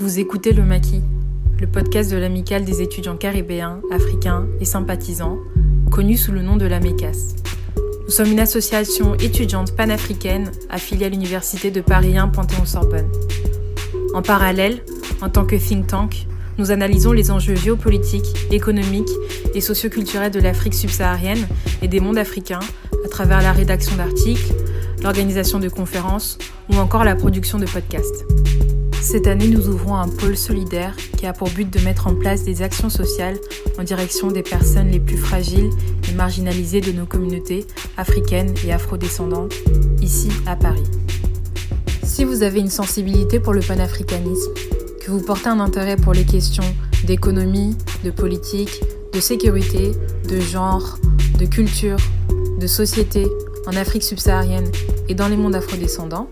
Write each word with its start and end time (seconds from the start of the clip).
Vous 0.00 0.20
écoutez 0.20 0.52
Le 0.52 0.62
Maquis, 0.62 1.02
le 1.60 1.66
podcast 1.66 2.12
de 2.12 2.16
l'amicale 2.16 2.64
des 2.64 2.82
étudiants 2.82 3.16
caribéens, 3.16 3.80
africains 3.90 4.46
et 4.60 4.64
sympathisants, 4.64 5.38
connu 5.90 6.16
sous 6.16 6.30
le 6.30 6.40
nom 6.40 6.56
de 6.56 6.66
la 6.66 6.78
MECAS. 6.78 7.34
Nous 8.04 8.10
sommes 8.10 8.30
une 8.30 8.38
association 8.38 9.16
étudiante 9.16 9.74
panafricaine 9.74 10.52
affiliée 10.70 11.06
à 11.06 11.08
l'Université 11.08 11.72
de 11.72 11.80
Paris 11.80 12.16
1 12.16 12.28
Panthéon-Sorbonne. 12.28 13.10
En 14.14 14.22
parallèle, 14.22 14.84
en 15.20 15.30
tant 15.30 15.44
que 15.44 15.56
think 15.56 15.88
tank, 15.88 16.28
nous 16.58 16.70
analysons 16.70 17.10
les 17.10 17.32
enjeux 17.32 17.56
géopolitiques, 17.56 18.52
économiques 18.52 19.10
et 19.52 19.60
socioculturels 19.60 20.30
de 20.30 20.38
l'Afrique 20.38 20.74
subsaharienne 20.74 21.44
et 21.82 21.88
des 21.88 21.98
mondes 21.98 22.18
africains 22.18 22.60
à 23.04 23.08
travers 23.08 23.42
la 23.42 23.50
rédaction 23.50 23.96
d'articles, 23.96 24.54
l'organisation 25.02 25.58
de 25.58 25.68
conférences 25.68 26.38
ou 26.70 26.76
encore 26.76 27.02
la 27.02 27.16
production 27.16 27.58
de 27.58 27.66
podcasts. 27.66 28.24
Cette 29.00 29.26
année, 29.26 29.48
nous 29.48 29.68
ouvrons 29.68 29.96
un 29.96 30.08
pôle 30.08 30.36
solidaire 30.36 30.94
qui 31.16 31.26
a 31.26 31.32
pour 31.32 31.48
but 31.50 31.70
de 31.70 31.78
mettre 31.80 32.08
en 32.08 32.14
place 32.14 32.44
des 32.44 32.62
actions 32.62 32.90
sociales 32.90 33.38
en 33.78 33.84
direction 33.84 34.30
des 34.30 34.42
personnes 34.42 34.90
les 34.90 35.00
plus 35.00 35.16
fragiles 35.16 35.70
et 36.08 36.12
marginalisées 36.14 36.80
de 36.80 36.92
nos 36.92 37.06
communautés 37.06 37.66
africaines 37.96 38.54
et 38.66 38.72
afrodescendantes, 38.72 39.54
ici 40.02 40.30
à 40.46 40.56
Paris. 40.56 40.84
Si 42.02 42.24
vous 42.24 42.42
avez 42.42 42.58
une 42.58 42.70
sensibilité 42.70 43.38
pour 43.38 43.52
le 43.52 43.60
panafricanisme, 43.60 44.52
que 45.00 45.10
vous 45.10 45.20
portez 45.22 45.48
un 45.48 45.60
intérêt 45.60 45.96
pour 45.96 46.12
les 46.12 46.24
questions 46.24 46.64
d'économie, 47.04 47.76
de 48.04 48.10
politique, 48.10 48.82
de 49.14 49.20
sécurité, 49.20 49.92
de 50.28 50.40
genre, 50.40 50.98
de 51.38 51.46
culture, 51.46 51.98
de 52.60 52.66
société 52.66 53.26
en 53.66 53.76
Afrique 53.76 54.02
subsaharienne 54.02 54.70
et 55.08 55.14
dans 55.14 55.28
les 55.28 55.36
mondes 55.36 55.54
afrodescendants, 55.54 56.28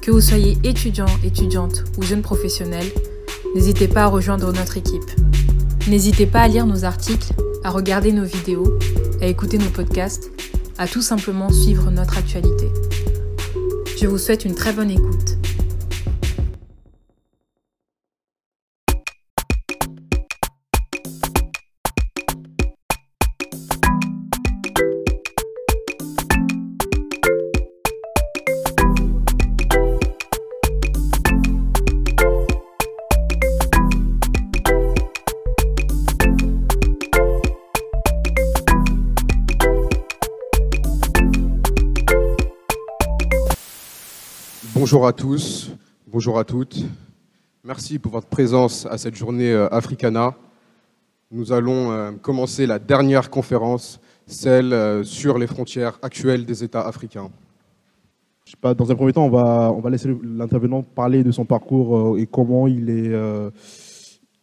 que 0.00 0.10
vous 0.10 0.20
soyez 0.20 0.56
étudiant, 0.64 1.06
étudiante 1.24 1.84
ou 1.98 2.02
jeune 2.02 2.22
professionnel, 2.22 2.84
n'hésitez 3.54 3.88
pas 3.88 4.04
à 4.04 4.06
rejoindre 4.06 4.52
notre 4.52 4.76
équipe. 4.76 5.10
N'hésitez 5.88 6.26
pas 6.26 6.40
à 6.40 6.48
lire 6.48 6.66
nos 6.66 6.84
articles, 6.84 7.32
à 7.64 7.70
regarder 7.70 8.12
nos 8.12 8.24
vidéos, 8.24 8.78
à 9.20 9.26
écouter 9.26 9.58
nos 9.58 9.70
podcasts, 9.70 10.30
à 10.78 10.86
tout 10.86 11.02
simplement 11.02 11.50
suivre 11.50 11.90
notre 11.90 12.16
actualité. 12.16 12.68
Je 14.00 14.06
vous 14.06 14.18
souhaite 14.18 14.44
une 14.44 14.54
très 14.54 14.72
bonne 14.72 14.90
écoute. 14.90 15.39
Bonjour 44.90 45.06
à 45.06 45.12
tous, 45.12 45.70
bonjour 46.08 46.36
à 46.36 46.42
toutes. 46.42 46.84
Merci 47.62 48.00
pour 48.00 48.10
votre 48.10 48.26
présence 48.26 48.86
à 48.86 48.98
cette 48.98 49.14
journée 49.14 49.52
euh, 49.52 49.68
Africana. 49.68 50.34
Nous 51.30 51.52
allons 51.52 51.92
euh, 51.92 52.10
commencer 52.10 52.66
la 52.66 52.80
dernière 52.80 53.30
conférence, 53.30 54.00
celle 54.26 54.72
euh, 54.72 55.04
sur 55.04 55.38
les 55.38 55.46
frontières 55.46 55.96
actuelles 56.02 56.44
des 56.44 56.64
États 56.64 56.80
africains. 56.80 57.30
Je 58.44 58.50
sais 58.50 58.56
pas, 58.60 58.74
dans 58.74 58.90
un 58.90 58.96
premier 58.96 59.12
temps, 59.12 59.26
on 59.26 59.30
va, 59.30 59.72
on 59.72 59.78
va 59.78 59.90
laisser 59.90 60.12
l'intervenant 60.24 60.82
parler 60.82 61.22
de 61.22 61.30
son 61.30 61.44
parcours 61.44 62.18
et 62.18 62.26
comment 62.26 62.66
il 62.66 62.90
est, 62.90 63.12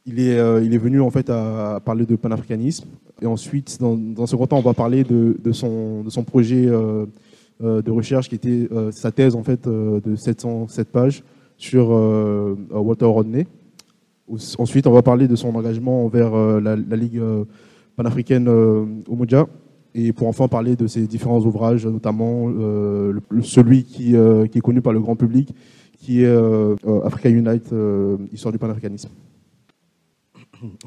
il 0.06 0.22
est, 0.22 0.64
il 0.64 0.74
est 0.74 0.78
venu 0.78 1.02
en 1.02 1.10
fait 1.10 1.30
à 1.30 1.82
parler 1.84 2.06
de 2.06 2.16
panafricanisme. 2.16 2.88
Et 3.22 3.26
ensuite, 3.26 3.82
dans, 3.82 3.98
dans 3.98 4.24
un 4.24 4.28
second 4.28 4.48
temps, 4.48 4.60
on 4.60 4.62
va 4.62 4.74
parler 4.74 5.04
de, 5.04 5.36
de, 5.44 5.52
son, 5.52 6.04
de 6.04 6.10
son 6.10 6.24
projet 6.24 6.70
de 7.62 7.92
recherche 7.92 8.30
qui 8.30 8.36
était 8.36 8.68
euh, 8.72 8.92
sa 8.92 9.12
thèse 9.12 9.36
en 9.36 9.44
fait 9.44 9.66
euh, 9.68 10.00
de 10.02 10.16
707 10.16 10.90
pages 10.90 11.24
sur 11.58 11.90
Walter 11.90 13.06
Rodney. 13.06 13.48
Ensuite, 14.60 14.86
on 14.86 14.92
va 14.92 15.02
parler 15.02 15.28
de 15.28 15.36
son 15.36 15.56
engagement 15.56 16.06
envers 16.06 16.36
la, 16.62 16.76
Ligue 16.76 17.20
panafricaine 17.96 18.48
au 18.48 19.18
et 19.96 20.14
pour 20.14 20.28
enfin 20.28 20.48
parler 20.48 20.76
de 20.76 20.86
ses 20.86 21.08
différents 21.08 21.40
ouvrages, 21.40 21.88
notamment 21.88 22.48
celui 23.42 23.86
qui, 23.86 24.14
qui, 24.52 24.58
est 24.58 24.62
connu 24.62 24.82
par 24.84 24.94
le 24.94 25.00
grand 25.00 25.16
public, 25.16 25.52
qui 25.98 26.22
est 26.22 26.38
Africa 27.04 27.30
Unite, 27.30 27.74
Histoire 28.32 28.52
du 28.52 28.60
panafricanisme. 28.60 29.10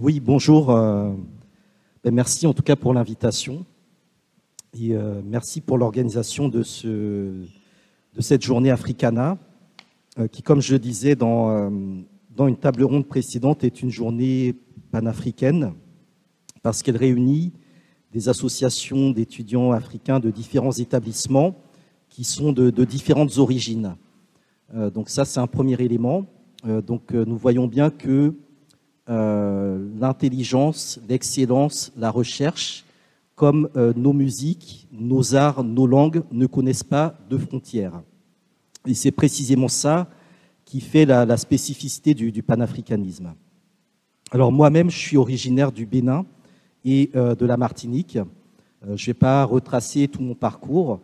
Oui, 0.00 0.20
bonjour. 0.20 0.66
Ben, 0.66 2.14
merci 2.14 2.46
en 2.46 2.52
tout 2.52 2.62
cas 2.62 2.76
pour 2.76 2.94
l'invitation. 2.94 3.64
Euh, 4.78 5.20
merci 5.24 5.60
pour 5.60 5.78
l'organisation 5.78 6.48
de, 6.48 6.62
ce, 6.62 6.86
de 6.86 8.20
cette 8.20 8.42
journée 8.42 8.70
Africana, 8.70 9.36
euh, 10.18 10.28
qui, 10.28 10.42
comme 10.42 10.60
je 10.60 10.74
le 10.74 10.78
disais 10.78 11.16
dans, 11.16 11.50
euh, 11.50 11.70
dans 12.36 12.46
une 12.46 12.56
table 12.56 12.84
ronde 12.84 13.06
précédente, 13.06 13.64
est 13.64 13.82
une 13.82 13.90
journée 13.90 14.54
panafricaine, 14.92 15.74
parce 16.62 16.82
qu'elle 16.82 16.96
réunit 16.96 17.52
des 18.12 18.28
associations 18.28 19.10
d'étudiants 19.10 19.72
africains 19.72 20.20
de 20.20 20.30
différents 20.30 20.72
établissements 20.72 21.56
qui 22.08 22.22
sont 22.24 22.52
de, 22.52 22.70
de 22.70 22.84
différentes 22.84 23.38
origines. 23.38 23.94
donc 24.74 25.08
ça, 25.08 25.24
c'est 25.24 25.38
un 25.38 25.46
premier 25.46 25.80
élément. 25.80 26.26
donc 26.64 27.12
nous 27.12 27.36
voyons 27.36 27.68
bien 27.68 27.88
que 27.88 28.34
l'intelligence, 29.06 30.98
l'excellence, 31.08 31.92
la 31.96 32.10
recherche 32.10 32.84
comme 33.40 33.70
euh, 33.74 33.94
nos 33.96 34.12
musiques, 34.12 34.86
nos 34.92 35.34
arts, 35.34 35.64
nos 35.64 35.86
langues 35.86 36.24
ne 36.30 36.44
connaissent 36.44 36.84
pas 36.84 37.14
de 37.30 37.38
frontières. 37.38 38.02
Et 38.86 38.92
c'est 38.92 39.12
précisément 39.12 39.68
ça 39.68 40.10
qui 40.66 40.82
fait 40.82 41.06
la, 41.06 41.38
spécificité 41.38 42.12
du, 42.12 42.42
panafricanisme. 42.42 43.32
Alors 44.30 44.52
moi-même, 44.52 44.90
je 44.90 44.98
suis 44.98 45.16
originaire 45.16 45.72
du 45.72 45.86
Bénin 45.86 46.26
et 46.84 47.10
euh, 47.16 47.34
de 47.34 47.46
la 47.46 47.56
Martinique. 47.56 48.18
Euh, 48.18 48.94
je 48.94 49.04
ne 49.04 49.06
vais 49.06 49.14
pas 49.14 49.42
retracer 49.44 50.06
tout 50.06 50.20
mon 50.20 50.34
parcours, 50.34 51.00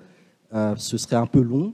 ce 0.76 0.98
serait 0.98 1.16
un 1.16 1.26
peu 1.26 1.40
long. 1.40 1.72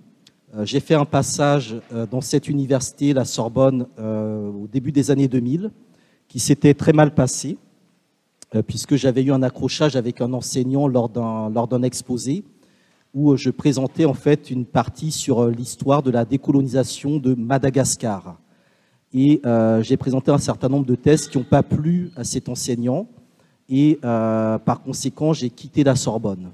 J'ai 0.62 0.79
fait 0.79 0.94
un 0.94 1.05
passage 1.05 1.75
dans 2.11 2.21
cette 2.21 2.49
université, 2.49 3.12
la 3.12 3.25
Sorbonne, 3.25 3.87
au 3.99 4.67
début 4.71 4.93
des 4.93 5.11
années 5.11 5.29
2000, 5.29 5.71
qui 6.29 6.39
s'était 6.39 6.75
très 6.75 6.93
mal 6.93 7.15
passé. 7.15 7.59
Euh, 8.55 8.63
puisque 8.63 8.97
j'avais 8.97 9.23
eu 9.23 9.33
un 9.33 9.43
accrochage 9.43 9.97
avec 9.97 10.21
un 10.21 10.33
enseignant 10.35 10.87
lors 10.87 11.09
d'un, 11.09 11.83
exposé 11.83 12.45
où 13.15 13.37
je 13.37 13.51
présentais 13.51 14.05
en 14.05 14.15
fait 14.15 14.51
une 14.51 14.65
partie 14.65 15.11
sur 15.11 15.41
euh, 15.41 15.51
l'histoire 15.51 16.03
de 16.03 16.11
la 16.11 16.25
décolonisation 16.25 17.19
de 17.19 17.35
Madagascar. 17.35 18.39
Et 19.15 19.41
euh, 19.45 19.83
j'ai 19.83 19.97
présenté 19.97 20.31
un 20.31 20.39
certain 20.39 20.69
nombre 20.69 20.87
de 20.87 20.95
thèses 20.95 21.29
qui 21.29 21.39
n'ont 21.39 21.45
pas 21.45 21.62
plu 21.62 22.11
à 22.17 22.25
cet 22.25 22.49
enseignant. 22.49 23.09
Et 23.69 23.99
par 24.03 24.83
conséquent, 24.83 25.33
j'ai 25.33 25.49
quitté 25.49 25.83
la 25.83 25.97
Sorbonne. 25.97 26.51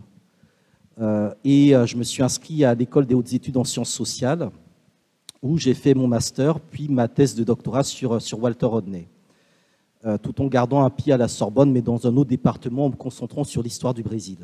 et 1.45 1.73
je 1.73 1.97
me 1.97 2.05
suis 2.05 2.23
inscrit 2.23 2.65
à 2.65 2.75
l'école 2.75 3.07
des 3.07 3.15
hautes 3.15 3.33
études 3.33 3.57
en 3.57 3.65
sciences 3.65 3.91
sociales, 3.91 4.51
où 5.43 5.59
j'ai 5.59 5.75
fait 5.75 5.95
mon 5.95 6.07
master, 6.07 6.61
puis 6.61 6.89
ma 6.89 7.09
thèse 7.09 7.35
de 7.35 7.43
doctorat 7.43 7.83
sur, 7.83 8.23
sur 8.23 8.41
Walter 8.41 8.67
Rodney. 8.67 9.09
Euh, 10.07 10.17
tout 10.17 10.41
en 10.41 10.47
gardant 10.47 10.85
un 10.85 10.91
pied 10.91 11.13
à 11.13 11.17
la 11.17 11.27
Sorbonne, 11.27 11.73
mais 11.73 11.83
dans 11.83 12.07
un 12.07 12.17
autre 12.17 12.31
département, 12.31 12.87
en 12.87 12.91
me 12.91 12.95
concentrant 12.95 13.43
sur 13.43 13.65
l'histoire 13.65 13.95
du 13.95 14.05
Brésil. 14.05 14.39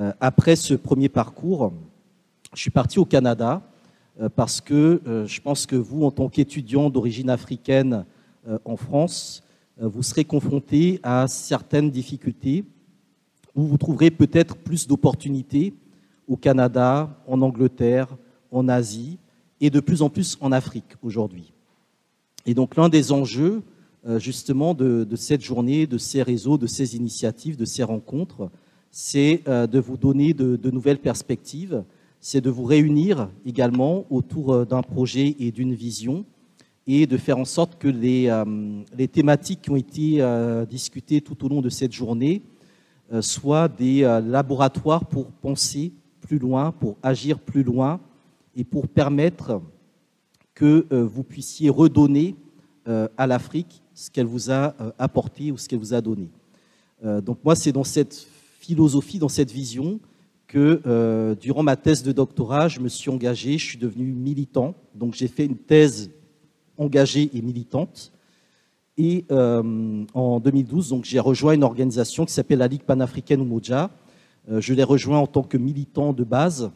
Euh, 0.00 0.12
après 0.20 0.56
ce 0.56 0.74
premier 0.74 1.08
parcours, 1.08 1.72
je 2.52 2.62
suis 2.62 2.70
parti 2.70 2.98
au 2.98 3.04
Canada 3.04 3.62
euh, 4.20 4.28
parce 4.28 4.60
que 4.60 5.00
je 5.06 5.40
pense 5.40 5.66
que 5.66 5.76
vous, 5.76 6.02
en 6.02 6.10
tant 6.10 6.28
qu'étudiant 6.28 6.90
d'origine 6.90 7.30
africaine 7.30 8.04
en 8.64 8.76
France, 8.76 9.44
vous 9.80 10.02
serez 10.02 10.24
confronté 10.24 10.98
à 11.04 11.28
certaines 11.28 11.92
difficultés 11.92 12.64
où 13.54 13.62
vous 13.62 13.78
trouverez 13.78 14.10
peut-être 14.10 14.56
plus 14.56 14.88
d'opportunités 14.88 15.74
au 16.26 16.36
Canada, 16.36 17.08
en 17.28 17.40
Angleterre, 17.40 18.08
en 18.50 18.68
Asie 18.68 19.18
et 19.60 19.70
de 19.70 19.78
plus 19.78 20.02
en 20.02 20.10
plus 20.10 20.36
en 20.40 20.50
Afrique 20.50 20.96
aujourd'hui. 21.04 21.52
Et 22.46 22.54
donc 22.54 22.74
l'un 22.74 22.88
des 22.88 23.12
enjeux 23.12 23.62
justement 24.18 24.74
de, 24.74 25.06
cette 25.16 25.42
journée, 25.42 25.86
de 25.86 25.98
ces 25.98 26.22
réseaux, 26.22 26.58
de 26.58 26.66
ces 26.66 26.96
initiatives, 26.96 27.56
de 27.56 27.64
ces 27.64 27.82
rencontres, 27.82 28.50
c'est 28.92 29.42
euh, 29.48 29.66
de 29.66 29.80
vous 29.80 29.96
donner 29.96 30.34
de, 30.34 30.70
nouvelles 30.70 30.98
perspectives, 30.98 31.82
c'est 32.20 32.40
de 32.40 32.50
vous 32.50 32.64
réunir 32.64 33.30
également 33.44 34.04
autour 34.10 34.52
euh, 34.52 34.64
d'un 34.64 34.82
projet 34.82 35.34
et 35.40 35.50
d'une 35.50 35.74
vision 35.74 36.24
et 36.86 37.06
de 37.06 37.16
faire 37.16 37.38
en 37.38 37.44
sorte 37.44 37.78
que 37.78 37.86
les 37.86 39.08
thématiques 39.08 39.62
qui 39.62 39.70
ont 39.70 39.76
été 39.76 40.20
discutées 40.68 41.20
tout 41.20 41.44
au 41.44 41.48
long 41.48 41.60
de 41.60 41.68
cette 41.68 41.92
journée 41.92 42.42
soient 43.20 43.68
des 43.68 44.00
laboratoires 44.26 45.04
pour 45.04 45.26
penser 45.26 45.92
plus 46.20 46.40
loin, 46.40 46.72
pour 46.72 46.96
agir 47.00 47.38
plus 47.38 47.62
loin 47.62 48.00
et 48.56 48.64
pour 48.64 48.88
permettre 48.88 49.62
que 50.54 50.84
vous 50.90 51.22
puissiez 51.22 51.70
redonner 51.70 52.34
à 52.84 53.28
l'Afrique 53.28 53.81
ce 53.94 54.10
qu'elle 54.10 54.26
vous 54.26 54.50
a 54.50 54.74
apporté 54.98 55.52
ou 55.52 55.58
ce 55.58 55.68
qu'elle 55.68 55.78
vous 55.78 55.94
a 55.94 56.00
donné. 56.00 56.28
donc 57.02 57.38
moi, 57.44 57.54
c'est 57.54 57.72
dans 57.72 57.84
cette 57.84 58.26
philosophie, 58.60 59.18
dans 59.18 59.28
cette 59.28 59.50
vision 59.50 60.00
que 60.46 61.34
durant 61.40 61.62
ma 61.62 61.76
thèse 61.76 62.02
de 62.02 62.12
doctorat, 62.12 62.68
je 62.68 62.80
me 62.80 62.88
suis 62.88 63.10
engagé, 63.10 63.58
je 63.58 63.66
suis 63.66 63.78
devenu 63.78 64.12
militant. 64.12 64.74
Donc 64.94 65.14
j'ai 65.14 65.28
fait 65.28 65.46
une 65.46 65.56
thèse 65.56 66.10
engagée 66.78 67.30
et 67.34 67.42
militante. 67.42 68.12
Et 68.96 69.24
en 69.30 70.40
2012, 70.40 71.00
j'ai 71.02 71.20
rejoint 71.20 71.54
une 71.54 71.64
organisation 71.64 72.24
qui 72.24 72.32
s'appelle 72.32 72.58
la 72.58 72.68
Ligue 72.68 72.84
panafricaine 72.84 73.40
Umoja. 73.40 73.90
je 74.48 74.74
l'ai 74.74 74.84
rejoint 74.84 75.18
en 75.18 75.26
tant 75.26 75.42
que 75.42 75.56
militant 75.56 76.12
de 76.12 76.24
base 76.24 76.70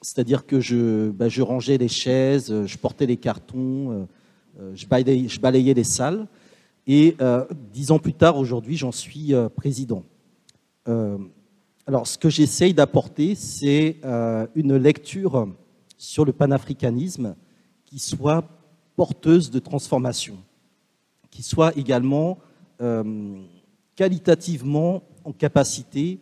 c'est-à-dire 0.00 0.46
que 0.46 0.60
je, 0.60 1.10
ben, 1.10 1.30
rangeais 1.40 1.78
les 1.78 1.88
chaises, 1.88 2.50
euh, 2.50 2.66
je 2.66 2.78
portais 2.78 3.06
les 3.06 3.16
cartons, 3.16 3.90
euh, 3.90 3.94
euh, 3.94 4.06
je, 4.74 4.86
balayais, 4.86 5.28
je, 5.28 5.40
balayais, 5.40 5.74
les 5.74 5.84
salles. 5.84 6.26
Et 6.86 7.16
dix 7.72 7.90
ans 7.90 7.98
plus 7.98 8.14
tard, 8.14 8.36
aujourd'hui, 8.36 8.76
j'en 8.76 8.92
suis 8.92 9.32
président. 9.54 10.04
alors, 10.86 12.06
ce 12.06 12.18
que 12.18 12.28
j'essaye 12.28 12.74
d'apporter, 12.74 13.34
c'est 13.34 13.98
une 14.54 14.76
lecture 14.76 15.48
sur 15.96 16.24
le 16.24 16.32
panafricanisme 16.32 17.36
qui 17.84 17.98
soit 17.98 18.44
porteuse 18.96 19.50
de 19.50 19.58
transformation, 19.58 20.38
qui 21.30 21.42
soit 21.42 21.76
également 21.78 22.38
qualitativement 23.94 25.02
en 25.24 25.32
capacité 25.32 26.18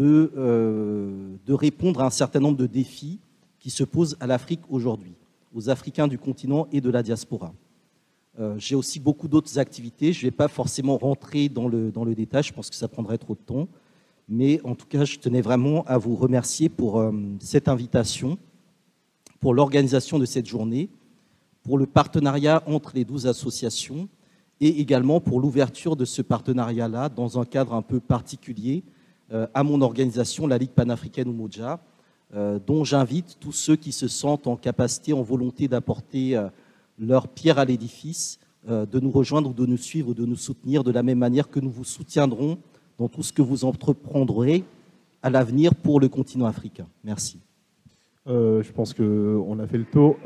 euh, 0.00 1.36
de, 1.44 1.52
répondre 1.52 2.00
à 2.00 2.06
un 2.06 2.10
certain 2.10 2.38
nombre 2.38 2.56
de 2.56 2.66
défis 2.66 3.18
qui 3.58 3.70
se 3.70 3.82
posent 3.82 4.16
à 4.20 4.28
l'Afrique 4.28 4.60
aujourd'hui, 4.68 5.14
aux 5.54 5.70
Africains 5.70 6.08
du 6.08 6.18
continent 6.18 6.66
et 6.72 6.80
de 6.80 6.90
la 6.90 7.02
diaspora. 7.02 7.52
Euh, 8.38 8.54
j'ai 8.58 8.74
aussi 8.74 9.00
beaucoup 9.00 9.28
d'autres 9.28 9.58
activités. 9.58 10.12
Je 10.12 10.20
ne 10.20 10.30
vais 10.30 10.36
pas 10.36 10.48
forcément 10.48 10.96
rentrer 10.96 11.48
dans 11.48 11.68
le, 11.68 11.90
dans 11.90 12.04
le 12.04 12.14
détail, 12.14 12.42
je 12.42 12.52
pense 12.52 12.70
que 12.70 12.76
ça 12.76 12.88
prendrait 12.88 13.18
trop 13.18 13.34
de 13.34 13.40
temps. 13.40 13.68
Mais 14.28 14.60
en 14.64 14.74
tout 14.74 14.86
cas, 14.86 15.04
je 15.04 15.18
tenais 15.18 15.40
vraiment 15.40 15.84
à 15.84 15.98
vous 15.98 16.14
remercier 16.14 16.68
pour 16.68 17.00
euh, 17.00 17.12
cette 17.40 17.68
invitation, 17.68 18.38
pour 19.40 19.54
l'organisation 19.54 20.18
de 20.18 20.26
cette 20.26 20.46
journée, 20.46 20.90
pour 21.62 21.78
le 21.78 21.86
partenariat 21.86 22.62
entre 22.66 22.92
les 22.94 23.04
12 23.04 23.26
associations 23.26 24.08
et 24.60 24.80
également 24.80 25.20
pour 25.20 25.40
l'ouverture 25.40 25.96
de 25.96 26.04
ce 26.04 26.22
partenariat-là 26.22 27.08
dans 27.08 27.38
un 27.40 27.44
cadre 27.44 27.74
un 27.74 27.82
peu 27.82 28.00
particulier 28.00 28.84
euh, 29.32 29.46
à 29.52 29.62
mon 29.62 29.82
organisation, 29.82 30.46
la 30.46 30.58
Ligue 30.58 30.70
panafricaine 30.70 31.28
Umoja, 31.28 31.80
euh, 32.34 32.58
dont 32.64 32.84
j'invite 32.84 33.38
tous 33.40 33.52
ceux 33.52 33.76
qui 33.76 33.92
se 33.92 34.06
sentent 34.06 34.46
en 34.46 34.56
capacité, 34.56 35.12
en 35.12 35.22
volonté 35.22 35.66
d'apporter 35.66 36.36
euh, 36.36 36.48
leur 36.98 37.28
pierre 37.28 37.58
à 37.58 37.64
l'édifice, 37.64 38.38
de 38.66 39.00
nous 39.00 39.10
rejoindre 39.10 39.48
ou 39.48 39.52
de 39.54 39.64
nous 39.64 39.78
suivre 39.78 40.10
ou 40.10 40.14
de 40.14 40.26
nous 40.26 40.36
soutenir 40.36 40.84
de 40.84 40.90
la 40.90 41.02
même 41.02 41.16
manière 41.16 41.48
que 41.48 41.58
nous 41.58 41.70
vous 41.70 41.84
soutiendrons 41.84 42.58
dans 42.98 43.08
tout 43.08 43.22
ce 43.22 43.32
que 43.32 43.40
vous 43.40 43.64
entreprendrez 43.64 44.62
à 45.22 45.30
l'avenir 45.30 45.74
pour 45.74 46.00
le 46.00 46.08
continent 46.10 46.44
africain. 46.44 46.86
Merci. 47.02 47.38
je 48.26 48.70
pense 48.72 48.92
qu'on 48.92 49.58
a 49.58 49.66
fait 49.66 49.78
le 49.78 49.86
tour. 49.86 50.16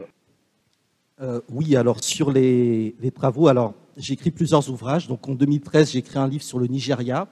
oui, 1.51 1.77
alors 1.77 2.03
sur 2.03 2.33
les, 2.33 2.97
les 3.01 3.11
travaux, 3.13 3.47
alors 3.47 3.75
j'ai 3.97 4.15
écrit 4.15 4.31
plusieurs 4.31 4.69
ouvrages. 4.71 5.07
Donc 5.07 5.29
en 5.29 5.35
2013, 5.35 5.93
j'ai 5.93 5.99
écrit 5.99 6.19
un 6.19 6.27
livre 6.27 6.43
sur 6.43 6.59
le 6.59 6.67
Nigeria, 6.67 7.29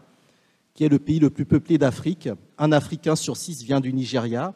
qui 0.74 0.84
est 0.84 0.88
le 0.88 0.98
pays 0.98 1.18
le 1.18 1.30
plus 1.30 1.44
peuplé 1.44 1.78
d'Afrique. 1.78 2.28
Un 2.58 2.72
Africain 2.72 3.16
sur 3.16 3.36
six 3.36 3.62
vient 3.62 3.80
du 3.80 3.92
Nigeria. 3.92 4.54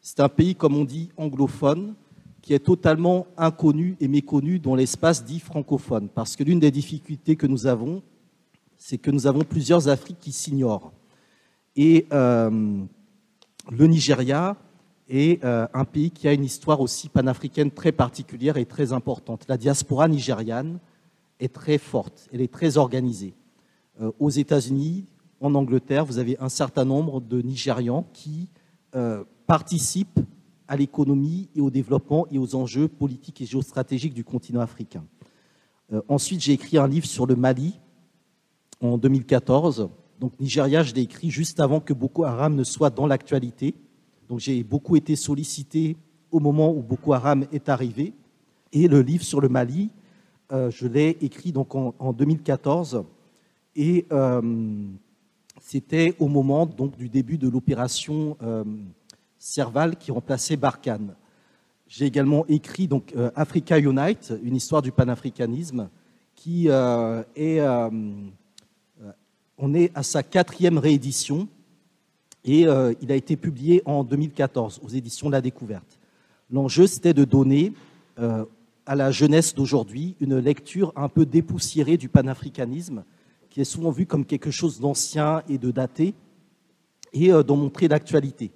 C'est 0.00 0.20
un 0.20 0.28
pays, 0.28 0.54
comme 0.54 0.76
on 0.76 0.84
dit, 0.84 1.10
anglophone, 1.16 1.94
qui 2.42 2.54
est 2.54 2.60
totalement 2.60 3.26
inconnu 3.36 3.96
et 4.00 4.06
méconnu 4.06 4.60
dans 4.60 4.74
l'espace 4.76 5.24
dit 5.24 5.40
francophone. 5.40 6.08
Parce 6.08 6.36
que 6.36 6.44
l'une 6.44 6.60
des 6.60 6.70
difficultés 6.70 7.34
que 7.34 7.46
nous 7.46 7.66
avons, 7.66 8.02
c'est 8.76 8.98
que 8.98 9.10
nous 9.10 9.26
avons 9.26 9.42
plusieurs 9.42 9.88
Afriques 9.88 10.20
qui 10.20 10.32
s'ignorent. 10.32 10.92
Et 11.74 12.06
euh, 12.12 12.84
le 13.70 13.86
Nigeria 13.86 14.56
est 15.08 15.42
euh, 15.44 15.66
un 15.74 15.84
pays 15.84 16.10
qui 16.10 16.28
a 16.28 16.32
une 16.32 16.44
histoire 16.44 16.80
aussi 16.80 17.08
panafricaine 17.08 17.70
très 17.70 17.92
particulière 17.92 18.56
et 18.56 18.64
très 18.64 18.92
importante. 18.92 19.44
La 19.48 19.56
diaspora 19.56 20.08
nigériane 20.08 20.78
est 21.40 21.52
très 21.52 21.78
forte, 21.78 22.28
elle 22.32 22.40
est 22.40 22.52
très 22.52 22.76
organisée. 22.76 23.34
Euh, 24.00 24.10
aux 24.18 24.30
États-Unis, 24.30 25.04
en 25.40 25.54
Angleterre, 25.54 26.04
vous 26.04 26.18
avez 26.18 26.36
un 26.40 26.48
certain 26.48 26.84
nombre 26.84 27.20
de 27.20 27.42
Nigérians 27.42 28.06
qui 28.12 28.48
euh, 28.94 29.24
participent 29.46 30.20
à 30.68 30.76
l'économie 30.76 31.48
et 31.54 31.60
au 31.60 31.70
développement 31.70 32.26
et 32.30 32.38
aux 32.38 32.54
enjeux 32.54 32.88
politiques 32.88 33.40
et 33.40 33.46
géostratégiques 33.46 34.14
du 34.14 34.24
continent 34.24 34.60
africain. 34.60 35.04
Euh, 35.92 36.00
ensuite, 36.08 36.40
j'ai 36.40 36.52
écrit 36.52 36.78
un 36.78 36.88
livre 36.88 37.06
sur 37.06 37.26
le 37.26 37.36
Mali 37.36 37.78
en 38.80 38.98
2014. 38.98 39.88
Donc 40.18 40.38
Nigeria, 40.40 40.82
je 40.82 40.94
l'ai 40.94 41.02
écrit 41.02 41.30
juste 41.30 41.60
avant 41.60 41.80
que 41.80 41.92
Boko 41.92 42.24
Haram 42.24 42.54
ne 42.54 42.64
soit 42.64 42.90
dans 42.90 43.06
l'actualité. 43.06 43.74
Donc 44.28 44.40
j'ai 44.40 44.64
beaucoup 44.64 44.96
été 44.96 45.14
sollicité 45.14 45.96
au 46.30 46.40
moment 46.40 46.72
où 46.72 46.82
Boko 46.82 47.12
Haram 47.12 47.46
est 47.52 47.68
arrivé. 47.68 48.14
Et 48.72 48.88
le 48.88 49.00
livre 49.00 49.24
sur 49.24 49.40
le 49.40 49.48
Mali, 49.48 49.90
euh, 50.52 50.70
je 50.70 50.86
l'ai 50.86 51.16
écrit 51.20 51.52
donc 51.52 51.74
en, 51.74 52.12
2014. 52.12 53.04
Et 53.76 54.06
c'était 55.68 56.14
au 56.20 56.28
moment 56.28 56.64
donc, 56.64 56.96
du 56.96 57.08
début 57.08 57.38
de 57.38 57.48
l'opération 57.48 58.36
euh, 58.40 58.62
Serval 59.36 59.96
qui 59.96 60.12
remplaçait 60.12 60.56
Barkhane. 60.56 61.16
J'ai 61.88 62.04
également 62.04 62.46
écrit 62.46 62.86
donc, 62.86 63.12
euh, 63.16 63.32
Africa 63.34 63.76
Unite, 63.76 64.32
une 64.44 64.54
histoire 64.54 64.80
du 64.80 64.92
panafricanisme, 64.92 65.88
qui 66.36 66.68
euh, 66.68 67.24
est, 67.34 67.60
on 69.58 69.74
est 69.74 69.90
à 69.96 70.04
sa 70.04 70.22
quatrième 70.22 70.78
réédition 70.78 71.48
et 72.44 72.60
il 72.60 73.10
a 73.10 73.16
été 73.16 73.34
publié 73.36 73.82
en 73.86 74.04
2014 74.04 74.80
aux 74.84 74.88
éditions 74.88 75.30
La 75.30 75.40
Découverte. 75.40 75.98
L'enjeu, 76.48 76.86
c'était 76.86 77.14
de 77.14 77.24
donner 77.24 77.72
à 78.16 78.94
la 78.94 79.10
jeunesse 79.10 79.52
d'aujourd'hui 79.52 80.14
une 80.20 80.38
lecture 80.38 80.92
un 80.94 81.08
peu 81.08 81.26
dépoussiérée 81.26 81.96
du 81.96 82.08
panafricanisme 82.08 83.02
qui 83.56 83.62
est 83.62 83.64
souvent 83.64 83.90
vu 83.90 84.04
comme 84.04 84.26
quelque 84.26 84.50
chose 84.50 84.80
d'ancien 84.80 85.42
et 85.48 85.56
de 85.56 85.70
daté, 85.70 86.12
et 87.14 87.32
euh, 87.32 87.42
d'en 87.42 87.56
montrer 87.56 87.88
l'actualité. 87.88 88.50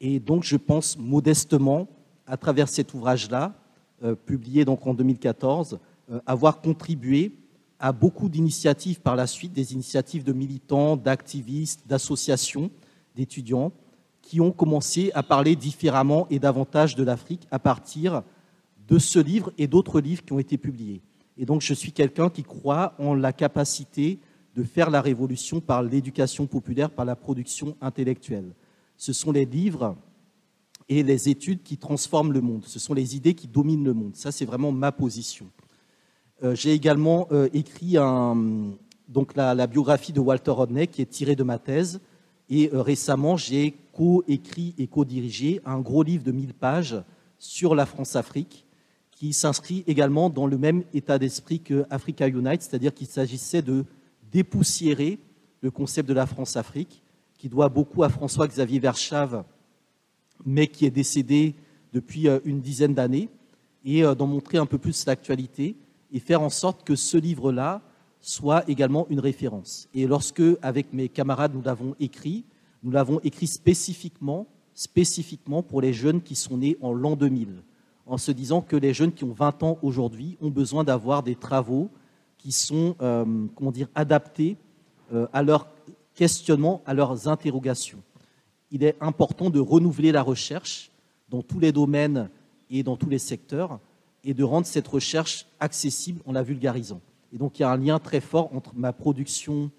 Et 0.00 0.18
donc, 0.18 0.42
je 0.42 0.56
pense 0.56 0.98
modestement, 0.98 1.86
à 2.26 2.36
travers 2.36 2.68
cet 2.68 2.92
ouvrage-là, 2.92 3.54
euh, 4.02 4.16
publié 4.16 4.64
donc 4.64 4.84
en 4.84 4.94
2014, 4.94 5.78
euh, 6.10 6.18
avoir 6.26 6.60
contribué 6.60 7.36
à 7.78 7.92
beaucoup 7.92 8.28
d'initiatives 8.28 9.00
par 9.00 9.14
la 9.14 9.28
suite, 9.28 9.52
des 9.52 9.74
initiatives 9.74 10.24
de 10.24 10.32
militants, 10.32 10.96
d'activistes, 10.96 11.86
d'associations, 11.86 12.72
d'étudiants, 13.14 13.70
qui 14.22 14.40
ont 14.40 14.50
commencé 14.50 15.12
à 15.14 15.22
parler 15.22 15.54
différemment 15.54 16.26
et 16.30 16.40
davantage 16.40 16.96
de 16.96 17.04
l'Afrique 17.04 17.46
à 17.52 17.60
partir 17.60 18.24
de 18.88 18.98
ce 18.98 19.20
livre 19.20 19.52
et 19.56 19.68
d'autres 19.68 20.00
livres 20.00 20.24
qui 20.24 20.32
ont 20.32 20.40
été 20.40 20.58
publiés. 20.58 21.00
Et 21.36 21.44
donc, 21.44 21.60
je 21.60 21.74
suis 21.74 21.92
quelqu'un 21.92 22.30
qui 22.30 22.42
croit 22.42 22.94
en 22.98 23.14
la 23.14 23.32
capacité 23.32 24.18
de 24.54 24.62
faire 24.62 24.90
la 24.90 25.02
révolution 25.02 25.60
par 25.60 25.82
l'éducation 25.82 26.46
populaire, 26.46 26.90
par 26.90 27.04
la 27.04 27.14
production 27.14 27.76
intellectuelle. 27.80 28.54
Ce 28.96 29.12
sont 29.12 29.30
les 29.30 29.44
livres 29.44 29.96
et 30.88 31.02
les 31.02 31.28
études 31.28 31.62
qui 31.62 31.76
transforment 31.76 32.32
le 32.32 32.40
monde. 32.40 32.64
Ce 32.64 32.78
sont 32.78 32.94
les 32.94 33.16
idées 33.16 33.34
qui 33.34 33.48
dominent 33.48 33.84
le 33.84 33.92
monde. 33.92 34.16
Ça, 34.16 34.32
c'est 34.32 34.44
vraiment 34.44 34.72
ma 34.72 34.92
position. 34.92 35.50
Euh, 36.42 36.54
j'ai 36.54 36.72
également 36.72 37.28
euh, 37.32 37.48
écrit 37.52 37.96
la, 39.34 39.66
biographie 39.66 40.12
de 40.12 40.20
Walter 40.20 40.50
Rodney 40.50 40.86
qui 40.86 41.02
est 41.02 41.06
tirée 41.06 41.36
de 41.36 41.42
ma 41.42 41.58
thèse. 41.58 42.00
Et 42.48 42.70
euh, 42.72 42.82
récemment, 42.82 43.36
j'ai 43.36 43.74
co-écrit 43.92 44.74
et 44.78 44.86
co-dirigé 44.86 45.60
un 45.64 45.80
gros 45.80 46.02
livre 46.02 46.24
de 46.24 46.32
1000 46.32 46.54
pages 46.54 46.96
sur 47.38 47.74
la 47.74 47.86
France-Afrique 47.86 48.65
qui 49.16 49.32
s'inscrit 49.32 49.82
également 49.86 50.28
dans 50.28 50.46
le 50.46 50.58
même 50.58 50.84
état 50.92 51.18
d'esprit 51.18 51.60
que 51.60 51.86
Africa 51.88 52.28
Unite, 52.28 52.62
c'est-à-dire 52.62 52.92
qu'il 52.92 53.06
s'agissait 53.06 53.62
de 53.62 53.86
dépoussiérer 54.30 55.18
le 55.62 55.70
concept 55.70 56.06
de 56.06 56.14
la 56.14 56.26
France-Afrique, 56.26 57.02
qui 57.38 57.48
doit 57.48 57.70
beaucoup 57.70 58.02
à 58.02 58.10
François-Xavier 58.10 58.78
Verschave, 58.78 59.42
mais 60.44 60.66
qui 60.66 60.84
est 60.84 60.90
décédé 60.90 61.54
depuis 61.94 62.28
euh, 62.28 62.40
une 62.44 62.60
dizaine 62.60 62.92
d'années, 62.92 63.30
et 63.86 64.04
euh, 64.04 64.14
d'en 64.14 64.26
montrer 64.26 64.58
un 64.58 64.66
peu 64.66 64.76
plus 64.76 65.06
l'actualité, 65.06 65.76
et 66.12 66.20
faire 66.20 66.42
en 66.42 66.50
sorte 66.50 66.84
que 66.84 66.94
ce 66.94 67.16
livre-là 67.16 67.80
soit 68.20 68.68
également 68.68 69.06
une 69.08 69.20
référence. 69.20 69.88
Et 69.94 70.06
lorsque, 70.06 70.42
avec 70.60 70.92
mes 70.92 71.08
camarades, 71.08 71.54
nous 71.54 71.62
l'avons 71.62 71.96
écrit, 72.00 72.44
nous 72.82 72.90
l'avons 72.90 73.20
écrit 73.20 73.46
spécifiquement, 73.46 74.46
spécifiquement 74.74 75.62
pour 75.62 75.80
les 75.80 75.94
jeunes 75.94 76.20
qui 76.20 76.34
sont 76.34 76.58
nés 76.58 76.76
en 76.82 76.92
l'an 76.92 77.16
2000 77.16 77.62
en 78.06 78.18
se 78.18 78.30
disant 78.30 78.60
que 78.60 78.76
les 78.76 78.94
jeunes 78.94 79.12
qui 79.12 79.24
ont 79.24 79.32
20 79.32 79.62
ans 79.64 79.78
aujourd'hui 79.82 80.38
ont 80.40 80.50
besoin 80.50 80.84
d'avoir 80.84 81.22
des 81.22 81.34
travaux 81.34 81.90
qui 82.38 82.52
sont 82.52 82.94
euh, 83.02 83.46
comment 83.56 83.72
dire, 83.72 83.88
adaptés 83.94 84.56
euh, 85.12 85.26
à 85.32 85.42
leurs 85.42 85.66
questionnements, 86.14 86.82
à 86.86 86.94
leurs 86.94 87.28
interrogations. 87.28 87.98
Il 88.70 88.84
est 88.84 88.96
important 89.00 89.50
de 89.50 89.60
renouveler 89.60 90.12
la 90.12 90.22
recherche 90.22 90.90
dans 91.28 91.42
tous 91.42 91.58
les 91.58 91.72
domaines 91.72 92.30
et 92.70 92.82
dans 92.82 92.96
tous 92.96 93.08
les 93.08 93.18
secteurs. 93.18 93.80
et 94.28 94.34
de 94.34 94.42
rendre 94.42 94.66
cette 94.66 94.88
recherche 94.88 95.46
accessible 95.60 96.20
en 96.26 96.32
la 96.32 96.42
vulgarisant. 96.42 97.00
Et 97.32 97.38
donc 97.38 97.58
il 97.58 97.62
y 97.62 97.64
a 97.64 97.70
un 97.70 97.76
lien 97.76 98.00
très 98.00 98.20
fort 98.20 98.52
entre 98.56 98.72
ma 98.74 98.92
production 98.92 99.70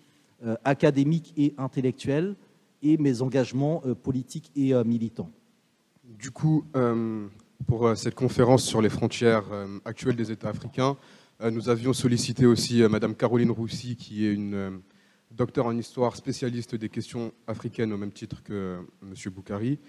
euh, 0.45 0.55
académique 0.63 1.33
et 1.35 1.53
intellectuelle 1.57 2.35
et 2.81 2.97
mes 2.97 3.21
engagements 3.21 3.81
politiques 4.03 4.51
et 4.55 4.71
militants. 4.85 5.31
Du 6.03 6.31
coup, 6.31 6.63
pour 7.65 7.97
cette 7.97 8.15
conférence 8.15 8.63
sur 8.63 8.81
les 8.81 8.89
frontières 8.89 9.43
actuelles 9.85 10.15
des 10.15 10.31
États 10.31 10.49
africains, 10.49 10.95
nous 11.51 11.69
avions 11.69 11.93
sollicité 11.93 12.45
aussi 12.45 12.81
Madame 12.89 13.15
Caroline 13.15 13.51
Roussy, 13.51 13.95
qui 13.95 14.25
est 14.25 14.33
une 14.33 14.81
docteur 15.31 15.65
en 15.65 15.77
histoire 15.77 16.15
spécialiste 16.15 16.75
des 16.75 16.89
questions 16.89 17.31
africaines 17.47 17.91
au 17.93 17.97
même 17.97 18.11
titre 18.11 18.43
que 18.43 18.77
Monsieur 19.01 19.29
Boukari. 19.29 19.79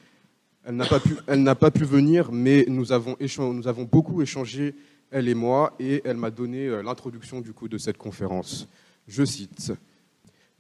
Elle 0.64 0.76
n'a 0.76 0.86
pas 0.86 1.00
pu, 1.00 1.16
elle 1.26 1.42
n'a 1.42 1.54
pas 1.54 1.70
pu 1.70 1.84
venir, 1.84 2.32
mais 2.32 2.64
nous 2.68 2.92
avons, 2.92 3.16
nous 3.20 3.68
avons 3.68 3.84
beaucoup 3.84 4.22
échangé 4.22 4.74
elle 5.10 5.28
et 5.28 5.34
moi, 5.34 5.74
et 5.78 6.02
elle 6.04 6.16
m'a 6.16 6.30
donné 6.30 6.68
l'introduction 6.82 7.40
du 7.40 7.52
coup 7.52 7.68
de 7.68 7.78
cette 7.78 7.96
conférence. 7.96 8.68
Je 9.06 9.24
cite 9.24 9.72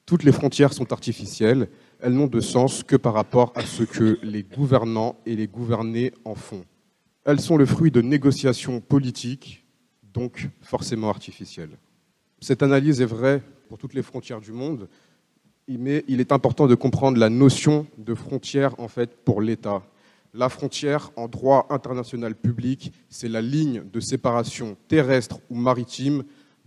toutes 0.08 0.24
les 0.24 0.32
frontières 0.32 0.72
sont 0.72 0.90
artificielles, 0.90 1.68
elles 2.00 2.14
n'ont 2.14 2.28
de 2.28 2.40
sens 2.40 2.82
que 2.82 2.96
par 2.96 3.12
rapport 3.12 3.52
à 3.54 3.66
ce 3.66 3.82
que 3.82 4.18
les 4.22 4.42
gouvernants 4.42 5.16
et 5.26 5.36
les 5.36 5.46
gouvernés 5.46 6.14
en 6.24 6.34
font. 6.34 6.64
Elles 7.28 7.42
sont 7.42 7.58
le 7.58 7.66
fruit 7.66 7.90
de 7.90 8.00
négociations 8.00 8.80
politiques, 8.80 9.62
donc 10.14 10.48
forcément 10.62 11.10
artificielles. 11.10 11.76
Cette 12.40 12.62
analyse 12.62 13.02
est 13.02 13.04
vraie 13.04 13.42
pour 13.68 13.76
toutes 13.76 13.92
les 13.92 14.02
frontières 14.02 14.40
du 14.40 14.50
monde, 14.50 14.88
mais 15.68 16.06
il 16.08 16.20
est 16.20 16.32
important 16.32 16.66
de 16.66 16.74
comprendre 16.74 17.18
la 17.18 17.28
notion 17.28 17.86
de 17.98 18.14
frontière 18.14 18.74
en 18.80 18.88
fait 18.88 19.14
pour 19.26 19.42
l'État. 19.42 19.82
La 20.32 20.48
frontière 20.48 21.10
en 21.16 21.28
droit 21.28 21.66
international 21.68 22.34
public, 22.34 22.94
c'est 23.10 23.28
la 23.28 23.42
ligne 23.42 23.82
de 23.92 24.00
séparation 24.00 24.78
terrestre 24.88 25.38
ou 25.50 25.54
maritime 25.54 26.24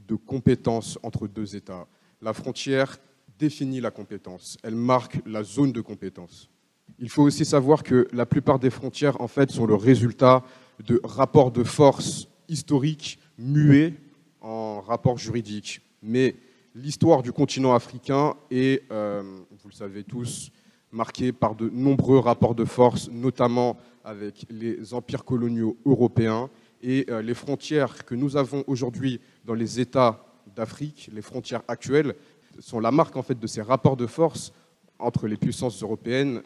de 0.08 0.14
compétences 0.14 1.00
entre 1.02 1.28
deux 1.28 1.56
États. 1.56 1.88
La 2.22 2.34
frontière 2.34 3.00
définit 3.40 3.82
la 3.82 3.90
compétence, 3.90 4.60
elle 4.62 4.76
marque 4.76 5.22
la 5.26 5.42
zone 5.42 5.72
de 5.72 5.82
compétence. 5.82 6.51
Il 7.00 7.10
faut 7.10 7.24
aussi 7.24 7.46
savoir 7.46 7.84
que 7.84 8.08
la 8.14 8.26
plupart 8.26 8.60
des 8.60 8.70
frontières, 8.70 9.20
en 9.22 9.28
fait, 9.28 9.52
sont 9.52 9.66
le 9.66 9.76
résultat 9.76 10.44
de 10.86 11.00
rapports 11.04 11.52
de 11.52 11.64
force 11.64 12.28
historiques 12.48 13.20
muets 13.38 13.94
en 14.42 14.82
rapports 14.82 15.18
juridiques. 15.18 15.82
Mais 16.02 16.36
l'histoire 16.76 17.22
du 17.22 17.32
continent 17.32 17.74
africain 17.74 18.36
est, 18.50 18.84
euh, 18.92 19.22
vous 19.52 19.70
le 19.70 19.74
savez 19.74 20.04
tous, 20.04 20.52
marquée 20.92 21.32
par 21.32 21.56
de 21.56 21.70
nombreux 21.70 22.20
rapports 22.20 22.56
de 22.56 22.66
force, 22.66 23.10
notamment 23.10 23.78
avec 24.04 24.46
les 24.50 24.94
empires 24.94 25.24
coloniaux 25.24 25.78
européens 25.86 26.50
et 26.82 27.06
euh, 27.10 27.22
les 27.22 27.34
frontières 27.34 28.06
que 28.06 28.16
nous 28.16 28.36
avons 28.36 28.64
aujourd'hui 28.68 29.22
dans 29.46 29.54
les 29.54 29.80
États 29.80 30.26
d'Afrique, 30.56 31.10
les 31.14 31.22
frontières 31.22 31.64
actuelles, 31.68 32.16
sont 32.60 32.80
la 32.80 32.92
marque 32.92 33.16
en 33.16 33.22
fait 33.22 33.40
de 33.40 33.48
ces 33.48 33.62
rapports 33.62 33.96
de 33.96 34.08
force 34.08 34.52
entre 35.00 35.28
les 35.28 35.38
puissances 35.38 35.82
européennes 35.82 36.42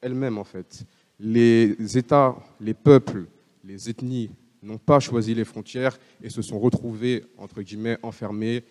elles-mêmes 0.00 0.38
en 0.38 0.44
fait. 0.44 0.84
Les 1.18 1.96
États, 1.96 2.36
les 2.60 2.74
peuples, 2.74 3.26
les 3.64 3.88
ethnies 3.88 4.30
n'ont 4.62 4.78
pas 4.78 5.00
choisi 5.00 5.34
les 5.34 5.44
frontières 5.44 5.98
et 6.22 6.30
se 6.30 6.42
sont 6.42 6.58
retrouvés 6.58 7.24
entre 7.38 7.62
guillemets 7.62 7.98
enfermés 8.02 8.64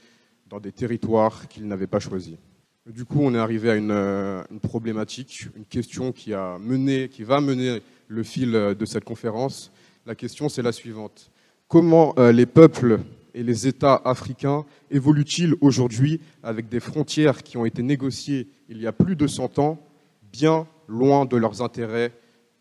dans 0.47 0.59
des 0.59 0.71
territoires 0.71 1.47
qu'ils 1.47 1.67
n'avaient 1.67 1.87
pas 1.87 1.99
choisis. 1.99 2.37
Du 2.85 3.03
coup, 3.03 3.19
on 3.21 3.33
est 3.33 3.39
arrivé 3.39 3.71
à 3.71 3.75
une, 3.75 3.89
euh, 3.89 4.43
problématique, 4.61 5.47
une 5.55 5.65
question 5.65 6.11
qui 6.11 6.35
a 6.35 6.59
mené, 6.59 7.09
qui 7.09 7.23
va 7.23 7.41
mener 7.41 7.81
le 8.07 8.21
fil 8.21 8.51
de 8.51 8.85
cette 8.85 9.03
conférence. 9.03 9.71
La 10.05 10.13
question, 10.13 10.49
c'est 10.49 10.61
la 10.61 10.71
suivante 10.71 11.31
comment 11.67 12.13
euh, 12.17 12.31
les 12.31 12.45
peuples 12.45 12.99
et 13.33 13.43
les 13.43 13.67
États 13.67 14.01
africains 14.05 14.65
évoluent-ils 14.91 15.55
aujourd'hui 15.61 16.21
avec 16.43 16.69
des 16.69 16.79
frontières 16.79 17.43
qui 17.43 17.57
ont 17.57 17.65
été 17.65 17.83
négociées 17.83 18.47
il 18.69 18.81
y 18.81 18.87
a 18.87 18.91
plus 18.91 19.15
de 19.15 19.27
100 19.27 19.59
ans, 19.59 19.79
bien 20.31 20.67
loin 20.87 21.25
de 21.25 21.37
leurs 21.37 21.61
intérêts 21.61 22.11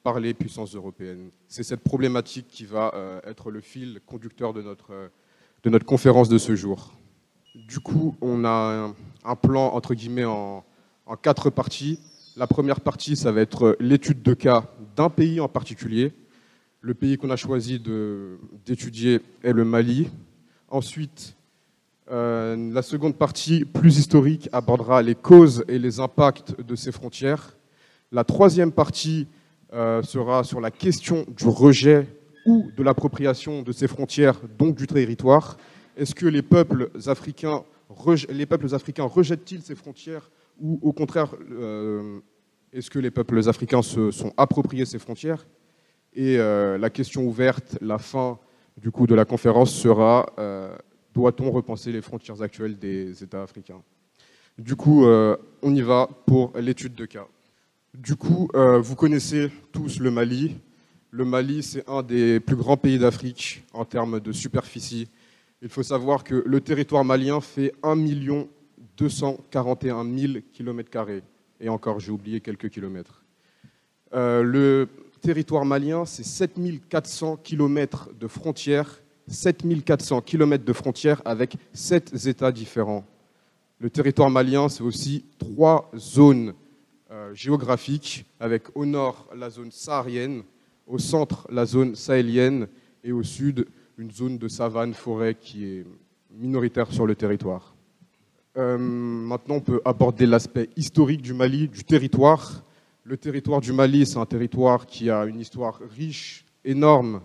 par 0.02 0.20
les 0.20 0.34
puissances 0.34 0.74
européennes 0.74 1.30
C'est 1.48 1.62
cette 1.62 1.80
problématique 1.80 2.46
qui 2.48 2.64
va 2.64 2.92
euh, 2.94 3.20
être 3.24 3.50
le 3.50 3.60
fil 3.60 4.00
conducteur 4.06 4.52
de 4.52 4.62
notre, 4.62 4.92
euh, 4.92 5.08
de 5.62 5.70
notre 5.70 5.86
conférence 5.86 6.28
de 6.28 6.38
ce 6.38 6.54
jour. 6.54 6.92
Du 7.68 7.80
coup, 7.80 8.16
on 8.20 8.44
a 8.44 8.92
un 9.24 9.36
plan, 9.36 9.72
entre 9.74 9.94
guillemets, 9.94 10.24
en, 10.24 10.64
en 11.06 11.16
quatre 11.16 11.50
parties. 11.50 12.00
La 12.36 12.46
première 12.46 12.80
partie, 12.80 13.16
ça 13.16 13.32
va 13.32 13.40
être 13.40 13.76
l'étude 13.78 14.22
de 14.22 14.34
cas 14.34 14.64
d'un 14.96 15.08
pays 15.08 15.40
en 15.40 15.48
particulier. 15.48 16.12
Le 16.80 16.94
pays 16.94 17.16
qu'on 17.16 17.30
a 17.30 17.36
choisi 17.36 17.80
d'étudier 18.66 19.20
est 19.42 19.52
le 19.52 19.64
Mali. 19.64 20.10
Ensuite, 20.68 21.36
euh, 22.10 22.72
la 22.72 22.82
seconde 22.82 23.16
partie, 23.16 23.64
plus 23.64 23.98
historique, 23.98 24.48
abordera 24.52 25.00
les 25.00 25.14
causes 25.14 25.64
et 25.68 25.78
les 25.78 26.00
impacts 26.00 26.60
de 26.60 26.74
ces 26.74 26.92
frontières. 26.92 27.56
La 28.14 28.24
troisième 28.24 28.72
partie 28.72 29.26
euh, 29.74 30.02
sera 30.02 30.44
sur 30.44 30.60
la 30.60 30.70
question 30.70 31.26
du 31.36 31.48
rejet 31.48 32.06
ou 32.46 32.70
de 32.76 32.82
l'appropriation 32.82 33.62
de 33.62 33.72
ces 33.72 33.88
frontières, 33.88 34.40
donc 34.56 34.76
du 34.76 34.86
territoire. 34.86 35.58
Est-ce 35.96 36.14
que 36.14 36.26
les 36.26 36.42
peuples 36.42 36.90
africains, 37.06 37.64
rejettent-ils 37.88 39.62
ces 39.62 39.74
frontières 39.74 40.30
ou 40.60 40.78
au 40.82 40.92
contraire, 40.92 41.34
euh, 41.50 42.20
est-ce 42.72 42.88
que 42.88 43.00
les 43.00 43.10
peuples 43.10 43.48
africains 43.48 43.82
se 43.82 44.12
sont 44.12 44.32
appropriés 44.36 44.86
ces 44.86 45.00
frontières? 45.00 45.44
Et 46.14 46.36
la 46.36 46.90
question 46.90 47.24
ouverte, 47.26 47.76
la 47.80 47.98
fin 47.98 48.38
du 48.76 48.90
coup 48.90 49.06
de 49.06 49.14
la 49.14 49.24
conférence 49.24 49.72
sera 49.72 50.26
euh, 50.38 50.74
doit-on 51.12 51.50
repenser 51.50 51.92
les 51.92 52.02
frontières 52.02 52.42
actuelles 52.42 52.78
des 52.78 53.22
États 53.22 53.42
africains? 53.42 53.82
Du 54.58 54.76
coup, 54.76 55.04
euh, 55.06 55.36
on 55.62 55.74
y 55.74 55.82
va 55.82 56.08
pour 56.26 56.52
l'étude 56.56 56.94
de 56.94 57.06
cas. 57.06 57.26
Du 57.94 58.16
coup, 58.16 58.48
euh, 58.56 58.80
vous 58.80 58.96
connaissez 58.96 59.52
tous 59.70 60.00
le 60.00 60.10
Mali. 60.10 60.56
Le 61.12 61.24
Mali, 61.24 61.62
c'est 61.62 61.88
un 61.88 62.02
des 62.02 62.40
plus 62.40 62.56
grands 62.56 62.76
pays 62.76 62.98
d'Afrique 62.98 63.62
en 63.72 63.84
termes 63.84 64.18
de 64.18 64.32
superficie. 64.32 65.06
Il 65.62 65.68
faut 65.68 65.84
savoir 65.84 66.24
que 66.24 66.42
le 66.44 66.60
territoire 66.60 67.04
malien 67.04 67.40
fait 67.40 67.72
1 67.84 67.94
241 68.96 70.04
000 70.04 70.32
km. 70.52 71.20
Et 71.60 71.68
encore, 71.68 72.00
j'ai 72.00 72.10
oublié 72.10 72.40
quelques 72.40 72.68
kilomètres. 72.68 73.22
le 74.12 74.88
territoire 75.20 75.64
malien, 75.64 76.04
c'est 76.04 76.24
7400 76.24 77.36
km 77.44 78.10
de 78.18 78.26
frontières, 78.26 79.00
7400 79.28 80.20
km 80.22 80.64
de 80.64 80.72
frontières 80.72 81.22
avec 81.24 81.56
sept 81.72 82.26
États 82.26 82.50
différents. 82.50 83.04
Le 83.78 83.88
territoire 83.88 84.30
malien, 84.30 84.68
c'est 84.68 84.82
aussi 84.82 85.24
trois 85.38 85.92
zones 85.96 86.54
euh, 87.14 87.32
géographiques, 87.32 88.24
avec 88.40 88.76
au 88.76 88.84
nord 88.84 89.28
la 89.36 89.48
zone 89.48 89.70
saharienne, 89.70 90.42
au 90.88 90.98
centre 90.98 91.46
la 91.48 91.64
zone 91.64 91.94
sahélienne 91.94 92.66
et 93.04 93.12
au 93.12 93.22
sud 93.22 93.68
une 93.98 94.10
zone 94.10 94.36
de 94.36 94.48
savane, 94.48 94.94
forêt 94.94 95.36
qui 95.36 95.64
est 95.64 95.86
minoritaire 96.32 96.90
sur 96.90 97.06
le 97.06 97.14
territoire. 97.14 97.76
Euh, 98.56 98.78
maintenant, 98.78 99.56
on 99.56 99.60
peut 99.60 99.80
aborder 99.84 100.26
l'aspect 100.26 100.68
historique 100.76 101.22
du 101.22 101.34
Mali, 101.34 101.68
du 101.68 101.84
territoire. 101.84 102.64
Le 103.04 103.16
territoire 103.16 103.60
du 103.60 103.72
Mali, 103.72 104.06
c'est 104.06 104.18
un 104.18 104.26
territoire 104.26 104.84
qui 104.84 105.08
a 105.08 105.24
une 105.26 105.38
histoire 105.38 105.78
riche, 105.96 106.44
énorme, 106.64 107.20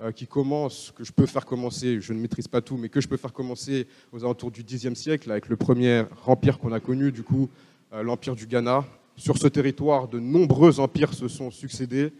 euh, 0.00 0.10
qui 0.10 0.26
commence, 0.26 0.92
que 0.96 1.04
je 1.04 1.12
peux 1.12 1.26
faire 1.26 1.46
commencer, 1.46 2.00
je 2.00 2.12
ne 2.12 2.18
maîtrise 2.18 2.48
pas 2.48 2.62
tout, 2.62 2.76
mais 2.76 2.88
que 2.88 3.00
je 3.00 3.06
peux 3.06 3.16
faire 3.16 3.32
commencer 3.32 3.86
aux 4.10 4.24
alentours 4.24 4.50
du 4.50 4.64
Xe 4.64 4.92
siècle, 4.94 5.30
avec 5.30 5.48
le 5.48 5.54
premier 5.54 6.02
empire 6.26 6.58
qu'on 6.58 6.72
a 6.72 6.80
connu, 6.80 7.12
du 7.12 7.22
coup, 7.22 7.48
l'empire 7.92 8.34
du 8.34 8.46
Ghana. 8.46 8.84
Sur 9.20 9.36
ce 9.36 9.46
territoire, 9.48 10.08
de 10.08 10.18
nombreux 10.18 10.80
empires 10.80 11.12
se 11.12 11.28
sont 11.28 11.50
succédés. 11.50 12.10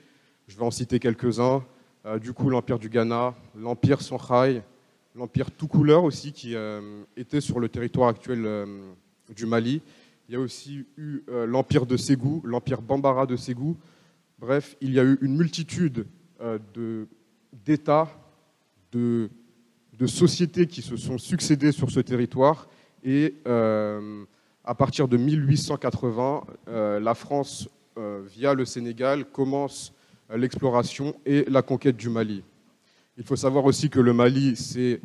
Je 0.48 0.56
vais 0.58 0.64
en 0.64 0.70
citer 0.70 0.98
quelques-uns. 0.98 1.64
Euh, 2.04 2.18
du 2.18 2.34
coup, 2.34 2.50
l'empire 2.50 2.78
du 2.78 2.90
Ghana, 2.90 3.34
l'empire 3.56 4.02
Songhai, 4.02 4.62
l'empire 5.14 5.50
tout 5.50 5.66
couleur 5.66 6.04
aussi, 6.04 6.32
qui 6.32 6.54
était 7.16 7.40
sur 7.40 7.58
le 7.58 7.70
territoire 7.70 8.08
actuel 8.10 8.46
du 9.34 9.46
Mali. 9.46 9.80
Il 10.28 10.34
y 10.34 10.36
a 10.36 10.40
aussi 10.40 10.84
eu 10.96 11.22
euh, 11.28 11.46
l'empire 11.46 11.86
de 11.86 11.96
Ségou, 11.96 12.42
l'empire 12.44 12.82
Bambara 12.82 13.26
de 13.26 13.34
Ségou. 13.34 13.76
Bref, 14.38 14.76
il 14.80 14.92
y 14.92 15.00
a 15.00 15.02
eu 15.02 15.18
une 15.22 15.36
multitude 15.36 16.06
euh, 16.40 16.58
d'États, 17.64 18.08
de, 18.92 19.28
sociétés 20.06 20.66
qui 20.66 20.82
se 20.82 20.96
sont 20.96 21.18
succédées 21.18 21.72
sur 21.72 21.90
ce 21.90 22.00
territoire. 22.00 22.68
Et 23.02 23.34
euh, 23.48 24.24
à 24.64 24.74
partir 24.74 25.08
de 25.08 25.16
1880, 25.16 26.44
la 27.00 27.14
France, 27.14 27.68
via 27.96 28.54
le 28.54 28.64
Sénégal, 28.64 29.24
commence 29.24 29.92
l'exploration 30.34 31.14
et 31.26 31.44
la 31.48 31.62
conquête 31.62 31.96
du 31.96 32.08
Mali. 32.08 32.44
Il 33.16 33.24
faut 33.24 33.36
savoir 33.36 33.64
aussi 33.64 33.90
que 33.90 34.00
le 34.00 34.12
Mali, 34.12 34.56
c'est 34.56 35.00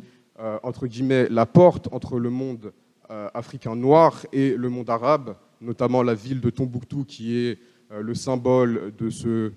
entre 0.62 0.86
guillemets 0.86 1.28
la 1.30 1.46
porte 1.46 1.88
entre 1.92 2.18
le 2.18 2.30
monde 2.30 2.72
euh, 3.08 3.28
africain 3.34 3.76
noir 3.76 4.26
et 4.32 4.56
le 4.56 4.68
monde 4.68 4.90
arabe, 4.90 5.36
notamment 5.60 6.02
la 6.02 6.14
ville 6.14 6.40
de 6.40 6.50
Tombouctou 6.50 7.04
qui 7.04 7.36
est 7.36 7.58
euh, 7.92 8.02
le 8.02 8.14
symbole 8.16 8.92
de, 8.98 9.52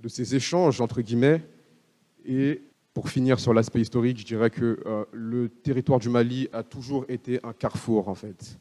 de 0.00 0.08
ces 0.08 0.34
échanges, 0.34 0.82
entre 0.82 1.00
guillemets. 1.00 1.40
Et 2.26 2.60
pour 2.92 3.08
finir 3.08 3.40
sur 3.40 3.54
l'aspect 3.54 3.80
historique, 3.80 4.18
je 4.18 4.26
dirais 4.26 4.50
que 4.50 4.80
euh, 4.84 5.04
le 5.12 5.48
territoire 5.48 5.98
du 5.98 6.10
Mali 6.10 6.50
a 6.52 6.62
toujours 6.62 7.06
été 7.08 7.40
un 7.42 7.54
carrefour, 7.54 8.08
en 8.08 8.14
fait. 8.14 8.58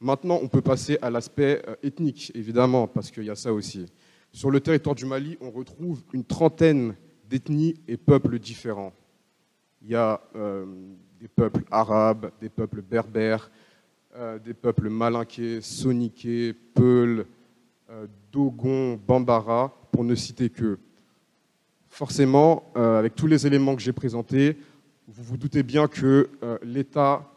Maintenant, 0.00 0.38
on 0.42 0.48
peut 0.48 0.62
passer 0.62 0.98
à 1.02 1.10
l'aspect 1.10 1.62
euh, 1.68 1.74
ethnique, 1.82 2.32
évidemment, 2.34 2.86
parce 2.86 3.10
qu'il 3.10 3.24
y 3.24 3.30
a 3.30 3.34
ça 3.34 3.52
aussi. 3.52 3.86
Sur 4.32 4.50
le 4.50 4.60
territoire 4.60 4.94
du 4.94 5.06
Mali, 5.06 5.36
on 5.40 5.50
retrouve 5.50 6.02
une 6.12 6.24
trentaine 6.24 6.94
d'ethnies 7.28 7.74
et 7.88 7.96
peuples 7.96 8.38
différents. 8.38 8.92
Il 9.82 9.90
y 9.90 9.96
a 9.96 10.20
euh, 10.36 10.66
des 11.20 11.28
peuples 11.28 11.64
arabes, 11.70 12.30
des 12.40 12.48
peuples 12.48 12.82
berbères, 12.82 13.50
des 14.44 14.54
peuples 14.54 14.88
malinqués, 14.88 15.60
soniqués, 15.60 16.52
peuls, 16.52 17.24
dogons, 18.32 18.98
bambara, 19.06 19.72
pour 19.92 20.02
ne 20.02 20.16
citer 20.16 20.50
que 20.50 20.78
forcément, 21.88 22.70
euh, 22.76 22.98
avec 22.98 23.14
tous 23.14 23.26
les 23.26 23.46
éléments 23.46 23.74
que 23.74 23.82
j'ai 23.82 23.92
présentés, 23.92 24.56
vous 25.08 25.24
vous 25.24 25.36
doutez 25.36 25.62
bien 25.62 25.88
que 25.88 26.30
euh, 26.42 26.58
l'État, 26.62 27.28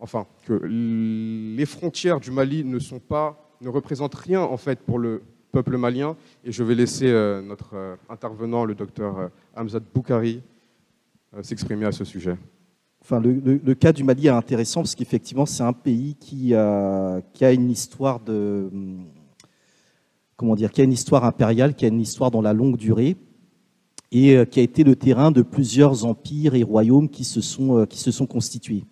enfin, 0.00 0.26
que 0.46 0.54
les 0.64 1.66
frontières 1.66 2.20
du 2.20 2.30
Mali 2.30 2.64
ne 2.64 3.68
représentent 3.68 4.14
rien 4.14 4.40
en 4.40 4.56
fait 4.56 4.80
pour 4.80 4.98
le 4.98 5.22
peuple 5.52 5.76
malien. 5.76 6.16
Et 6.44 6.52
je 6.52 6.62
vais 6.64 6.74
laisser 6.74 7.08
euh, 7.08 7.42
notre 7.42 7.98
intervenant, 8.08 8.64
le 8.64 8.74
docteur 8.74 9.30
Hamzat 9.56 9.80
Boukari, 9.94 10.42
s'exprimer 11.42 11.86
à 11.86 11.92
ce 11.92 12.04
sujet. 12.04 12.36
Enfin, 13.02 13.20
le, 13.20 13.74
cas 13.74 13.92
du 13.92 14.04
Mali 14.04 14.26
est 14.26 14.30
intéressant 14.30 14.82
parce 14.82 14.94
qu'effectivement, 14.94 15.46
c'est 15.46 15.62
un 15.62 15.72
pays 15.72 16.16
qui, 16.16 16.54
a 16.54 17.22
une 17.40 17.70
histoire 17.70 18.20
de 18.20 18.68
comment 20.40 20.54
dire, 20.54 20.72
qui 20.72 20.80
a 20.80 20.84
une 20.84 20.92
histoire 20.92 21.26
impériale, 21.26 21.74
qui 21.74 21.84
a 21.84 21.88
une 21.88 22.00
histoire 22.00 22.30
dans 22.30 22.40
la 22.40 22.54
longue 22.54 22.78
durée 22.78 23.18
et 24.10 24.38
euh, 24.38 24.46
qui 24.46 24.58
a 24.58 24.62
été 24.62 24.84
le 24.84 24.96
terrain 24.96 25.30
de 25.30 25.42
plusieurs 25.42 26.06
empires 26.06 26.54
et 26.54 26.62
royaumes 26.62 27.08
euh, 27.10 27.86
qui 27.86 27.98
se 27.98 28.10
sont 28.10 28.26
constitués. 28.26 28.84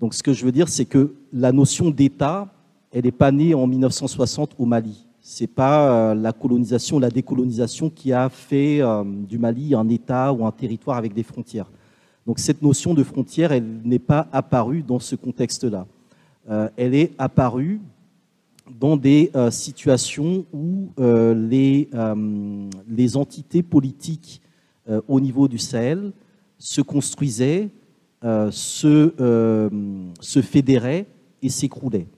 Donc 0.00 0.14
ce 0.14 0.22
que 0.22 0.32
je 0.32 0.44
veux 0.44 0.52
dire, 0.52 0.68
c'est 0.68 0.84
que 0.84 1.14
la 1.32 1.52
notion 1.52 1.90
d'État, 1.90 2.48
elle 2.92 3.04
n'est 3.04 3.10
pas 3.10 3.32
née 3.32 3.54
en 3.54 3.66
1960 3.66 4.52
au 4.58 4.64
Mali. 4.64 5.06
Ce 5.20 5.42
n'est 5.42 5.48
pas 5.48 5.90
euh, 5.90 6.14
la 6.14 6.32
colonisation, 6.32 6.98
la 6.98 7.10
décolonisation 7.10 7.90
qui 7.90 8.12
a 8.12 8.28
fait 8.28 8.80
du 9.28 9.38
Mali 9.38 9.74
un 9.74 9.88
État 9.88 10.32
ou 10.32 10.46
un 10.46 10.52
territoire 10.52 10.96
avec 10.96 11.14
des 11.14 11.22
frontières. 11.22 11.70
Donc 12.26 12.38
cette 12.38 12.62
notion 12.62 12.94
de 12.94 13.02
frontière, 13.02 13.52
elle 13.52 13.66
n'est 13.84 13.98
pas 13.98 14.28
apparue 14.32 14.82
dans 14.82 14.98
ce 14.98 15.16
contexte-là. 15.16 15.86
elle 16.76 16.94
est 16.94 17.12
apparue 17.18 17.80
dans 18.78 18.96
des 18.96 19.30
situations 19.50 20.44
où 20.52 20.90
les, 20.98 21.88
entités 23.16 23.62
politiques 23.62 24.42
euh, 24.88 25.02
au 25.06 25.20
niveau 25.20 25.48
du 25.48 25.58
Sahel 25.58 26.12
se 26.58 26.80
construisait, 26.80 27.68
euh, 28.24 28.50
se, 28.50 29.14
euh, 29.20 29.70
se 30.20 30.42
fédérait 30.42 31.06
et 31.40 31.48
s'écroulait. 31.48 32.08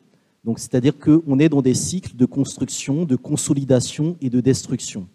Donc, 0.45 0.59
c'est-à-dire 0.59 0.99
qu'on 0.99 1.39
est 1.39 1.51
dans 1.51 1.61
des 1.61 1.75
cycles 1.75 2.17
de 2.17 2.25
construction, 2.25 3.05
de 3.05 3.17
consolidation 3.17 4.17
et 4.23 4.31
de 4.31 4.41
destruction, 4.41 5.07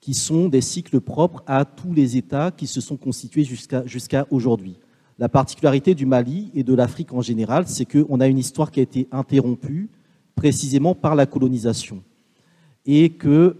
qui 0.00 0.12
sont 0.12 0.48
des 0.48 0.60
cycles 0.60 1.00
propres 1.00 1.42
à 1.46 1.64
tous 1.64 1.94
les 1.94 2.18
États 2.18 2.50
qui 2.50 2.66
se 2.66 2.82
sont 2.82 2.98
constitués 2.98 3.44
jusqu'à 3.86 4.26
aujourd'hui. 4.30 4.76
La 5.18 5.30
particularité 5.30 5.94
du 5.94 6.04
Mali 6.04 6.50
et 6.54 6.64
de 6.64 6.74
l'Afrique 6.74 7.14
en 7.14 7.22
général, 7.22 7.66
c'est 7.66 7.86
qu'on 7.86 8.20
a 8.20 8.26
une 8.26 8.38
histoire 8.38 8.70
qui 8.70 8.80
a 8.80 8.82
été 8.82 9.08
interrompue 9.12 9.88
précisément 10.34 10.94
par 10.94 11.14
la 11.14 11.24
colonisation. 11.24 12.02
Et 12.84 13.10
que 13.10 13.56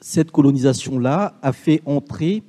cette 0.00 0.30
colonisation-là 0.30 1.38
a 1.40 1.52
fait 1.52 1.82
entrer 1.86 2.42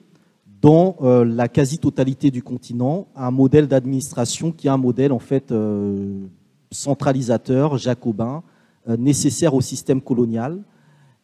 dans 0.62 0.96
euh, 1.02 1.24
la 1.24 1.48
quasi-totalité 1.48 2.32
du 2.32 2.42
continent 2.42 3.08
un 3.16 3.32
modèle 3.32 3.68
d'administration 3.68 4.52
qui 4.52 4.68
est 4.68 4.70
un 4.70 4.78
modèle 4.78 5.12
en 5.12 5.20
fait 5.20 5.52
euh, 5.52 6.26
centralisateur, 6.72 7.78
jacobin, 7.78 8.44
euh, 8.90 8.98
nécessaire 8.98 9.54
au 9.54 9.62
système 9.62 10.02
colonial 10.02 10.60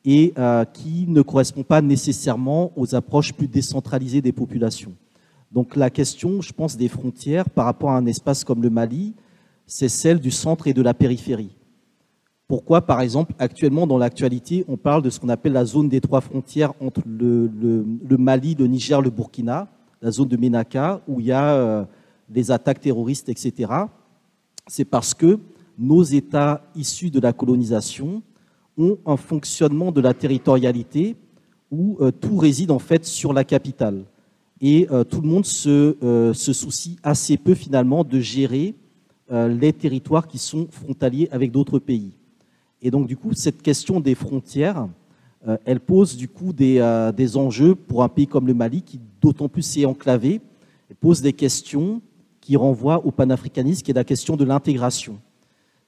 et 0.05 0.33
qui 0.73 1.05
ne 1.07 1.21
correspond 1.21 1.63
pas 1.63 1.81
nécessairement 1.81 2.73
aux 2.75 2.93
approches 2.93 3.31
plus 3.31 3.47
décentralisées 3.47 4.21
des 4.21 4.33
populations. 4.33 4.91
Donc 5.53 5.77
la 5.77 5.89
question, 5.89 6.41
je 6.41 6.51
pense, 6.51 6.75
des 6.75 6.89
frontières 6.89 7.49
par 7.49 7.63
rapport 7.63 7.91
à 7.91 7.95
un 7.95 8.05
espace 8.05 8.43
comme 8.43 8.61
le 8.61 8.69
Mali, 8.69 9.13
c'est 9.65 9.87
celle 9.87 10.19
du 10.19 10.29
centre 10.29 10.67
et 10.67 10.73
de 10.73 10.81
la 10.81 10.93
périphérie. 10.93 11.55
Pourquoi, 12.53 12.81
par 12.81 13.01
exemple, 13.01 13.33
actuellement 13.39 13.87
dans 13.87 13.97
l'actualité, 13.97 14.63
on 14.67 14.77
parle 14.77 15.01
de 15.01 15.09
ce 15.09 15.19
qu'on 15.19 15.29
appelle 15.29 15.53
la 15.53 15.65
zone 15.65 15.89
des 15.89 15.99
trois 15.99 16.21
frontières 16.21 16.71
entre 16.79 17.01
le, 17.03 17.87
Mali, 18.19 18.53
le 18.53 18.67
Niger, 18.67 19.01
le 19.01 19.09
Burkina, 19.09 19.69
la 20.03 20.11
zone 20.11 20.27
de 20.27 20.37
Ménaka, 20.37 21.01
où 21.07 21.19
il 21.19 21.25
y 21.25 21.31
a 21.31 21.55
euh, 21.55 21.83
des 22.29 22.51
attaques 22.51 22.79
terroristes, 22.79 23.27
etc. 23.27 23.71
C'est 24.67 24.85
parce 24.85 25.15
que 25.15 25.39
nos 25.79 26.03
États 26.03 26.61
issus 26.75 27.09
de 27.09 27.19
la 27.19 27.33
colonisation 27.33 28.21
ont 28.77 28.99
un 29.03 29.17
fonctionnement 29.17 29.91
de 29.91 30.01
la 30.01 30.13
territorialité 30.13 31.15
où 31.71 31.97
euh, 32.01 32.11
tout 32.11 32.37
réside 32.37 32.69
en 32.69 32.77
fait 32.77 33.03
sur 33.03 33.33
la 33.33 33.43
capitale. 33.43 34.05
Et 34.61 34.87
euh, 34.91 35.03
tout 35.03 35.21
le 35.21 35.27
monde 35.27 35.45
se, 35.47 35.95
se, 36.35 36.53
soucie 36.53 36.99
assez 37.01 37.35
peu 37.35 37.55
finalement 37.55 38.03
de 38.03 38.19
gérer 38.19 38.75
les 39.31 39.73
territoires 39.73 40.27
qui 40.27 40.37
sont 40.37 40.67
frontaliers 40.69 41.27
avec 41.31 41.49
d'autres 41.49 41.79
pays. 41.79 42.11
Et 42.85 42.91
donc, 42.91 43.07
du 43.07 43.15
coup, 43.15 43.33
cette 43.33 43.61
question 43.61 44.01
des 44.01 44.13
frontières, 44.13 44.89
euh, 45.47 45.57
elle 45.63 45.79
pose 45.79 46.17
du 46.17 46.27
coup 46.27 46.53
euh, 46.59 47.11
des, 47.13 47.37
enjeux 47.37 47.75
pour 47.75 48.03
un 48.03 48.09
pays 48.09 48.27
comme 48.27 48.45
le 48.45 48.53
Mali, 48.53 48.81
qui 48.81 48.99
d'autant 49.21 49.47
plus 49.47 49.61
s'est 49.61 49.85
enclavé, 49.85 50.41
et 50.91 50.93
pose 50.93 51.21
des 51.21 51.31
questions 51.31 52.01
qui 52.41 52.57
renvoient 52.57 53.05
au 53.05 53.11
panafricanisme, 53.11 53.83
qui 53.83 53.91
est 53.91 53.93
la 53.95 54.03
question 54.03 54.35
de 54.35 54.43
l'intégration. 54.43 55.17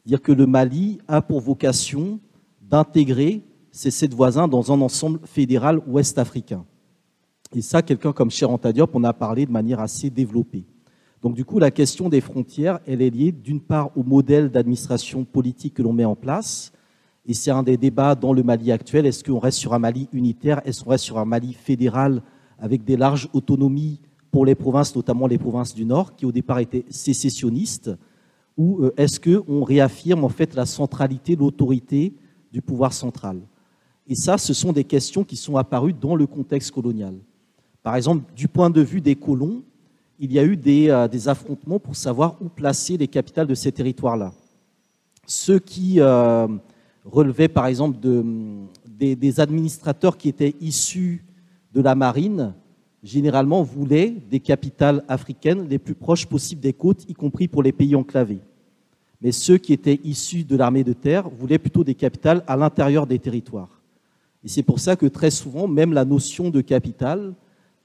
Dire 0.05 0.21
que 0.21 0.31
le 0.31 0.47
Mali 0.47 0.99
a 1.10 1.21
pour 1.21 1.41
vocation 1.41 2.19
d'intégrer 2.62 3.41
ses 3.71 3.91
sept 3.91 4.13
voisins 4.13 4.47
dans 4.47 4.71
un 4.71 4.79
ensemble 4.79 5.19
fédéral 5.25 5.81
ouest-africain. 5.88 6.63
Et 7.53 7.62
ça, 7.62 7.81
quelqu'un 7.81 8.13
comme 8.13 8.31
Cher 8.31 8.49
Diop 8.58 8.95
en 8.95 9.03
a 9.03 9.12
parlé 9.12 9.45
de 9.45 9.51
manière 9.51 9.81
assez 9.81 10.10
développée. 10.10 10.63
Donc 11.21 11.36
du 11.36 11.43
coup, 11.43 11.60
la 11.60 11.71
question 11.71 12.08
des 12.08 12.21
frontières, 12.21 12.79
elle 12.88 13.01
est 13.01 13.10
liée 13.10 13.34
d'une 13.34 13.60
part 13.60 13.91
au 13.97 14.03
modèle 14.03 14.49
d'administration 14.49 15.25
politique 15.25 15.73
que 15.73 15.81
l'on 15.81 15.91
met 15.91 16.05
en 16.05 16.15
place, 16.15 16.71
et 17.27 17.33
c'est 17.33 17.51
un 17.51 17.63
des 17.63 17.77
débats 17.77 18.15
dans 18.15 18.33
le 18.33 18.43
Mali 18.43 18.71
actuel. 18.71 19.05
Est-ce 19.05 19.23
qu'on 19.23 19.39
reste 19.39 19.57
sur 19.57 19.73
un 19.73 19.79
Mali 19.79 20.07
unitaire? 20.13 20.61
Est-ce 20.65 20.83
qu'on 20.83 20.91
reste 20.91 21.05
sur 21.05 21.17
un 21.17 21.25
Mali 21.25 21.53
fédéral 21.53 22.21
avec 22.59 22.83
des 22.83 22.97
larges 22.97 23.29
autonomies 23.33 23.99
pour 24.31 24.45
les 24.45 24.53
provinces, 24.53 24.95
notamment 24.95 25.25
les 25.25 25.39
provinces 25.39 25.73
du 25.73 25.85
Nord, 25.85 26.15
qui 26.15 26.25
au 26.25 26.31
départ 26.31 26.59
étaient 26.59 26.85
sécessionnistes? 26.89 27.91
Ou 28.57 28.83
euh, 28.83 28.93
est-ce 28.95 29.19
qu'on 29.19 29.63
réaffirme 29.63 30.23
en 30.23 30.29
fait 30.29 30.53
la 30.53 30.65
centralité, 30.65 31.35
l'autorité 31.35 32.13
du 32.51 32.61
pouvoir 32.61 32.93
central? 32.93 33.39
Et 34.07 34.15
ça, 34.15 34.38
ce 34.38 34.53
sont 34.53 34.71
des 34.71 34.83
questions 34.83 35.23
qui 35.23 35.35
sont 35.35 35.57
apparues 35.57 35.93
dans 35.93 36.15
le 36.15 36.27
contexte 36.27 36.71
colonial. 36.71 37.15
Par 37.81 37.95
exemple, 37.95 38.23
du 38.35 38.47
point 38.47 38.69
de 38.69 38.81
vue 38.81 39.01
des 39.01 39.15
colons, 39.15 39.63
il 40.19 40.31
y 40.31 40.38
a 40.38 40.43
eu 40.43 40.55
des, 40.55 40.89
euh, 40.89 41.07
affrontements 41.25 41.79
pour 41.79 41.95
savoir 41.95 42.35
où 42.39 42.49
placer 42.49 42.97
les 42.97 43.07
capitales 43.07 43.47
de 43.47 43.55
ces 43.55 43.71
territoires-là. 43.71 44.31
Ceux 45.25 45.57
qui... 45.57 45.99
Euh, 45.99 46.47
relevait 47.06 47.48
par 47.48 47.68
exemple 47.68 48.00
de, 48.00 48.24
des, 48.88 49.39
administrateurs 49.39 50.18
qui 50.18 50.28
étaient 50.30 50.56
issus 50.60 51.24
de 51.74 51.82
la 51.82 51.96
marine, 51.96 52.54
généralement 53.04 53.62
voulaient 53.62 54.10
des 54.10 54.39
capitales 54.39 55.04
africaines 55.08 55.68
les 55.68 55.78
plus 55.78 55.94
proches 55.94 56.26
possibles 56.26 56.62
des 56.62 56.74
côtes, 56.74 57.08
y 57.08 57.13
compris 57.13 57.48
pour 57.48 57.62
les 57.62 57.72
pays 57.72 57.96
enclavés. 57.96 58.41
Mais 59.22 59.32
ceux 59.32 59.58
qui 59.58 59.74
étaient 59.74 60.00
issus 60.04 60.44
de 60.44 60.56
l'armée 60.56 60.84
de 60.84 60.94
terre 60.94 61.30
voulaient 61.30 61.60
plutôt 61.60 61.84
des 61.84 61.96
capitales 61.96 62.44
à 62.48 62.58
l'intérieur 62.58 63.06
des 63.08 63.20
territoires. 63.20 63.82
Et 64.44 64.48
c'est 64.48 64.63
pour 64.63 64.80
ça 64.80 64.96
que 64.96 65.06
très 65.06 65.32
souvent, 65.32 65.68
même 65.68 65.94
la 65.94 66.06
notion 66.06 66.50
de 66.50 66.62
capitale, 66.62 67.34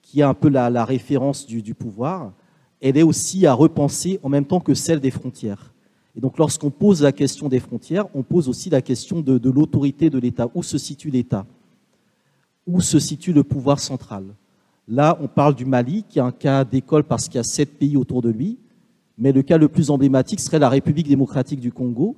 qui 0.02 0.20
est 0.20 0.24
un 0.24 0.34
peu 0.34 0.48
la, 0.48 0.84
référence 0.84 1.46
du, 1.46 1.62
du 1.62 1.74
pouvoir, 1.74 2.32
elle 2.80 2.96
est 2.96 3.02
aussi 3.02 3.46
à 3.46 3.52
repenser 3.52 4.18
en 4.22 4.28
même 4.28 4.44
temps 4.44 4.60
que 4.60 4.74
celle 4.74 5.00
des 5.00 5.10
frontières. 5.10 5.72
Et 6.20 6.22
donc 6.22 6.36
lorsqu'on 6.36 6.68
pose 6.68 7.00
la 7.00 7.12
question 7.12 7.48
des 7.48 7.60
frontières, 7.60 8.04
on 8.12 8.22
pose 8.22 8.46
aussi 8.50 8.68
la 8.68 8.82
question 8.82 9.22
de, 9.22 9.48
l'autorité 9.48 10.10
de 10.10 10.18
l'État. 10.18 10.50
Où 10.54 10.62
se 10.62 10.76
situe 10.76 11.08
l'État? 11.08 11.46
Où 12.66 12.82
se 12.82 12.98
situe 12.98 13.32
le 13.32 13.42
pouvoir 13.42 13.80
central? 13.80 14.26
Là, 14.86 15.16
on 15.22 15.28
parle 15.28 15.54
du 15.54 15.64
Mali, 15.64 16.04
qui 16.06 16.18
est 16.18 16.22
un 16.22 16.30
cas 16.30 16.62
d'école 16.66 17.04
parce 17.04 17.26
qu'il 17.26 17.36
y 17.36 17.38
a 17.38 17.42
sept 17.42 17.78
pays 17.78 17.96
autour 17.96 18.20
de 18.20 18.28
lui, 18.28 18.58
mais 19.16 19.32
le 19.32 19.40
cas 19.40 19.56
le 19.56 19.68
plus 19.68 19.88
emblématique 19.88 20.40
serait 20.40 20.58
la 20.58 20.68
République 20.68 21.08
démocratique 21.08 21.58
du 21.58 21.72
Congo, 21.72 22.16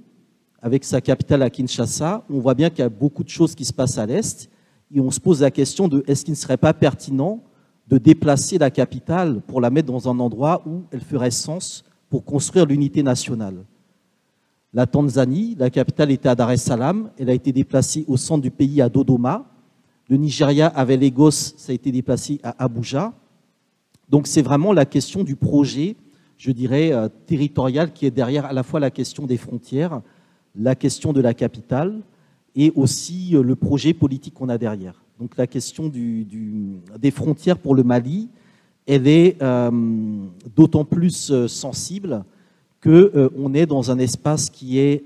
avec 0.60 0.82
sa 0.82 1.00
capitale 1.00 1.42
à 1.42 1.48
Kinshasa. 1.48 2.24
On 2.28 2.40
voit 2.40 2.54
bien 2.54 2.70
qu'il 2.70 2.80
y 2.80 2.82
a 2.82 2.88
beaucoup 2.88 3.22
de 3.22 3.28
choses 3.28 3.54
qui 3.54 3.64
se 3.64 3.72
passent 3.72 3.98
à 3.98 4.06
l'Est, 4.06 4.50
et 4.92 4.98
on 4.98 5.12
se 5.12 5.20
pose 5.20 5.42
la 5.42 5.52
question 5.52 5.86
de 5.86 6.02
est-ce 6.08 6.24
qu'il 6.24 6.32
ne 6.32 6.38
serait 6.38 6.56
pas 6.56 6.74
pertinent 6.74 7.40
de 7.86 7.98
déplacer 7.98 8.58
la 8.58 8.72
capitale 8.72 9.40
pour 9.46 9.60
la 9.60 9.70
mettre 9.70 9.92
dans 9.92 10.08
un 10.08 10.18
endroit 10.18 10.60
où 10.66 10.82
elle 10.90 11.02
ferait 11.02 11.30
sens 11.30 11.84
pour 12.10 12.24
construire 12.24 12.66
l'unité 12.66 13.04
nationale? 13.04 13.64
La 14.74 14.86
Tanzanie, 14.86 15.54
la 15.58 15.70
capitale 15.70 16.10
était 16.10 16.28
à 16.28 16.34
Dar 16.34 16.50
es 16.50 16.56
Salaam, 16.56 17.10
elle 17.18 17.28
a 17.28 17.34
été 17.34 17.52
déplacée 17.52 18.04
au 18.08 18.16
centre 18.16 18.42
du 18.42 18.50
pays 18.50 18.80
à 18.80 18.88
Dodoma. 18.88 19.44
Le 20.08 20.16
Nigeria 20.16 20.66
avait 20.68 20.96
Lagos, 20.96 21.30
ça 21.30 21.72
a 21.72 21.74
été 21.74 21.92
déplacé 21.92 22.40
à 22.42 22.64
Abuja. 22.64 23.12
Donc 24.08 24.26
c'est 24.26 24.42
vraiment 24.42 24.72
la 24.72 24.86
question 24.86 25.24
du 25.24 25.36
projet, 25.36 25.96
je 26.38 26.50
dirais, 26.52 26.92
euh, 26.92 27.08
territorial 27.26 27.92
qui 27.92 28.06
est 28.06 28.10
derrière 28.10 28.46
à 28.46 28.52
la 28.52 28.62
fois 28.62 28.80
la 28.80 28.90
question 28.90 29.26
des 29.26 29.36
frontières, 29.36 30.00
la 30.56 30.74
question 30.74 31.12
de 31.12 31.20
la 31.20 31.34
capitale 31.34 32.00
et 32.56 32.72
aussi 32.74 33.36
euh, 33.36 33.42
le 33.42 33.56
projet 33.56 33.92
politique 33.92 34.34
qu'on 34.34 34.48
a 34.48 34.58
derrière. 34.58 35.02
Donc 35.20 35.36
la 35.36 35.46
question 35.46 35.90
des 35.90 37.10
frontières 37.10 37.58
pour 37.58 37.74
le 37.74 37.84
Mali, 37.84 38.28
elle 38.86 39.06
est 39.06 39.40
euh, 39.40 39.70
d'autant 40.56 40.84
plus 40.84 41.46
sensible 41.46 42.24
qu'on 42.82 43.54
est 43.54 43.66
dans 43.66 43.90
un 43.90 43.98
espace 43.98 44.50
qui 44.50 44.78
est 44.78 45.04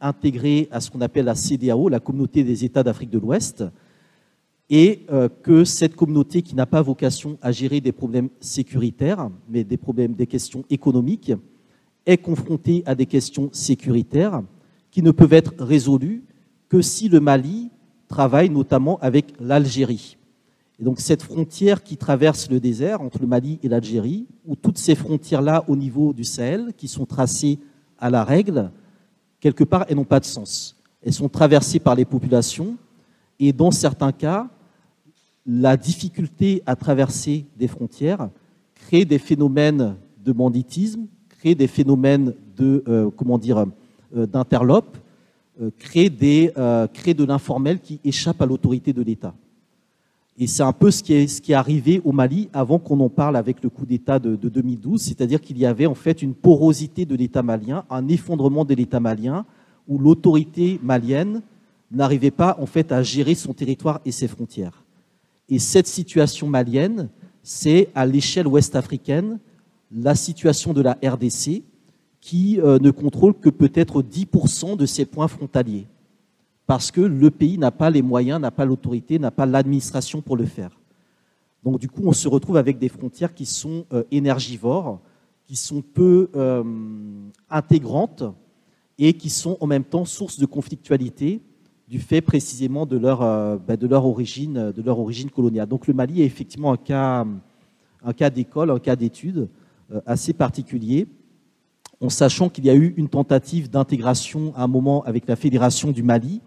intégré 0.00 0.68
à 0.70 0.80
ce 0.80 0.90
qu'on 0.90 1.00
appelle 1.00 1.26
la 1.26 1.34
CDAO, 1.34 1.88
la 1.88 2.00
communauté 2.00 2.44
des 2.44 2.64
États 2.64 2.82
d'Afrique 2.82 3.10
de 3.10 3.18
l'Ouest, 3.18 3.64
et 4.70 5.06
euh, 5.10 5.28
que 5.42 5.64
cette 5.64 5.96
communauté 5.96 6.42
qui 6.42 6.54
n'a 6.54 6.66
pas 6.66 6.82
vocation 6.82 7.38
à 7.40 7.52
gérer 7.52 7.80
des 7.80 7.92
problèmes 7.92 8.28
sécuritaires, 8.40 9.30
mais 9.48 9.64
des 9.64 9.76
problèmes, 9.76 10.12
des 10.14 10.26
questions 10.26 10.64
économiques, 10.68 11.32
est 12.04 12.18
confrontée 12.18 12.82
à 12.86 12.94
des 12.94 13.06
questions 13.06 13.48
sécuritaires 13.52 14.42
qui 14.90 15.02
ne 15.02 15.10
peuvent 15.10 15.32
être 15.32 15.54
résolues 15.58 16.22
que 16.68 16.82
si 16.82 17.08
le 17.08 17.20
Mali 17.20 17.70
travaille 18.08 18.50
notamment 18.50 18.98
avec 19.00 19.32
l'Algérie. 19.40 20.17
Et 20.80 20.84
donc 20.84 21.00
cette 21.00 21.22
frontière 21.22 21.82
qui 21.82 21.96
traverse 21.96 22.50
le 22.50 22.60
désert 22.60 23.00
entre 23.00 23.18
le 23.20 23.26
Mali 23.26 23.58
et 23.62 23.68
l'Algérie, 23.68 24.26
ou 24.46 24.54
toutes 24.54 24.78
ces 24.78 24.94
frontières-là 24.94 25.64
au 25.66 25.76
niveau 25.76 26.12
du 26.12 26.24
Sahel, 26.24 26.72
qui 26.76 26.86
sont 26.86 27.04
tracées 27.04 27.58
à 27.98 28.10
la 28.10 28.22
règle, 28.22 28.70
quelque 29.40 29.64
part, 29.64 29.84
elles 29.88 29.96
n'ont 29.96 30.04
pas 30.04 30.20
de 30.20 30.24
sens. 30.24 30.76
Elles 31.02 31.12
sont 31.12 31.28
traversées 31.28 31.80
par 31.80 31.94
les 31.94 32.04
populations, 32.04 32.76
et 33.40 33.52
dans 33.52 33.70
certains 33.70 34.12
cas, 34.12 34.48
la 35.46 35.76
difficulté 35.76 36.62
à 36.66 36.76
traverser 36.76 37.46
des 37.56 37.68
frontières 37.68 38.28
crée 38.74 39.04
des 39.04 39.18
phénomènes 39.18 39.96
de 40.24 40.32
banditisme, 40.32 41.06
crée 41.28 41.54
des 41.54 41.66
phénomènes 41.66 42.34
de 42.56 42.84
euh, 42.86 43.10
comment 43.16 43.38
dire 43.38 43.64
euh, 44.16 44.26
d'interlope, 44.26 44.96
euh, 45.60 45.70
crée, 45.78 46.10
de 46.10 47.24
l'informel 47.24 47.80
qui 47.80 48.00
échappe 48.04 48.40
à 48.42 48.46
l'autorité 48.46 48.92
de 48.92 49.02
l'État. 49.02 49.34
Et 50.40 50.46
c'est 50.46 50.62
un 50.62 50.72
peu 50.72 50.92
ce 50.92 51.02
qui, 51.02 51.12
est, 51.14 51.52
arrivé 51.52 52.00
au 52.04 52.12
Mali 52.12 52.48
avant 52.52 52.78
qu'on 52.78 53.00
en 53.00 53.08
parle 53.08 53.36
avec 53.36 53.60
le 53.62 53.68
coup 53.70 53.84
d'État 53.84 54.20
de, 54.20 54.36
de 54.36 54.48
2012, 54.48 55.02
c'est-à-dire 55.02 55.40
qu'il 55.40 55.58
y 55.58 55.66
avait 55.66 55.86
en 55.86 55.96
fait 55.96 56.22
une 56.22 56.34
porosité 56.34 57.04
de 57.04 57.16
l'État 57.16 57.42
malien, 57.42 57.84
un 57.90 58.06
effondrement 58.06 58.64
de 58.64 58.72
l'État 58.74 59.00
malien, 59.00 59.44
où 59.88 59.98
l'autorité 59.98 60.78
malienne 60.82 61.42
n'arrivait 61.90 62.30
pas 62.30 62.56
en 62.60 62.66
fait 62.66 62.92
à 62.92 63.02
gérer 63.02 63.34
son 63.34 63.52
territoire 63.52 64.00
et 64.04 64.12
ses 64.12 64.28
frontières. 64.28 64.84
Et 65.48 65.58
cette 65.58 65.88
situation 65.88 66.46
malienne, 66.46 67.08
c'est 67.42 67.88
à 67.94 68.06
l'échelle 68.06 68.46
ouest-africaine 68.46 69.38
la 69.90 70.14
situation 70.14 70.72
de 70.72 70.82
la 70.82 70.98
RDC 71.02 71.62
qui 72.20 72.60
euh, 72.60 72.78
ne 72.78 72.90
contrôle 72.90 73.34
que 73.34 73.48
peut-être 73.48 74.02
10% 74.02 74.76
de 74.76 74.86
ses 74.86 75.04
points 75.04 75.28
frontaliers. 75.28 75.86
Parce 76.68 76.90
que 76.90 77.00
le 77.00 77.30
pays 77.30 77.56
n'a 77.56 77.70
pas 77.70 77.88
les 77.88 78.02
moyens, 78.02 78.38
n'a 78.38 78.50
pas 78.50 78.66
l'autorité, 78.66 79.18
n'a 79.18 79.30
pas 79.30 79.46
l'administration 79.46 80.20
pour 80.20 80.36
le 80.36 80.44
faire. 80.44 80.78
Donc 81.64 81.80
du 81.80 81.88
coup, 81.88 82.02
on 82.04 82.12
se 82.12 82.28
retrouve 82.28 82.58
avec 82.58 82.78
des 82.78 82.90
frontières 82.90 83.32
qui 83.32 83.46
sont 83.46 83.86
euh, 83.94 84.04
énergivores, 84.10 85.00
qui 85.46 85.56
sont 85.56 85.80
peu 85.80 86.28
euh, 86.36 86.62
intégrantes 87.48 88.22
et 88.98 89.14
qui 89.14 89.30
sont 89.30 89.56
en 89.60 89.66
même 89.66 89.82
temps 89.82 90.04
source 90.04 90.38
de 90.38 90.44
conflictualité 90.44 91.40
du 91.88 92.00
fait 92.00 92.20
précisément 92.20 92.84
de 92.84 92.98
leur, 92.98 93.22
euh, 93.22 93.56
bah, 93.56 93.78
de 93.78 93.86
leur, 93.86 94.04
origine, 94.04 94.70
de 94.70 94.82
leur 94.82 94.98
origine 94.98 95.30
coloniale. 95.30 95.68
Donc 95.68 95.86
le 95.86 95.94
Mali 95.94 96.20
est 96.20 96.26
effectivement 96.26 96.74
un 96.74 96.76
cas, 96.76 97.26
un 98.04 98.12
cas 98.12 98.28
d'école, 98.28 98.70
un 98.70 98.78
cas 98.78 98.94
d'étude 98.94 99.48
assez 100.04 100.34
particulier, 100.34 101.06
en 102.02 102.10
sachant 102.10 102.50
qu'il 102.50 102.66
y 102.66 102.70
a 102.70 102.74
eu 102.74 102.92
une 102.98 103.08
tentative 103.08 103.70
d'intégration 103.70 104.52
à 104.54 104.64
un 104.64 104.68
moment 104.68 105.02
avec 105.04 105.26
la 105.26 105.34
Fédération 105.34 105.92
du 105.92 106.02
Mali, 106.02 106.42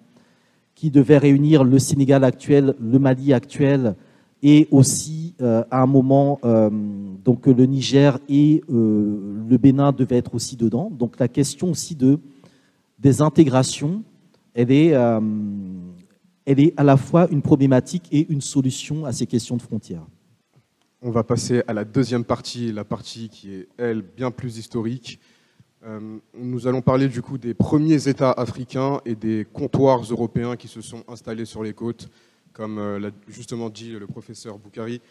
qui 0.82 0.90
devait 0.90 1.20
réunir 1.20 1.64
le 1.64 1.78
Sénégal 1.78 2.24
actuel, 2.24 2.74
le 2.82 2.98
Mali 2.98 3.34
actuel, 3.34 3.94
et 4.42 4.68
aussi 4.72 5.36
euh, 5.40 5.64
à 5.70 5.84
un 5.84 5.86
moment, 5.86 6.40
donc 7.24 7.46
le 7.46 7.66
Niger 7.68 8.18
et 8.28 8.64
le 8.68 9.58
Bénin 9.58 9.92
devaient 9.92 10.18
être 10.18 10.34
aussi 10.34 10.58
dedans. 10.58 10.90
Donc 10.90 11.20
la 11.20 11.28
question 11.28 11.70
aussi 11.70 11.94
de, 11.96 12.18
des 12.98 13.22
intégrations 13.22 14.02
euh, 14.58 15.20
elle 16.46 16.60
est 16.60 16.74
à 16.76 16.84
la 16.84 16.98
fois 16.98 17.28
une 17.30 17.44
problématique 17.44 18.08
et 18.12 18.26
une 18.32 18.42
solution 18.42 19.06
à 19.06 19.12
ces 19.12 19.28
questions 19.28 19.58
de 19.58 19.62
frontières. 19.62 20.06
On 21.04 21.12
va 21.12 21.24
passer 21.24 21.64
à 21.68 21.74
la 21.74 21.86
deuxième 21.86 22.24
partie, 22.24 22.72
la 22.72 22.84
partie 22.84 23.30
qui 23.30 23.54
est, 23.54 23.68
elle, 23.78 24.02
bien 24.02 24.32
plus 24.32 24.58
historique. 24.58 25.20
Euh, 25.84 26.18
nous 26.36 26.68
allons 26.68 26.82
parler 26.82 27.08
du 27.08 27.22
coup 27.22 27.38
des 27.38 27.54
premiers 27.54 28.08
États 28.08 28.32
africains 28.32 29.02
et 29.06 29.16
des 29.16 29.48
comptoirs 29.52 30.02
européens 30.04 30.56
qui 30.56 30.68
se 30.68 30.82
sont 30.82 31.04
installés 31.08 31.46
sur 31.46 31.64
les 31.64 31.74
côtes. 31.74 32.10
Comme 32.54 32.78
euh, 32.78 33.00
l'a 33.00 33.12
justement 33.28 33.70
dit 33.70 33.92
le 33.92 34.08
professeur 34.08 34.58
Boukari, 34.58 35.02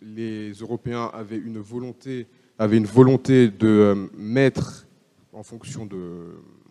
les 0.00 0.52
Européens 0.52 1.10
avaient 1.12 1.38
une 1.38 1.58
volonté, 1.58 2.28
avaient 2.56 2.76
une 2.76 2.86
volonté 2.86 3.48
de 3.48 4.08
mettre, 4.16 4.86
en 5.32 5.42
fonction 5.42 5.88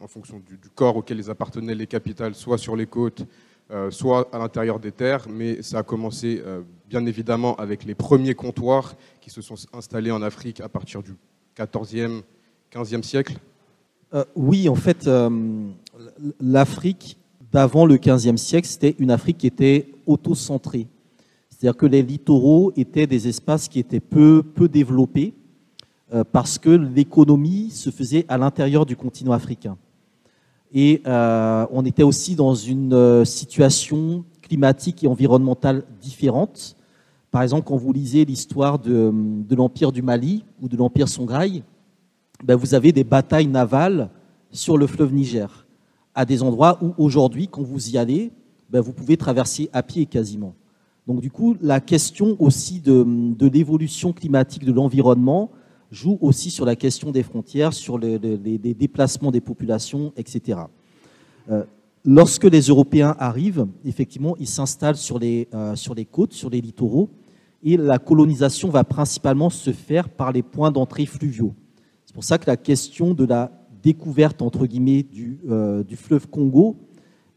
fonction 0.07 0.39
du, 0.39 0.57
corps 0.75 0.97
auquel 0.97 1.19
ils 1.19 1.29
appartenaient, 1.29 1.75
les 1.75 1.87
capitales, 1.87 2.35
soit 2.35 2.57
sur 2.57 2.75
les 2.75 2.85
côtes, 2.85 3.25
euh, 3.71 3.89
soit 3.91 4.29
à 4.33 4.37
l'intérieur 4.37 4.79
des 4.79 4.91
terres. 4.91 5.27
Mais 5.29 5.61
ça 5.61 5.79
a 5.79 5.83
commencé 5.83 6.41
euh, 6.45 6.61
bien 6.89 7.05
évidemment 7.05 7.55
avec 7.55 7.85
les 7.85 7.95
premiers 7.95 8.35
comptoirs 8.35 8.95
qui 9.21 9.29
se 9.29 9.41
sont 9.41 9.55
installés 9.73 10.11
en 10.11 10.21
Afrique 10.21 10.61
à 10.61 10.69
partir 10.69 11.01
du 11.01 11.15
14e, 11.57 12.21
15e 12.73 13.03
siècle? 13.03 13.37
Euh, 14.13 14.23
oui, 14.35 14.69
en 14.69 14.75
fait, 14.75 15.09
l'Afrique 16.39 17.17
d'avant 17.51 17.85
le 17.85 17.97
15e 17.97 18.37
siècle, 18.37 18.67
c'était 18.67 18.95
une 18.99 19.11
Afrique 19.11 19.37
qui 19.37 19.47
était 19.47 19.91
auto-centrée. 20.05 20.87
C'est-à-dire 21.49 21.77
que 21.77 21.85
les 21.85 22.01
littoraux 22.01 22.73
étaient 22.75 23.07
des 23.07 23.27
espaces 23.27 23.67
qui 23.67 23.79
étaient 23.79 23.99
peu, 23.99 24.43
peu 24.43 24.67
développés 24.67 25.33
parce 26.31 26.59
que 26.59 26.69
l'économie 26.69 27.71
se 27.71 27.89
faisait 27.89 28.25
à 28.27 28.37
l'intérieur 28.37 28.85
du 28.85 28.95
continent 28.95 29.31
africain. 29.31 29.77
Et 30.73 31.03
euh, 31.05 31.67
on 31.71 31.85
était 31.85 32.03
aussi 32.03 32.35
dans 32.35 32.55
une 32.55 32.93
euh, 32.93 33.25
situation 33.25 34.25
climatique 34.41 35.03
et 35.03 35.07
environnementale 35.07 35.83
différente. 36.01 36.75
Par 37.29 37.43
exemple, 37.43 37.63
quand 37.67 37.77
vous 37.77 37.93
lisez 37.93 38.25
l'histoire 38.25 38.79
de, 38.79 39.13
l'Empire 39.51 39.91
du 39.91 40.01
Mali 40.01 40.43
ou 40.61 40.67
de 40.67 40.75
l'Empire 40.75 41.07
Songhai, 41.07 41.63
ben 42.43 42.55
vous 42.55 42.73
avez 42.73 42.91
des 42.91 43.03
batailles 43.03 43.47
navales 43.47 44.09
sur 44.51 44.77
le 44.77 44.85
fleuve 44.85 45.13
Niger, 45.13 45.65
à 46.13 46.25
des 46.25 46.43
endroits 46.43 46.77
où 46.81 46.93
aujourd'hui, 46.97 47.47
quand 47.47 47.63
vous 47.63 47.89
y 47.89 47.97
allez, 47.97 48.31
ben 48.69 48.81
vous 48.81 48.93
pouvez 48.93 49.17
traverser 49.17 49.69
à 49.73 49.81
pied 49.81 50.05
quasiment. 50.05 50.53
Donc 51.07 51.21
du 51.21 51.31
coup, 51.31 51.55
la 51.61 51.79
question 51.79 52.35
aussi 52.39 52.79
de, 52.79 53.47
l'évolution 53.47 54.13
climatique 54.13 54.65
de 54.65 54.71
l'environnement 54.71 55.51
joue 55.91 56.17
aussi 56.21 56.49
sur 56.49 56.65
la 56.65 56.75
question 56.75 57.11
des 57.11 57.23
frontières, 57.23 57.73
sur 57.73 57.97
les, 57.97 58.17
déplacements 58.19 59.31
des 59.31 59.41
populations, 59.41 60.13
etc. 60.15 60.59
Euh, 61.51 61.63
lorsque 62.05 62.45
les 62.45 62.61
Européens 62.61 63.15
arrivent, 63.19 63.67
effectivement, 63.85 64.35
ils 64.39 64.47
s'installent 64.47 64.95
euh, 64.95 65.75
sur 65.75 65.93
les 65.95 66.05
côtes, 66.05 66.33
sur 66.33 66.49
les 66.49 66.61
littoraux, 66.61 67.09
et 67.63 67.77
la 67.77 67.99
colonisation 67.99 68.69
va 68.69 68.83
principalement 68.83 69.49
se 69.49 69.71
faire 69.71 70.09
par 70.09 70.31
les 70.31 70.43
points 70.43 70.71
d'entrée 70.71 71.05
fluviaux. 71.05 71.53
C'est 72.13 72.15
pour 72.15 72.23
ça 72.23 72.37
que 72.37 72.45
la 72.45 72.57
question 72.57 73.15
de 73.15 73.25
la 73.25 73.51
découverte, 73.81 74.43
entre 74.43 74.67
guillemets, 74.67 75.01
du, 75.01 75.39
euh, 75.49 75.83
fleuve 75.95 76.27
Congo 76.27 76.75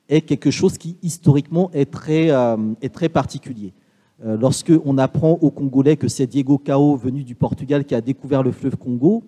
est 0.08 0.20
quelque 0.20 0.50
chose 0.50 0.76
qui, 0.76 0.98
historiquement, 1.02 1.70
est 1.72 1.90
très, 1.90 2.30
très 2.92 3.08
particulier. 3.08 3.72
Euh, 4.24 4.36
lorsque 4.38 4.72
apprend 4.98 5.32
aux 5.40 5.50
Congolais 5.50 5.96
que 5.96 6.08
c'est 6.08 6.26
Diego 6.26 6.58
Cao, 6.58 6.96
venu 6.96 7.22
du 7.22 7.34
Portugal, 7.34 7.84
qui 7.84 7.94
a 7.94 8.02
découvert 8.02 8.42
le 8.42 8.52
fleuve 8.52 8.76
Congo, 8.76 9.24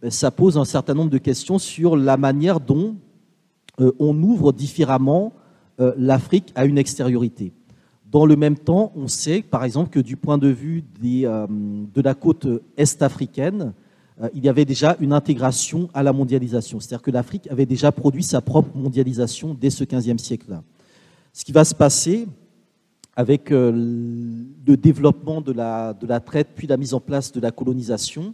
ben, 0.00 0.10
ça 0.10 0.32
pose 0.32 0.56
un 0.56 0.64
certain 0.64 0.94
nombre 0.94 1.10
de 1.10 1.18
questions 1.18 1.58
sur 1.58 1.96
la 1.96 2.16
manière 2.16 2.60
dont 2.60 2.96
euh, 3.80 3.92
on 4.00 4.20
ouvre 4.22 4.52
différemment 4.52 5.32
euh, 5.80 5.92
l'Afrique 5.96 6.52
à 6.54 6.64
une 6.64 6.78
extériorité. 6.78 7.52
Dans 8.10 8.24
le 8.24 8.36
même 8.36 8.56
temps, 8.56 8.92
on 8.94 9.08
sait, 9.08 9.42
par 9.42 9.64
exemple, 9.64 9.90
que 9.90 10.00
du 10.00 10.16
point 10.16 10.38
de 10.38 10.48
vue 10.48 10.82
de 11.00 12.00
la 12.00 12.14
côte 12.14 12.46
est-africaine, 12.76 13.74
il 14.34 14.44
y 14.44 14.48
avait 14.48 14.64
déjà 14.64 14.96
une 15.00 15.12
intégration 15.12 15.88
à 15.94 16.02
la 16.02 16.12
mondialisation. 16.12 16.80
C'est-à-dire 16.80 17.02
que 17.02 17.10
l'Afrique 17.10 17.48
avait 17.50 17.66
déjà 17.66 17.92
produit 17.92 18.24
sa 18.24 18.40
propre 18.40 18.76
mondialisation 18.76 19.54
dès 19.54 19.70
ce 19.70 19.84
15e 19.84 20.18
siècle-là. 20.18 20.62
Ce 21.32 21.44
qui 21.44 21.52
va 21.52 21.64
se 21.64 21.74
passer, 21.74 22.26
avec 23.18 23.50
euh, 23.50 23.72
le 23.72 24.76
développement 24.76 25.40
de 25.40 25.50
la, 25.50 25.92
de 25.92 26.06
la 26.06 26.20
traite, 26.20 26.50
puis 26.54 26.68
la 26.68 26.76
mise 26.76 26.94
en 26.94 27.00
place 27.00 27.32
de 27.32 27.40
la 27.40 27.50
colonisation, 27.50 28.32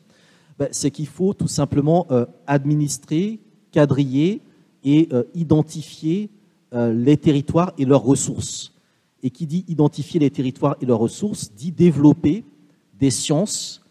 ben, 0.59 0.68
c'est 0.73 0.90
qu'il 0.90 1.07
faut 1.07 1.33
tout 1.33 1.49
simplement 1.49 2.07
euh, 2.11 2.27
administrer, 2.47 3.40
quadriller 3.73 4.42
et 4.85 5.09
euh, 5.12 5.25
identifier 5.35 6.31
les 6.73 7.16
territoires 7.16 7.73
et 7.79 7.85
leurs 7.85 8.03
ressources. 8.03 8.73
Et 9.23 9.31
qui 9.31 9.47
dit 9.47 9.64
identifier 9.68 10.18
les 10.18 10.31
territoires 10.31 10.75
et 10.81 10.87
leurs 10.87 10.99
ressources 10.99 11.53
dit 11.55 11.70
développer 11.70 12.44
des 12.99 13.11
sciences 13.11 13.84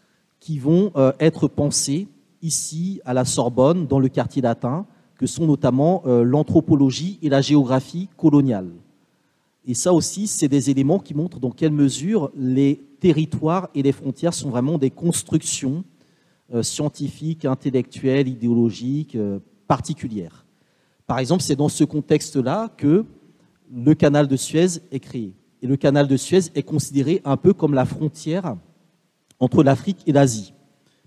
qui 0.44 0.60
vont 0.60 0.92
euh, 0.98 1.14
être 1.22 1.48
pensées 1.48 2.10
ici 2.42 3.00
à 3.06 3.14
la 3.14 3.24
Sorbonne, 3.24 3.88
dans 3.88 4.00
le 4.00 4.10
quartier 4.10 4.42
latin, 4.42 4.86
que 5.18 5.26
sont 5.26 5.48
notamment 5.48 6.04
euh, 6.06 6.22
l'anthropologie 6.26 7.18
et 7.22 7.30
la 7.30 7.40
géographie 7.40 8.10
coloniale. 8.18 8.70
Et 9.66 9.74
ça 9.74 9.94
aussi, 9.94 10.28
c'est 10.28 10.50
des 10.50 10.70
éléments 10.70 11.00
qui 11.00 11.14
montrent 11.14 11.40
dans 11.40 11.52
quelle 11.52 11.72
mesure 11.72 12.30
les 12.36 12.84
territoires 13.00 13.70
et 13.74 13.82
les 13.82 13.94
frontières 13.94 14.34
sont 14.34 14.50
vraiment 14.50 14.78
des 14.78 14.90
constructions 14.90 15.86
euh, 16.54 16.62
scientifiques, 16.62 17.46
intellectuelles, 17.46 18.28
idéologiques 18.28 19.18
particulières. 19.70 20.46
Par 21.08 21.20
exemple, 21.20 21.42
c'est 21.42 21.56
dans 21.56 21.70
ce 21.70 21.86
contexte-là 21.86 22.70
que 22.76 23.06
le 23.74 23.96
canal 23.96 24.28
de 24.28 24.36
Suez 24.36 24.82
est 24.92 25.00
créé. 25.00 25.32
Et 25.62 25.68
le 25.68 25.78
canal 25.78 26.10
de 26.10 26.18
Suez 26.18 26.52
est 26.54 26.64
considéré 26.64 27.22
un 27.24 27.38
peu 27.38 27.54
comme 27.54 27.74
la 27.74 27.86
frontière 27.86 28.58
entre 29.44 29.62
l'Afrique 29.62 30.02
et 30.08 30.14
l'Asie. 30.14 30.54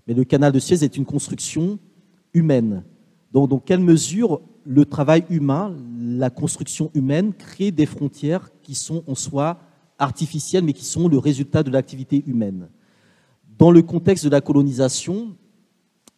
Mais 0.07 0.13
le 0.13 0.23
canal 0.23 0.51
de 0.51 0.59
Suez 0.59 0.83
est 0.83 0.95
une 0.95 1.05
construction 1.05 1.79
humaine. 2.33 2.83
Dans 3.31 3.47
quelle 3.57 3.79
mesure 3.79 4.41
le 4.63 4.85
travail 4.85 5.25
humain, 5.29 5.75
la 5.99 6.29
construction 6.29 6.91
humaine, 6.93 7.33
crée 7.33 7.71
des 7.71 7.87
frontières 7.87 8.51
qui 8.61 8.75
sont 8.75 9.03
en 9.07 9.15
soi 9.15 9.57
artificielles, 9.97 10.63
mais 10.63 10.73
qui 10.73 10.85
sont 10.85 11.07
le 11.07 11.17
résultat 11.17 11.63
de 11.63 11.71
l'activité 11.71 12.23
humaine? 12.27 12.69
Dans 13.57 13.71
le 13.71 13.81
contexte 13.81 14.23
de 14.23 14.29
la 14.29 14.39
colonisation, 14.39 15.35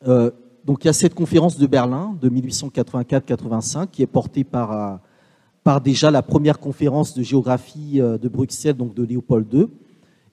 euh, 0.05 0.29
donc 0.65 0.83
il 0.83 0.87
y 0.87 0.89
a 0.89 0.93
cette 0.93 1.15
conférence 1.15 1.57
de 1.57 1.67
Berlin 1.67 2.17
de 2.21 2.29
1884-85 2.29 3.87
qui 3.87 4.01
est 4.01 4.07
portée 4.07 4.43
par, 4.43 4.71
euh, 4.71 4.97
par 5.63 5.79
déjà 5.79 6.11
la 6.11 6.21
première 6.21 6.59
conférence 6.59 7.13
de 7.13 7.23
géographie 7.23 8.01
euh, 8.01 8.17
de 8.17 8.27
Bruxelles, 8.27 8.75
donc 8.75 8.93
de 8.93 9.03
Léopold 9.03 9.47
II 9.53 9.67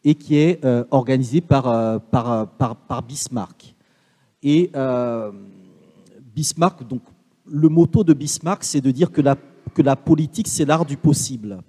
et 0.04 0.14
qui 0.14 0.36
est 0.36 0.64
euh, 0.64 0.84
organisé 0.90 1.40
par, 1.40 1.68
euh, 1.68 1.98
euh, 1.98 2.46
par, 2.46 2.76
par, 2.76 3.02
Bismarck. 3.02 3.74
Et 4.42 4.70
Bismarck, 6.34 6.86
donc, 6.86 7.02
le 7.46 7.68
motto 7.68 8.04
de 8.04 8.12
Bismarck, 8.12 8.62
c'est 8.62 8.80
de 8.80 8.90
dire 8.90 9.10
que 9.10 9.20
la, 9.20 9.36
que 9.74 9.82
la 9.82 9.96
politique, 9.96 10.48
c'est 10.48 10.64
l'art 10.64 10.84
du 10.84 10.96
possible. 10.96 11.60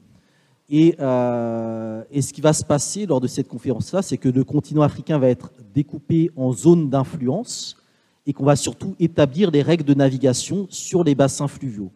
Et, 0.70 0.90
et, 0.90 2.22
ce 2.22 2.34
qui 2.34 2.42
va 2.42 2.54
se 2.54 2.64
passer 2.64 3.06
lors 3.06 3.22
de 3.22 3.28
cette 3.28 3.48
conférence-là, 3.48 4.02
c'est 4.02 4.18
que 4.18 4.30
le 4.30 4.44
continent 4.44 4.82
africain 4.82 5.18
va 5.18 5.30
être 5.30 5.52
découpé 5.74 6.30
en 6.36 6.52
zones 6.52 6.90
d'influence 6.90 7.78
et 8.26 8.34
qu'on 8.34 8.44
va 8.44 8.58
surtout 8.58 8.96
établir 9.00 9.50
les 9.50 9.62
règles 9.62 9.86
de 9.86 9.94
navigation 9.94 10.68
sur 10.70 11.04
les 11.04 11.16
bassins 11.16 11.48
fluviaux. 11.48 11.92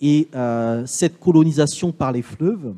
Et 0.00 0.28
cette 0.84 1.18
colonisation 1.20 1.92
par 1.92 2.12
les 2.12 2.22
fleuves, 2.22 2.74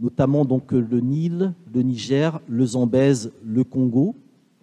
notamment 0.00 0.44
donc 0.44 0.72
le 0.72 1.00
Nil, 1.00 1.52
le 1.72 1.82
Niger, 1.82 2.40
le 2.48 2.66
Zambèze, 2.66 3.32
le 3.44 3.64
Congo 3.64 4.14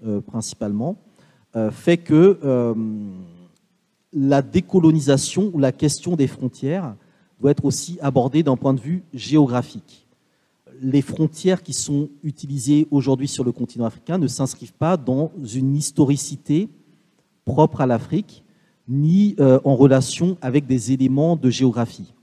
euh, 0.06 0.22
principalement, 0.22 0.98
euh, 1.56 1.72
fait 1.72 1.98
que 1.98 2.40
euh, 2.44 2.74
la 4.14 4.42
décolonisation 4.42 5.52
ou 5.54 5.60
la 5.60 5.72
question 5.72 6.16
des 6.16 6.28
frontières 6.28 6.96
doit 7.40 7.52
être 7.52 7.66
aussi 7.66 7.98
abordée 8.02 8.44
d'un 8.44 8.56
point 8.56 8.74
de 8.74 8.80
vue 8.80 9.04
géographique. 9.14 10.08
Les 10.82 11.02
frontières 11.02 11.64
qui 11.64 11.74
sont 11.74 12.10
utilisées 12.24 12.88
aujourd'hui 12.92 13.28
sur 13.28 13.44
le 13.44 13.52
continent 13.52 13.86
africain 13.86 14.18
ne 14.18 14.28
s'inscrivent 14.28 14.74
pas 14.74 14.98
dans 14.98 15.32
une 15.54 15.76
historicité 15.76 16.70
propre 17.46 17.82
à 17.82 17.86
l'Afrique, 17.86 18.44
ni 18.88 19.36
en 19.40 19.76
relation 19.76 20.38
avec 20.42 20.68
des 20.68 20.92
éléments 20.92 21.36
de 21.36 21.50
géographie 21.50 22.14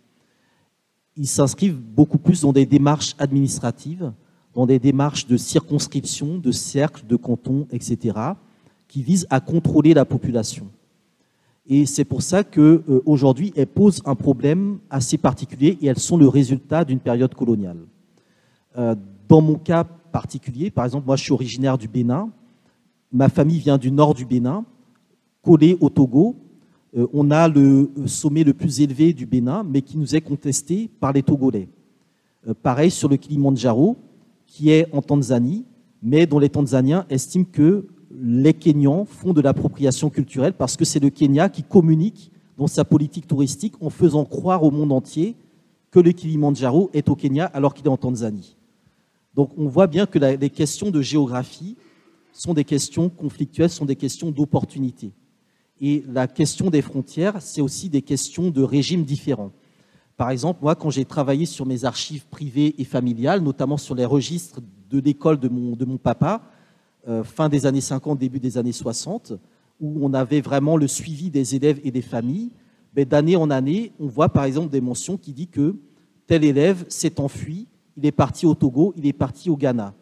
ils 1.17 1.27
s'inscrivent 1.27 1.79
beaucoup 1.79 2.19
plus 2.19 2.43
dans 2.43 2.53
des 2.53 2.67
démarches 2.67 3.15
administratives, 3.19 4.13
dans 4.55 4.67
des 4.67 4.79
démarches 4.79 5.27
de 5.27 5.37
circonscription, 5.37 6.39
de 6.39 6.53
cercles, 6.53 7.07
de 7.07 7.17
cantons, 7.17 7.67
etc., 7.71 8.19
qui 8.89 9.03
visent 9.03 9.27
à 9.31 9.41
contrôler 9.41 9.95
la 9.95 10.05
population. 10.05 10.69
Et 11.67 11.87
c'est 11.87 12.05
pour 12.05 12.23
ça 12.23 12.43
qu'aujourd'hui, 12.43 13.49
euh, 13.51 13.61
elles 13.61 13.67
posent 13.67 14.03
un 14.05 14.15
problème 14.15 14.79
assez 14.91 15.17
particulier 15.17 15.79
et 15.81 15.87
elles 15.87 15.99
sont 15.99 16.17
le 16.17 16.29
résultat 16.29 16.85
d'une 16.85 16.99
période 16.99 17.35
coloniale. 17.35 17.79
Euh, 18.77 18.95
dans 19.29 19.41
mon 19.41 19.55
cas 19.55 19.85
particulier, 19.85 20.71
par 20.71 20.85
exemple, 20.85 21.07
moi 21.07 21.17
je 21.17 21.23
suis 21.23 21.33
originaire 21.33 21.79
du 21.79 21.89
Bénin, 21.89 22.31
ma 23.13 23.29
famille 23.29 23.59
vient 23.59 23.79
du 23.79 23.91
nord 23.91 24.15
du 24.15 24.27
Bénin, 24.27 24.65
collé 25.43 25.77
au 25.81 25.89
Togo, 25.89 26.37
euh, 26.97 27.07
on 27.13 27.31
a 27.31 27.49
le 27.49 27.91
sommet 28.07 28.45
le 28.45 28.53
plus 28.53 28.81
élevé 28.81 29.13
du 29.13 29.27
Bénin, 29.27 29.65
mais 29.65 29.83
qui 29.83 29.97
nous 29.97 30.15
est 30.15 30.21
contesté 30.21 30.91
par 31.01 31.13
les 31.13 31.23
Togolais. 31.23 31.69
Euh, 32.49 32.55
pareil 32.61 32.91
sur 32.91 33.09
le 33.09 33.17
Kilimandjaro, 33.17 33.97
qui 34.47 34.71
est 34.71 34.89
en 34.93 35.01
Tanzanie, 35.01 35.65
mais 36.03 36.27
dont 36.27 36.39
les 36.39 36.51
Tanzaniens 36.51 37.07
estiment 37.09 37.47
que 37.51 37.87
les 38.21 38.53
Kenyans 38.53 39.07
font 39.07 39.33
de 39.33 39.41
l'appropriation 39.41 40.11
culturelle 40.11 40.53
parce 40.53 40.77
que 40.77 40.85
c'est 40.85 41.01
le 41.01 41.09
Kenya 41.09 41.49
qui 41.49 41.63
communique 41.63 42.31
dans 42.59 42.67
sa 42.67 42.85
politique 42.85 43.27
touristique 43.27 43.75
en 43.81 43.89
faisant 43.89 44.25
croire 44.27 44.63
au 44.63 44.71
monde 44.71 44.93
entier 44.93 45.35
que 45.91 46.01
le 46.01 46.13
Kilimandjaro 46.13 46.91
est 46.93 47.09
au 47.09 47.17
Kenya 47.17 47.47
alors 47.47 47.73
qu'il 47.73 47.87
est 47.87 47.91
en 47.91 47.97
Tanzanie. 47.97 48.57
Donc 49.35 49.51
on 49.57 49.67
voit 49.69 49.87
bien 49.87 50.05
que 50.05 50.19
les 50.19 50.51
questions 50.51 50.91
de 50.91 51.01
géographie 51.01 51.77
sont 52.33 52.53
des 52.53 52.65
questions 52.65 53.09
conflictuelles, 53.09 53.71
sont 53.71 53.87
des 53.87 53.97
questions 53.97 54.31
d'opportunité. 54.31 55.13
Et 55.85 56.05
la 56.09 56.29
question 56.29 56.71
des 56.71 56.81
frontières, 56.81 57.43
c'est 57.43 57.61
aussi 57.61 57.89
des 57.89 58.03
questions 58.03 58.51
de 58.51 58.63
régimes 58.63 59.05
différents. 59.05 59.51
Par 60.17 60.31
exemple, 60.31 60.61
moi, 60.63 60.77
quand 60.77 60.91
j'ai 60.91 61.05
travaillé 61.05 61.45
sur 61.45 61.67
mes 61.67 61.85
archives 61.85 62.25
privées 62.29 62.77
et 62.79 62.85
familiales, 62.85 63.41
notamment 63.41 63.77
sur 63.77 63.97
les 63.97 64.05
registres 64.05 64.61
de 64.89 65.01
l'école 65.01 65.41
de 65.41 65.49
mon, 65.49 65.97
papa, 65.97 66.43
euh, 67.09 67.25
fin 67.25 67.49
des 67.49 67.67
années 67.67 67.81
50, 67.81 68.17
début 68.17 68.39
des 68.39 68.59
années 68.59 68.71
60, 68.71 69.33
où 69.81 69.99
on 70.01 70.15
avait 70.15 70.41
vraiment 70.41 70.77
le 70.77 70.87
suivi 70.87 71.31
des 71.31 71.57
élèves 71.57 71.81
et 71.83 71.91
des 71.91 72.01
familles, 72.01 72.53
ben, 72.95 73.05
d'année 73.05 73.35
en 73.35 73.51
année, 73.51 73.91
on 73.99 74.07
voit 74.07 74.29
par 74.29 74.45
exemple 74.45 74.71
des 74.71 74.81
mentions 74.81 75.17
qui 75.17 75.33
disent 75.33 75.49
que 75.51 75.75
tel 76.29 76.45
élève 76.45 76.85
s'est 76.89 77.19
enfui, 77.19 77.67
il 77.97 78.07
est 78.07 78.13
parti 78.13 78.47
au 78.47 78.55
Togo, 78.55 78.95
il 78.97 79.05
est 79.05 79.13
parti 79.13 79.51
au 79.51 79.57
Ghana. 79.57 79.95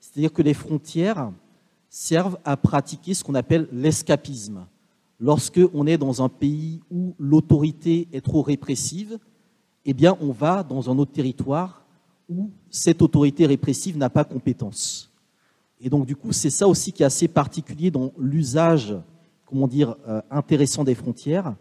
C'est-à-dire 0.00 0.32
que 0.32 0.42
les 0.42 0.54
frontières 0.54 1.30
servent 1.88 2.38
à 2.44 2.56
pratiquer 2.56 3.14
ce 3.14 3.22
qu'on 3.22 3.36
appelle 3.36 3.68
l'escapisme 3.70 4.66
lorsque 5.18 5.60
on 5.74 5.86
est 5.86 5.98
dans 5.98 6.22
un 6.22 6.28
pays 6.28 6.80
où 6.90 7.14
l'autorité 7.18 8.08
est 8.12 8.20
trop 8.20 8.42
répressive, 8.42 9.18
eh 9.84 9.94
on 10.20 10.32
va 10.32 10.62
dans 10.62 10.90
un 10.90 10.98
autre 10.98 11.12
territoire 11.12 11.84
où 12.28 12.50
cette 12.70 13.00
autorité 13.00 13.46
répressive 13.46 13.96
n'a 13.96 14.10
pas 14.10 14.24
compétence. 14.24 15.10
Et 15.80 15.88
donc, 15.88 16.06
du 16.06 16.14
coup, 16.14 16.32
c'est 16.32 16.50
ça 16.50 16.68
aussi 16.68 16.92
qui 16.92 17.02
est 17.02 17.06
assez 17.06 17.28
particulier 17.28 17.90
dans 17.90 18.12
l'usage, 18.18 18.94
comment 19.46 19.66
dire, 19.66 19.96
euh, 20.06 20.20
intéressant 20.30 20.84
des 20.84 20.94
frontières, 20.94 21.54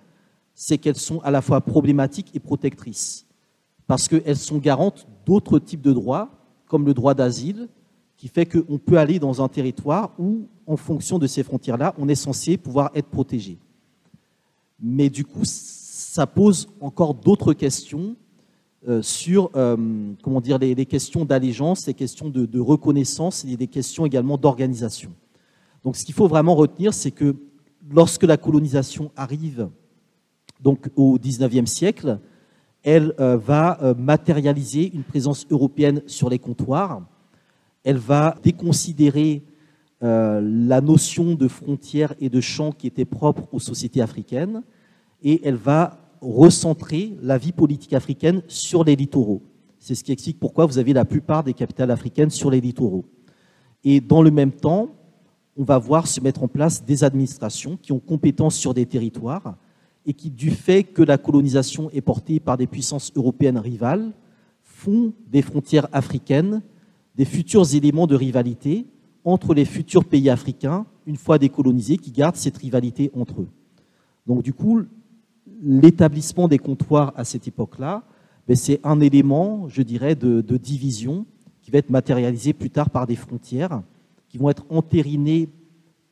c'est 0.54 0.78
qu'elles 0.78 0.98
sont 0.98 1.20
à 1.20 1.32
la 1.32 1.42
fois 1.42 1.62
problématiques 1.62 2.32
et 2.34 2.40
protectrices, 2.40 3.28
parce 3.86 4.08
qu'elles 4.08 4.38
sont 4.38 4.58
garantes 4.58 5.08
d'autres 5.26 5.60
types 5.60 5.82
de 5.82 5.94
droits, 5.94 6.30
comme 6.66 6.86
le 6.86 6.94
droit 6.94 7.14
d'asile, 7.14 7.70
qui 8.18 8.28
fait 8.28 8.48
qu'on 8.48 8.80
peut 8.80 8.98
aller 8.98 9.20
dans 9.20 9.44
un 9.44 9.48
territoire 9.48 10.12
où, 10.18 10.48
en 10.66 10.76
fonction 10.76 11.20
de 11.20 11.28
ces 11.28 11.44
frontières-là, 11.44 11.94
on 12.00 12.10
est 12.10 12.16
censé 12.16 12.58
pouvoir 12.58 12.90
être 12.96 13.08
protégé. 13.08 13.60
Mais 14.82 15.10
du 15.10 15.24
coup, 15.24 15.44
ça 15.44 16.26
pose 16.26 16.68
encore 16.82 17.14
d'autres 17.14 17.54
questions 17.54 18.16
euh, 18.88 19.02
sur 19.04 19.52
euh, 19.56 19.78
comment 20.24 20.42
dire, 20.42 20.58
les, 20.58 20.86
questions 20.86 21.26
d'allégeance, 21.26 21.86
les 21.86 21.94
questions 21.94 22.30
de, 22.30 22.60
reconnaissance 22.60 23.46
et 23.46 23.56
des 23.56 23.68
questions 23.68 24.06
également 24.06 24.38
d'organisation. 24.38 25.12
Donc 25.84 25.96
ce 25.96 26.04
qu'il 26.04 26.16
faut 26.16 26.28
vraiment 26.28 26.56
retenir, 26.56 26.94
c'est 26.94 27.12
que 27.12 27.36
lorsque 27.90 28.24
la 28.24 28.38
colonisation 28.38 29.12
arrive 29.16 29.70
donc, 30.62 30.90
au 30.96 31.20
XIXe 31.20 31.70
siècle, 31.70 32.20
elle 32.84 33.14
euh, 33.20 33.38
va 33.38 33.94
matérialiser 33.98 34.92
une 34.94 35.04
présence 35.04 35.46
européenne 35.52 36.02
sur 36.08 36.30
les 36.30 36.40
comptoirs 36.40 37.02
elle 37.88 37.98
va 37.98 38.36
déconsidérer 38.44 39.44
euh, 40.04 40.42
la 40.44 40.82
notion 40.82 41.36
de 41.36 41.48
frontières 41.48 42.14
et 42.20 42.28
de 42.28 42.42
champs 42.42 42.74
qui 42.74 42.86
était 42.86 43.06
propre 43.06 43.48
aux 43.54 43.62
sociétés 43.62 44.02
africaines 44.02 44.62
et 45.24 45.40
elle 45.48 45.56
va 45.56 45.98
recentrer 46.20 47.16
la 47.22 47.38
vie 47.38 47.54
politique 47.54 47.94
africaine 47.94 48.42
sur 48.50 48.84
les 48.84 48.98
littoraux. 48.98 49.42
C'est 49.80 49.96
ce 49.96 50.04
qui 50.04 50.12
explique 50.12 50.38
pourquoi 50.38 50.66
vous 50.66 50.80
avez 50.80 50.92
la 50.92 51.06
plupart 51.06 51.46
des 51.46 51.54
capitales 51.54 51.90
africaines 51.90 52.30
sur 52.30 52.52
les 52.52 52.60
littoraux. 52.60 53.06
Et 53.86 54.02
dans 54.02 54.22
le 54.22 54.32
même 54.32 54.52
temps, 54.52 54.90
on 55.56 55.64
va 55.64 55.78
voir 55.78 56.08
se 56.08 56.20
mettre 56.20 56.44
en 56.44 56.50
place 56.50 56.84
des 56.84 57.06
administrations 57.06 57.78
qui 57.78 57.94
ont 57.94 58.00
compétence 58.00 58.58
sur 58.58 58.74
des 58.74 58.86
territoires 58.86 59.56
et 60.06 60.12
qui, 60.12 60.30
du 60.30 60.52
fait 60.52 60.84
que 60.84 61.04
la 61.04 61.18
colonisation 61.18 61.90
est 61.92 62.02
portée 62.02 62.42
par 62.42 62.58
des 62.58 62.68
puissances 62.68 63.14
européennes 63.16 63.58
rivales, 63.58 64.12
font 64.62 65.14
des 65.32 65.42
frontières 65.42 65.88
africaines 65.94 66.62
des 67.18 67.26
futurs 67.26 67.74
éléments 67.76 68.08
de 68.08 68.16
rivalité 68.16 68.86
entre 69.26 69.54
les 69.54 69.66
futurs 69.66 70.06
pays 70.06 70.30
africains, 70.30 70.86
une 71.06 71.18
fois 71.18 71.38
décolonisés, 71.38 71.98
qui 71.98 72.12
gardent 72.12 72.36
cette 72.36 72.58
rivalité 72.58 73.12
entre 73.14 73.42
eux. 73.42 73.48
Donc 74.26 74.44
du 74.44 74.54
coup, 74.54 74.84
l'établissement 75.62 76.48
des 76.48 76.60
comptoirs 76.60 77.14
à 77.16 77.24
cette 77.24 77.48
époque-là, 77.48 78.04
ben, 78.48 78.56
c'est 78.56 78.80
un 78.84 79.02
élément, 79.02 79.68
je 79.68 79.82
dirais, 79.82 80.16
de, 80.16 80.42
division 80.58 81.26
qui 81.62 81.72
va 81.72 81.80
être 81.80 81.90
matérialisé 81.90 82.54
plus 82.54 82.70
tard 82.70 82.90
par 82.90 83.08
des 83.08 83.16
frontières 83.16 83.82
qui 84.30 84.38
qui 84.38 84.38
vont 84.38 84.50
être 84.50 84.66
entérinées 84.70 85.48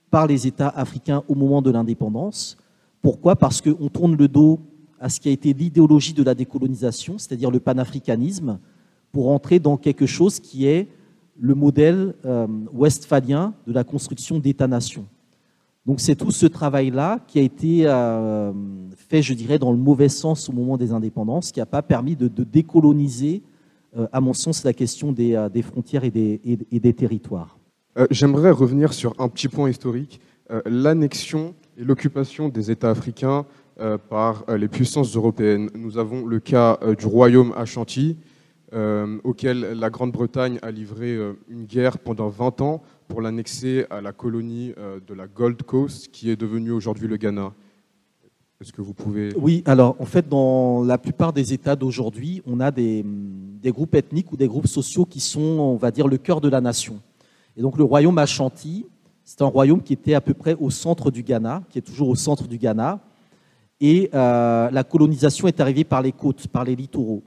par 0.09 0.25
les 0.25 0.47
États 0.47 0.69
africains 0.69 1.21
au 1.27 1.35
moment 1.35 1.61
de 1.61 1.69
l'indépendance. 1.69 2.57
Pourquoi? 3.01 3.35
Parce 3.35 3.59
qu'on 3.61 3.89
tourne 3.89 4.15
le 4.15 4.29
dos 4.29 4.61
à 5.01 5.09
ce 5.09 5.19
qui 5.19 5.27
a 5.27 5.31
été 5.33 5.51
l'idéologie 5.51 6.13
de 6.13 6.23
la 6.23 6.33
décolonisation, 6.33 7.17
c'est-à-dire 7.17 7.51
le 7.51 7.59
panafricanisme, 7.59 8.57
pour 9.15 9.31
entrer 9.31 9.59
dans 9.59 9.77
quelque 9.77 10.05
chose 10.05 10.41
qui 10.41 10.67
est 10.67 10.89
le 11.39 11.55
modèle 11.55 12.15
euh, 12.25 12.47
westphalien 12.73 13.53
de 13.65 13.71
la 13.71 13.85
construction 13.85 14.39
d'États-nations. 14.39 15.05
Donc 15.85 16.01
c'est 16.01 16.15
tout 16.15 16.31
ce 16.31 16.45
travail-là 16.45 17.19
qui 17.25 17.39
a 17.39 17.41
été 17.41 17.83
euh, 17.87 18.51
fait, 19.07 19.21
je 19.21 19.33
dirais, 19.33 19.57
dans 19.57 19.71
le 19.71 19.77
mauvais 19.77 20.09
sens 20.09 20.49
au 20.49 20.51
moment 20.51 20.75
des 20.75 20.91
indépendances, 20.91 21.53
qui 21.53 21.61
n'a 21.61 21.65
pas 21.65 21.81
permis 21.81 22.17
de, 22.17 22.27
décoloniser, 22.43 23.41
euh, 23.95 24.05
à 24.11 24.19
mon 24.19 24.33
sens, 24.33 24.65
la 24.65 24.73
question 24.73 25.13
des, 25.13 25.61
frontières 25.61 26.03
et 26.03 26.11
des, 26.11 26.93
territoires. 26.93 27.57
J'aimerais 28.11 28.51
revenir 28.51 28.91
sur 28.91 29.13
un 29.17 29.29
petit 29.29 29.47
point 29.47 29.69
historique. 29.69 30.19
L'annexion 30.65 31.55
et 31.77 31.85
l'occupation 31.85 32.49
des 32.49 32.69
États 32.69 32.89
africains 32.89 33.45
par 34.09 34.43
les 34.49 34.67
puissances 34.67 35.15
européennes. 35.15 35.69
Nous 35.73 35.97
avons 35.97 36.25
le 36.25 36.41
cas 36.41 36.77
du 36.99 37.05
royaume 37.05 37.53
Ashanti, 37.55 38.17
euh, 38.75 39.19
auquel 39.23 39.61
la 39.61 39.89
Grande-Bretagne 39.89 40.59
a 40.61 40.69
livré 40.69 41.13
euh, 41.13 41.39
une 41.47 41.63
guerre 41.63 41.97
pendant 41.97 42.27
20 42.27 42.59
ans 42.59 42.81
pour 43.07 43.21
l'annexer 43.21 43.85
à 43.89 44.01
la 44.01 44.11
colonie 44.11 44.73
euh, 44.77 44.99
de 45.07 45.13
la 45.13 45.27
Gold 45.27 45.63
Coast, 45.63 46.09
qui 46.11 46.29
est 46.29 46.35
devenue 46.35 46.71
aujourd'hui 46.71 47.07
le 47.07 47.15
Ghana. 47.15 47.53
Est-ce 48.59 48.73
que 48.73 48.81
vous 48.81 48.93
pouvez... 48.93 49.33
Oui, 49.37 49.63
alors 49.65 49.95
en 49.99 50.05
fait, 50.05 50.27
dans 50.27 50.83
la 50.83 50.97
plupart 50.97 51.31
des 51.31 51.53
États 51.53 51.77
d'aujourd'hui, 51.77 52.41
on 52.45 52.59
a 52.59 52.69
des, 52.69 53.05
des, 53.05 53.71
groupes 53.71 53.95
ethniques 53.95 54.33
ou 54.33 54.35
des 54.35 54.47
groupes 54.49 54.67
sociaux 54.67 55.05
qui 55.05 55.21
sont, 55.21 55.39
on 55.39 55.77
va 55.77 55.89
dire, 55.89 56.09
le 56.09 56.17
cœur 56.17 56.41
de 56.41 56.49
la 56.49 56.59
nation. 56.59 56.99
Et 57.55 57.61
donc 57.61 57.77
le 57.77 57.85
royaume 57.85 58.17
Ashanti, 58.17 58.87
c'est 59.23 59.41
un 59.41 59.45
royaume 59.45 59.81
qui 59.81 59.93
était 59.93 60.15
à 60.15 60.21
peu 60.21 60.33
près 60.33 60.55
au 60.59 60.69
centre 60.69 61.11
du 61.11 61.23
Ghana, 61.23 61.63
qui 61.69 61.77
est 61.77 61.81
toujours 61.81 62.09
au 62.09 62.15
centre 62.15 62.45
du 62.45 62.57
Ghana. 62.57 62.99
Et 63.79 64.09
la 64.11 64.83
colonisation 64.83 65.47
est 65.47 65.61
arrivée 65.61 65.85
par 65.85 66.01
les 66.01 66.11
côtes, 66.11 66.47
par 66.47 66.65
les 66.65 66.75
littoraux. 66.75 67.23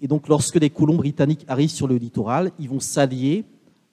Et 0.00 0.06
donc, 0.06 0.28
lorsque 0.28 0.56
les 0.56 0.70
colons 0.70 0.96
britanniques 0.96 1.44
arrivent 1.48 1.70
sur 1.70 1.88
le 1.88 1.96
littoral, 1.96 2.52
ils 2.58 2.68
vont 2.68 2.80
s'allier 2.80 3.44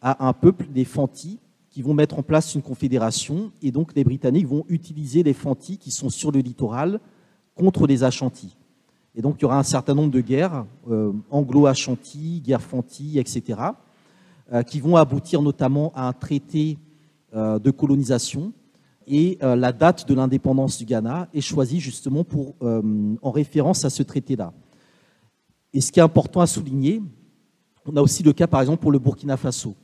à 0.02 0.28
un 0.28 0.34
peuple 0.34 0.68
des 0.68 0.86
Fantis 0.86 1.40
qui 1.72 1.82
vont 1.82 1.94
mettre 1.94 2.20
en 2.20 2.24
place 2.24 2.56
une 2.56 2.62
confédération. 2.62 3.52
Et 3.62 3.72
donc, 3.72 3.94
les 3.96 4.04
Britanniques 4.04 4.48
vont 4.48 4.66
utiliser 4.70 5.24
les 5.24 5.34
Fantis 5.34 5.78
qui 5.78 5.92
sont 5.92 6.10
sur 6.10 6.32
le 6.32 6.40
littoral 6.40 7.00
contre 7.56 7.88
les 7.88 8.04
Ashantis. 8.04 8.56
Et 9.16 9.22
donc, 9.22 9.38
il 9.40 9.44
y 9.44 9.46
aura 9.46 9.58
un 9.58 9.64
certain 9.64 9.94
nombre 9.94 10.12
de 10.12 10.22
guerres, 10.22 10.66
euh, 10.90 11.12
anglo-Ashanti, 11.32 12.42
guerre 12.42 12.62
Fanti, 12.62 13.18
etc., 13.18 13.60
euh, 14.54 14.62
qui 14.62 14.80
vont 14.80 14.98
aboutir 14.98 15.42
notamment 15.42 15.92
à 15.96 16.08
un 16.08 16.14
traité 16.14 16.78
euh, 17.34 17.58
de 17.58 17.72
colonisation. 17.72 18.54
Et 19.08 19.38
la 19.40 19.72
date 19.72 20.08
de 20.08 20.16
l'indépendance 20.16 20.80
du 20.80 20.86
Ghana 20.86 21.28
est 21.32 21.42
choisie 21.42 21.80
justement 21.80 22.24
pour, 22.24 22.56
en 22.64 23.30
référence 23.30 23.86
à 23.86 23.92
ce 23.92 24.02
traité-là. 24.02 24.52
Et 25.76 25.82
ce 25.82 25.92
qui 25.92 26.00
est 26.00 26.04
important 26.04 26.40
à 26.40 26.48
souligner, 26.48 27.04
on 27.86 27.98
a 27.98 28.02
aussi 28.02 28.24
le 28.24 28.32
cas, 28.32 28.48
par 28.48 28.62
exemple, 28.62 28.82
pour 28.82 28.94
le 28.94 28.98
Burkina 28.98 29.36
Faso. 29.36 29.76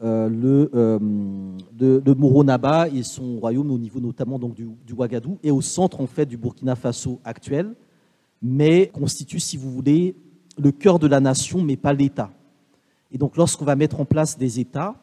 Euh, 0.00 0.28
le, 0.28 0.70
euh, 0.72 2.88
et 2.94 3.02
son 3.02 3.40
royaume 3.40 3.72
au 3.72 3.78
niveau 3.78 4.00
notamment 4.00 4.38
donc, 4.38 4.54
du, 4.54 4.68
du, 4.86 4.92
Ouagadou 4.92 5.38
est 5.42 5.50
au 5.50 5.60
centre 5.60 6.00
en 6.00 6.06
fait 6.06 6.26
du 6.26 6.36
Burkina 6.36 6.76
Faso 6.76 7.20
actuel, 7.24 7.74
mais 8.40 8.86
constitue, 8.92 9.40
si 9.40 9.56
vous 9.56 9.72
voulez, 9.72 10.14
le 10.58 10.70
cœur 10.70 11.00
de 11.00 11.08
la 11.08 11.18
nation, 11.18 11.60
mais 11.60 11.76
pas 11.76 11.92
l'État. 11.92 12.30
Et 13.10 13.18
donc, 13.18 13.36
lorsqu'on 13.36 13.64
va 13.64 13.74
mettre 13.74 13.98
en 13.98 14.04
place 14.04 14.38
des 14.38 14.60
États, 14.60 14.94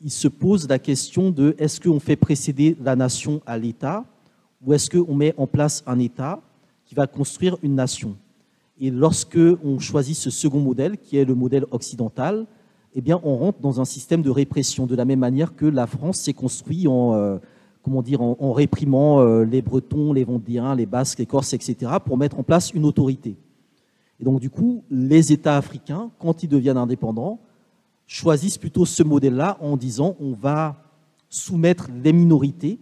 il 0.00 0.10
se 0.10 0.26
pose 0.26 0.68
la 0.68 0.80
question 0.80 1.30
de 1.30 1.54
est-ce 1.58 1.80
qu'on 1.80 2.00
fait 2.00 2.16
précéder 2.16 2.76
la 2.82 2.96
nation 2.96 3.40
à 3.46 3.58
l'État 3.58 4.04
ou 4.60 4.72
est-ce 4.72 4.90
qu'on 4.90 5.14
met 5.14 5.34
en 5.36 5.46
place 5.46 5.84
un 5.86 6.00
État 6.00 6.40
qui 6.84 6.96
va 6.96 7.06
construire 7.06 7.58
une 7.62 7.76
nation? 7.76 8.16
Et 8.80 8.90
lorsque 8.90 9.38
on 9.64 9.78
choisit 9.78 10.16
ce 10.16 10.30
second 10.30 10.60
modèle, 10.60 10.98
qui 10.98 11.16
est 11.16 11.24
le 11.24 11.34
modèle 11.34 11.66
occidental, 11.70 12.46
eh 12.94 13.00
bien, 13.00 13.20
on 13.22 13.36
rentre 13.36 13.60
dans 13.60 13.80
un 13.80 13.84
système 13.84 14.22
de 14.22 14.30
répression, 14.30 14.86
de 14.86 14.94
la 14.94 15.04
même 15.04 15.18
manière 15.18 15.54
que 15.56 15.66
la 15.66 15.86
France 15.86 16.20
s'est 16.20 16.32
construite 16.32 16.86
en, 16.86 17.14
euh, 17.14 17.38
comment 17.82 18.02
dire, 18.02 18.20
en, 18.20 18.52
réprimant 18.52 19.20
euh, 19.20 19.44
les 19.44 19.62
Bretons, 19.62 20.12
les 20.12 20.24
Vendéens, 20.24 20.74
les 20.74 20.86
Basques, 20.86 21.18
les 21.18 21.26
Corses, 21.26 21.54
etc., 21.54 21.92
pour 22.04 22.18
mettre 22.18 22.38
en 22.38 22.42
place 22.42 22.72
une 22.72 22.84
autorité. 22.84 23.36
Et 24.20 24.24
donc, 24.24 24.40
du 24.40 24.50
coup, 24.50 24.84
les 24.90 25.32
États 25.32 25.56
africains, 25.56 26.10
quand 26.18 26.42
ils 26.42 26.48
deviennent 26.48 26.76
indépendants, 26.76 27.40
choisissent 28.06 28.58
plutôt 28.58 28.84
ce 28.84 29.02
modèle-là 29.02 29.56
en 29.60 29.76
disant 29.76 30.16
on 30.20 30.32
va 30.32 30.76
soumettre 31.28 31.88
les 32.04 32.12
minorités 32.12 32.78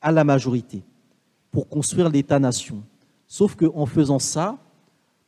à 0.00 0.12
la 0.12 0.22
majorité 0.22 0.82
pour 1.50 1.68
construire 1.68 2.08
l'État-nation. 2.08 2.82
Sauf 3.26 3.56
qu'en 3.56 3.86
faisant 3.86 4.18
ça, 4.18 4.58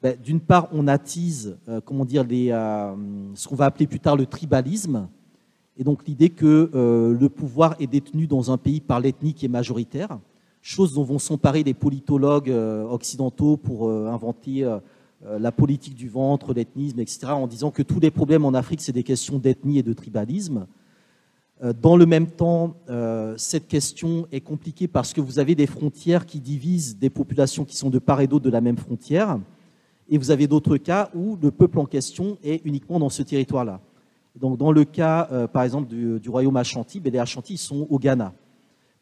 ben, 0.07 0.17
d'une 0.23 0.39
part, 0.39 0.69
on 0.71 0.87
attise, 0.87 1.59
euh, 1.69 1.81
comment 1.85 2.05
dire, 2.05 2.25
euh, 2.31 2.95
ce 3.35 3.49
qu'on 3.49 3.57
va 3.57 3.65
appeler 3.65 3.89
plus 3.89 3.99
tard 3.99 4.17
le 4.17 4.25
tribalisme, 4.25 5.09
et 5.77 5.83
donc 5.83 6.07
l'idée 6.07 6.31
que 6.31 6.71
euh, 6.77 7.13
le 7.13 7.29
pouvoir 7.29 7.75
est 7.81 7.89
détenu 7.89 8.29
dans 8.29 8.53
un 8.53 8.57
pays 8.57 8.81
par 8.81 9.01
l'ethnie 9.01 9.35
qui 9.35 9.47
est 9.47 9.49
majoritaire, 9.49 10.21
chose 10.63 10.95
dont 10.95 11.03
vont 11.03 11.19
s'emparer 11.19 11.65
les 11.65 11.75
politologues 11.75 12.51
occidentaux 12.89 13.57
pour 13.57 13.91
inventer 13.91 14.65
la 15.25 15.53
politique 15.53 15.95
du 15.95 16.09
ventre, 16.09 16.55
l'ethnisme, 16.55 16.99
etc., 17.01 17.27
en 17.27 17.47
disant 17.47 17.73
que 17.73 17.83
tous 17.83 18.01
les 18.01 18.11
problèmes 18.11 18.45
en 18.45 18.53
Afrique, 18.55 18.81
c'est 18.81 18.93
des 18.93 19.05
questions 19.05 19.39
d'ethnie 19.39 19.79
et 19.79 19.85
de 19.85 19.93
tribalisme. 19.93 20.67
Dans 21.81 21.97
le 21.97 22.05
même 22.05 22.27
temps, 22.27 22.75
cette 23.37 23.69
question 23.69 24.27
est 24.33 24.41
compliquée 24.41 24.89
parce 24.89 25.13
que 25.13 25.21
vous 25.21 25.39
avez 25.39 25.55
des 25.55 25.69
frontières 25.69 26.27
qui 26.27 26.41
divisent 26.41 26.99
des 26.99 27.11
populations 27.11 27.65
qui 27.65 27.77
sont 27.77 27.91
de 27.91 28.01
part 28.01 28.21
et 28.21 28.27
d'autre 28.27 28.45
de 28.45 28.51
la 28.51 28.61
même 28.61 28.77
frontière. 28.77 29.39
Et 30.09 30.19
vous 30.19 30.31
avez 30.31 30.47
d'autres 30.47 30.77
cas 30.77 31.11
où 31.15 31.37
le 31.41 31.51
peuple 31.51 31.79
en 31.79 31.87
question 31.87 32.39
est 32.43 32.65
uniquement 32.65 32.99
dans 32.99 33.09
ce 33.09 33.23
territoire-là. 33.23 33.81
Donc, 34.37 34.59
dans 34.59 34.71
le 34.71 34.85
cas, 34.85 35.29
euh, 35.33 35.47
par 35.47 35.63
exemple, 35.63 35.89
du, 35.89 36.29
royaume 36.29 36.57
Ashanti, 36.57 37.01
ben, 37.01 37.13
les 37.13 37.19
Ashanti 37.19 37.57
sont 37.57 37.87
au 37.91 37.99
Ghana. 37.99 38.35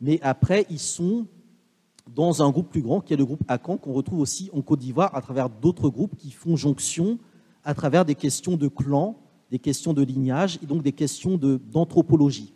Mais 0.01 0.19
après, 0.23 0.67
ils 0.71 0.79
sont 0.79 1.27
dans 2.15 2.43
un 2.43 2.51
groupe 2.51 2.71
plus 2.71 2.83
grand 2.83 3.01
qui 3.01 3.15
est 3.15 3.17
le 3.17 3.25
groupe 3.25 3.43
Akan, 3.49 3.77
qu'on 3.77 3.93
retrouve 3.93 4.21
aussi 4.21 4.51
en 4.53 4.63
Côte 4.63 4.81
d'Ivoire 4.81 5.15
à 5.15 5.21
travers 5.21 5.49
d'autres 5.49 5.89
groupes 5.89 6.17
qui 6.17 6.31
font 6.31 6.57
jonction 6.57 7.19
à 7.65 7.75
travers 7.75 8.05
des 8.05 8.15
questions 8.15 8.57
de 8.57 8.69
clans, 8.69 9.17
des 9.51 9.59
questions 9.59 9.95
de 9.95 10.03
lignage 10.03 10.59
et 10.63 10.67
donc 10.67 10.83
des 10.83 10.93
questions 10.93 11.39
d'anthropologie. 11.39 12.53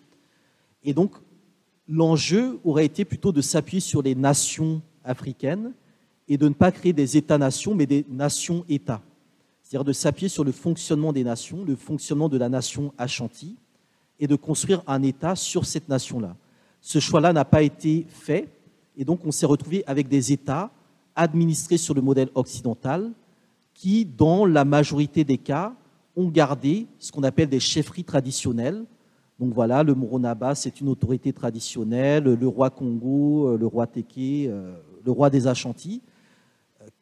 et 0.83 0.93
donc, 0.93 1.13
l'enjeu 1.89 2.61
aurait 2.65 2.85
été 2.85 3.05
plutôt 3.05 3.33
de 3.33 3.41
s'appuyer 3.41 3.81
sur 3.81 4.03
les 4.03 4.15
nations 4.15 4.83
africaines 5.05 5.73
et 6.29 6.37
de 6.37 6.49
ne 6.49 6.55
pas 6.55 6.71
créer 6.71 6.93
des 6.93 7.17
États-nations, 7.17 7.75
mais 7.75 7.87
des 7.87 8.05
nations-États. 8.09 9.01
C'est-à-dire 9.63 9.85
de 9.85 9.93
s'appuyer 9.93 10.29
sur 10.29 10.45
le 10.45 10.53
fonctionnement 10.53 11.13
des 11.13 11.25
nations, 11.25 11.65
le 11.65 11.77
fonctionnement 11.77 12.29
de 12.29 12.39
la 12.39 12.49
nation 12.49 12.93
Ashanti, 12.99 13.57
et 14.21 14.27
de 14.27 14.37
construire 14.37 14.83
un 14.87 15.03
État 15.03 15.37
sur 15.37 15.65
cette 15.65 15.89
nation-là. 15.89 16.37
Ce 16.81 16.99
choix-là 16.99 17.33
n'a 17.33 17.45
pas 17.45 17.63
été 17.63 18.07
fait, 18.09 18.49
et 18.97 19.05
donc 19.05 19.21
on 19.25 19.31
s'est 19.31 19.47
retrouvé 19.47 19.85
avec 19.87 20.09
des 20.09 20.33
États 20.33 20.71
administrés 21.15 21.77
sur 21.77 21.95
le 21.95 22.01
modèle 22.01 22.29
occidental, 22.35 23.11
qui, 23.75 24.05
dans 24.05 24.45
la 24.45 24.65
majorité 24.65 25.25
des 25.25 25.39
cas, 25.39 25.73
ont 26.17 26.29
gardé 26.29 26.87
ce 26.99 27.13
qu'on 27.13 27.23
appelle 27.23 27.49
des 27.49 27.61
chefferies 27.61 28.05
traditionnelles. 28.05 28.85
Donc 29.39 29.55
voilà, 29.55 29.85
le 29.85 29.95
Moronaba, 29.95 30.57
c'est 30.57 30.81
une 30.81 30.89
autorité 30.89 31.33
traditionnelle, 31.33 32.25
le 32.25 32.49
roi 32.49 32.71
Congo, 32.71 33.57
le 33.57 33.67
roi 33.67 33.87
Teke, 33.87 34.19
euh, 34.19 34.75
le 35.05 35.13
roi 35.13 35.31
des 35.31 35.47
Ashanti 35.47 36.03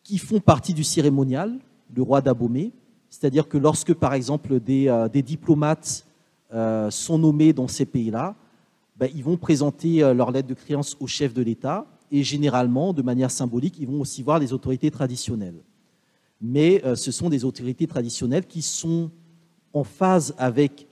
qui 0.06 0.18
font 0.18 0.38
partie 0.38 0.72
du 0.72 0.84
cérémonial, 0.84 1.58
le 1.92 2.00
roi 2.00 2.20
d'Abomey. 2.20 2.70
C'est-à-dire 3.10 3.48
que 3.48 3.58
lorsque, 3.58 3.92
par 3.92 4.14
exemple, 4.14 4.60
des, 4.60 4.86
euh, 4.86 5.08
diplomates 5.08 6.06
euh, 6.54 6.92
sont 6.92 7.18
nommés 7.18 7.52
dans 7.52 7.66
ces 7.66 7.86
pays-là, 7.86 8.36
ben, 8.96 9.10
ils 9.16 9.24
vont 9.24 9.36
présenter 9.36 10.04
euh, 10.04 10.14
leur 10.14 10.30
lettre 10.30 10.46
de 10.46 10.54
créance 10.54 10.96
au 11.00 11.08
chef 11.08 11.34
de 11.34 11.42
l'État 11.42 11.86
et 12.12 12.22
généralement, 12.22 12.92
de 12.92 13.02
manière 13.02 13.32
symbolique, 13.32 13.80
ils 13.80 13.88
vont 13.88 14.00
aussi 14.00 14.22
voir 14.22 14.38
les 14.38 14.52
autorités 14.52 14.92
traditionnelles. 14.92 15.60
Mais 16.40 16.82
ce 16.94 17.10
sont 17.10 17.28
des 17.30 17.44
autorités 17.44 17.86
traditionnelles 17.86 18.46
qui 18.46 18.60
sont 18.60 19.10
en 19.72 19.82
phase 19.84 20.34
avec 20.38 20.86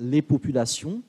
les 0.00 0.22
populations, 0.22 1.00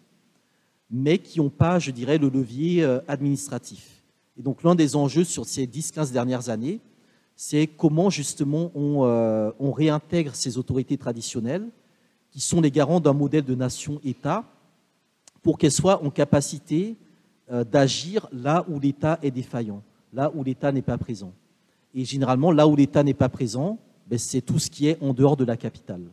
mais 0.91 1.17
qui 1.17 1.39
n'ont 1.39 1.49
pas, 1.49 1.79
je 1.79 1.89
dirais, 1.89 2.19
le 2.19 2.29
levier 2.29 2.85
administratif. 3.07 3.98
Et 4.39 4.41
donc 4.41 4.63
l'un 4.63 4.73
des 4.73 4.95
enjeux 4.95 5.25
sur 5.25 5.45
ces 5.45 5.67
10-15 5.67 6.13
dernières 6.13 6.49
années, 6.49 6.79
c'est 7.35 7.67
comment 7.67 8.09
justement 8.09 8.71
euh, 8.75 9.51
on, 9.59 9.71
réintègre 9.71 10.33
ces 10.33 10.57
autorités 10.57 10.97
traditionnelles, 10.97 11.67
qui 12.31 12.39
sont 12.39 12.61
les 12.61 12.71
garants 12.71 13.01
d'un 13.01 13.13
modèle 13.13 13.43
de 13.43 13.55
nation-État, 13.55 14.45
pour 15.41 15.57
qu'elles 15.57 15.71
soient 15.71 16.03
en 16.03 16.09
capacité 16.09 16.95
euh, 17.51 17.63
d'agir 17.65 18.27
là 18.31 18.65
où 18.69 18.79
l'État 18.79 19.19
est 19.21 19.31
défaillant, 19.31 19.83
là 20.13 20.31
où 20.33 20.43
l'État 20.43 20.71
n'est 20.71 20.81
pas 20.81 20.97
présent. 20.97 21.33
Et 21.93 22.05
généralement, 22.05 22.51
là 22.51 22.67
où 22.67 22.75
l'État 22.75 23.03
n'est 23.03 23.13
pas 23.13 23.29
présent, 23.29 23.77
ben, 24.07 24.17
c'est 24.17 24.41
tout 24.41 24.59
ce 24.59 24.69
qui 24.69 24.87
est 24.87 25.01
en 25.01 25.13
dehors 25.13 25.35
de 25.35 25.43
la 25.43 25.57
capitale. 25.57 26.03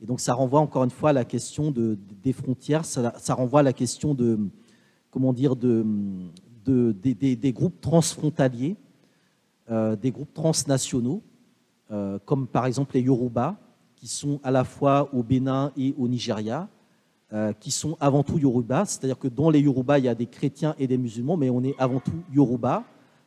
Et 0.00 0.06
donc 0.06 0.20
ça 0.20 0.34
renvoie 0.34 0.60
encore 0.60 0.84
une 0.84 0.90
fois 0.90 1.10
à 1.10 1.12
la 1.12 1.24
question 1.24 1.72
de, 1.72 1.98
des 2.22 2.32
frontières, 2.32 2.84
ça, 2.84 3.34
renvoie 3.34 3.60
à 3.60 3.64
la 3.64 3.72
question 3.72 4.14
de, 4.14 4.38
comment 5.10 5.32
dire, 5.32 5.56
de, 5.56 5.84
des, 6.70 7.52
groupes 7.52 7.80
transfrontaliers, 7.80 8.76
euh, 9.70 9.96
des 9.96 10.10
groupes 10.10 10.32
transnationaux, 10.34 11.22
euh, 11.90 12.18
comme 12.24 12.46
par 12.46 12.66
exemple 12.66 12.94
les 12.94 13.02
Yoruba, 13.02 13.56
qui 13.96 14.08
sont 14.08 14.40
à 14.44 14.50
la 14.50 14.64
fois 14.64 15.08
au 15.12 15.22
Bénin 15.22 15.72
et 15.76 15.94
au 15.98 16.06
Nigeria, 16.06 16.68
euh, 17.32 17.52
qui 17.52 17.70
sont 17.70 17.96
avant 18.00 18.22
tout 18.22 18.38
Yoruba, 18.38 18.84
c'est-à-dire 18.84 19.18
que 19.18 19.28
dans 19.28 19.50
les 19.50 19.60
Yoruba, 19.60 19.98
il 19.98 20.06
y 20.06 20.08
a 20.08 20.14
des 20.14 20.26
chrétiens 20.26 20.74
et 20.78 20.86
des 20.86 20.96
musulmans, 20.96 21.36
mais 21.36 21.50
on 21.50 21.62
est 21.62 21.74
avant 21.78 22.00
tout 22.00 22.22
Yoruba. 22.32 22.84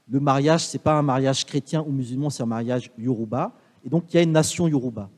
Le 0.09 0.19
mariage, 0.19 0.65
ce 0.65 0.77
n'est 0.77 0.81
pas 0.81 0.97
un 0.97 1.03
mariage 1.03 1.45
chrétien 1.45 1.83
ou 1.87 1.91
musulman, 1.91 2.29
c'est 2.29 2.41
un 2.43 2.47
mariage 2.47 2.91
Yoruba. 2.97 3.51
Et 3.85 3.89
donc, 3.89 4.05
il 4.09 4.15
y 4.15 4.19
a 4.19 4.23
une 4.23 4.31
nation 4.31 4.67
Yoruba. 4.67 5.09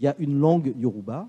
Il 0.00 0.06
y 0.06 0.08
a 0.08 0.16
une 0.18 0.38
langue 0.38 0.74
Yoruba. 0.78 1.28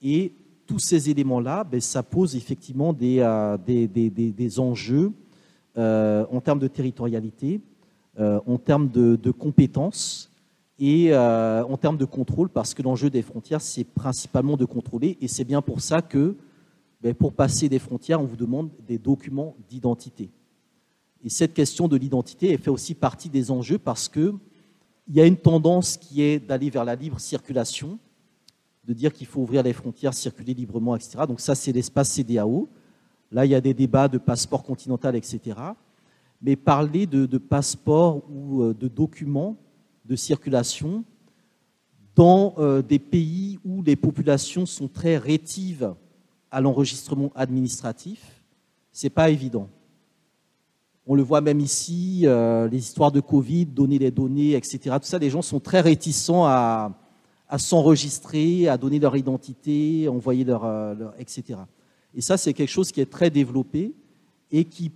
Et 0.00 0.32
tous 0.66 0.78
ces 0.78 1.10
éléments-là, 1.10 1.64
ben, 1.64 1.80
ça 1.80 2.02
pose 2.02 2.34
effectivement 2.34 2.92
des, 2.92 3.18
euh, 3.20 3.56
des, 3.58 3.86
des, 3.86 4.08
des 4.10 4.60
enjeux 4.60 5.12
en 5.76 6.40
termes 6.40 6.58
de 6.58 6.68
territorialité, 6.68 7.60
euh, 8.18 8.40
en 8.46 8.56
termes 8.56 8.88
de, 8.88 9.30
compétences 9.30 10.30
et 10.78 11.14
en 11.14 11.76
termes 11.76 11.98
de 11.98 12.04
contrôle, 12.04 12.48
parce 12.48 12.74
que 12.74 12.82
l'enjeu 12.82 13.10
des 13.10 13.22
frontières, 13.22 13.60
c'est 13.60 13.84
principalement 13.84 14.56
de 14.56 14.64
contrôler. 14.64 15.18
Et 15.20 15.28
c'est 15.28 15.44
bien 15.44 15.62
pour 15.62 15.80
ça 15.80 16.02
que, 16.02 16.36
ben, 17.02 17.14
pour 17.14 17.32
passer 17.32 17.68
des 17.68 17.78
frontières, 17.78 18.20
on 18.20 18.24
vous 18.24 18.36
demande 18.36 18.70
des 18.86 18.98
documents 18.98 19.54
d'identité. 19.68 20.30
Et 21.24 21.28
cette 21.28 21.54
question 21.54 21.88
de 21.88 21.96
l'identité, 21.96 22.56
fait 22.56 22.70
aussi 22.70 22.94
partie 22.94 23.28
des 23.28 23.50
enjeux 23.50 23.78
parce 23.78 24.08
qu'il 24.08 24.38
y 25.08 25.20
a 25.20 25.26
une 25.26 25.36
tendance 25.36 25.96
qui 25.96 26.22
est 26.22 26.38
d'aller 26.38 26.70
vers 26.70 26.84
la 26.84 26.94
libre 26.94 27.20
circulation, 27.20 27.98
de 28.84 28.92
dire 28.92 29.12
qu'il 29.12 29.26
faut 29.26 29.40
ouvrir 29.40 29.62
les 29.62 29.72
frontières, 29.72 30.14
circuler 30.14 30.54
librement, 30.54 30.94
etc. 30.94 31.24
Donc 31.26 31.40
ça, 31.40 31.54
c'est 31.54 31.72
l'espace 31.72 32.12
CDAO. 32.12 32.68
Là, 33.32 33.44
il 33.44 33.50
y 33.50 33.54
a 33.54 33.60
des 33.60 33.74
débats 33.74 34.08
de 34.08 34.18
passeport 34.18 34.62
continental, 34.62 35.16
etc. 35.16 35.40
Mais 36.42 36.56
parler 36.56 37.06
de, 37.06 37.26
de 37.26 37.38
passeport 37.38 38.22
ou 38.30 38.62
euh, 38.62 38.74
de 38.74 38.88
documents 38.88 39.56
de 40.04 40.16
circulation 40.16 41.04
dans 42.14 42.54
euh, 42.58 42.82
des 42.82 42.98
pays 42.98 43.58
où 43.64 43.82
les 43.82 43.96
populations 43.96 44.64
sont 44.64 44.88
très 44.88 45.18
rétives 45.18 45.94
à 46.50 46.60
l'enregistrement 46.60 47.30
administratif, 47.34 48.42
c'est 48.92 49.10
pas 49.10 49.28
évident. 49.28 49.68
On 51.06 51.14
le 51.14 51.22
voit 51.22 51.40
même 51.40 51.60
ici, 51.60 52.22
euh, 52.24 52.68
les 52.68 52.78
histoires 52.78 53.12
de 53.12 53.20
Covid, 53.20 53.66
donner 53.66 53.98
les 53.98 54.10
données, 54.10 54.52
etc. 54.52 54.96
Tout 55.00 55.06
ça, 55.06 55.18
les 55.18 55.30
gens 55.30 55.42
sont 55.42 55.60
très 55.60 55.80
réticents 55.80 56.46
à, 56.46 56.92
s'enregistrer, 57.58 58.68
à 58.68 58.76
donner 58.76 58.98
leur 58.98 59.16
identité, 59.16 60.08
envoyer 60.08 60.44
leur, 60.44 60.64
leur 60.94 61.14
etc. 61.20 61.58
Et 62.16 62.20
ça, 62.20 62.36
c'est 62.36 62.52
quelque 62.52 62.70
chose 62.70 62.90
qui 62.90 63.00
est 63.00 63.10
très 63.10 63.30
développé 63.30 63.92
et 64.50 64.64
qui, 64.64 64.90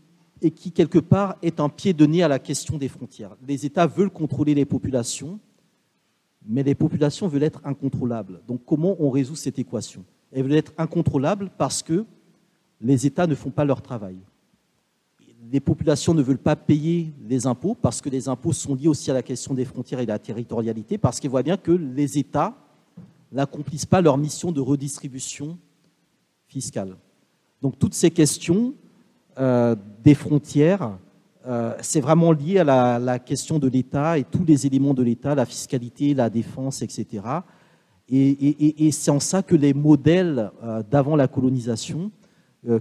quelque 0.72 0.98
part, 0.98 1.36
est 1.42 1.60
un 1.60 1.68
pied 1.68 1.92
de 1.92 2.06
nez 2.06 2.22
à 2.22 2.28
la 2.28 2.38
question 2.38 2.78
des 2.78 2.88
frontières. 2.88 3.36
Les 3.46 3.66
États 3.66 3.86
veulent 3.86 4.10
contrôler 4.10 4.54
les 4.54 4.64
populations, 4.64 5.38
mais 6.46 6.62
les 6.62 6.74
populations 6.74 7.28
veulent 7.28 7.42
être 7.42 7.60
incontrôlables. 7.64 8.40
Donc, 8.48 8.62
comment 8.64 8.96
on 8.98 9.10
résout 9.10 9.36
cette 9.36 9.58
équation? 9.58 10.04
Elles 10.32 10.42
veulent 10.42 10.54
être 10.54 10.72
incontrôlables 10.78 11.50
parce 11.58 11.82
que 11.82 12.04
les 12.80 13.06
États 13.06 13.26
ne 13.26 13.34
font 13.34 13.50
pas 13.50 13.64
leur 13.64 13.82
travail 13.82 14.16
les 15.50 15.60
populations 15.60 16.14
ne 16.14 16.22
veulent 16.22 16.38
pas 16.38 16.56
payer 16.56 17.12
les 17.28 17.46
impôts 17.46 17.74
parce 17.74 18.00
que 18.00 18.08
les 18.08 18.28
impôts 18.28 18.52
sont 18.52 18.74
liés 18.74 18.88
aussi 18.88 19.10
à 19.10 19.14
la 19.14 19.22
question 19.22 19.54
des 19.54 19.64
frontières 19.64 20.00
et 20.00 20.06
de 20.06 20.10
la 20.10 20.18
territorialité, 20.18 20.98
parce 20.98 21.18
qu'ils 21.18 21.30
voient 21.30 21.42
bien 21.42 21.56
que 21.56 21.72
les 21.72 22.18
États 22.18 22.54
n'accomplissent 23.32 23.86
pas 23.86 24.00
leur 24.00 24.18
mission 24.18 24.52
de 24.52 24.60
redistribution 24.60 25.58
fiscale. 26.46 26.96
Donc 27.62 27.78
toutes 27.78 27.94
ces 27.94 28.10
questions 28.10 28.74
euh, 29.38 29.76
des 30.02 30.14
frontières, 30.14 30.98
euh, 31.46 31.74
c'est 31.80 32.00
vraiment 32.00 32.32
lié 32.32 32.58
à 32.58 32.98
la, 32.98 33.18
question 33.18 33.58
de 33.58 33.68
l'État 33.68 34.18
et 34.18 34.24
tous 34.24 34.44
les 34.44 34.66
éléments 34.66 34.94
de 34.94 35.02
l'État, 35.02 35.34
la 35.34 35.46
fiscalité, 35.46 36.14
la 36.14 36.30
défense, 36.30 36.82
etc. 36.82 37.22
Et, 38.08 38.90
c'est 38.92 39.10
en 39.10 39.20
ça 39.20 39.42
que 39.42 39.54
les 39.54 39.72
modèles 39.72 40.50
euh, 40.62 40.82
d'avant 40.90 41.16
la 41.16 41.28
colonisation 41.28 42.10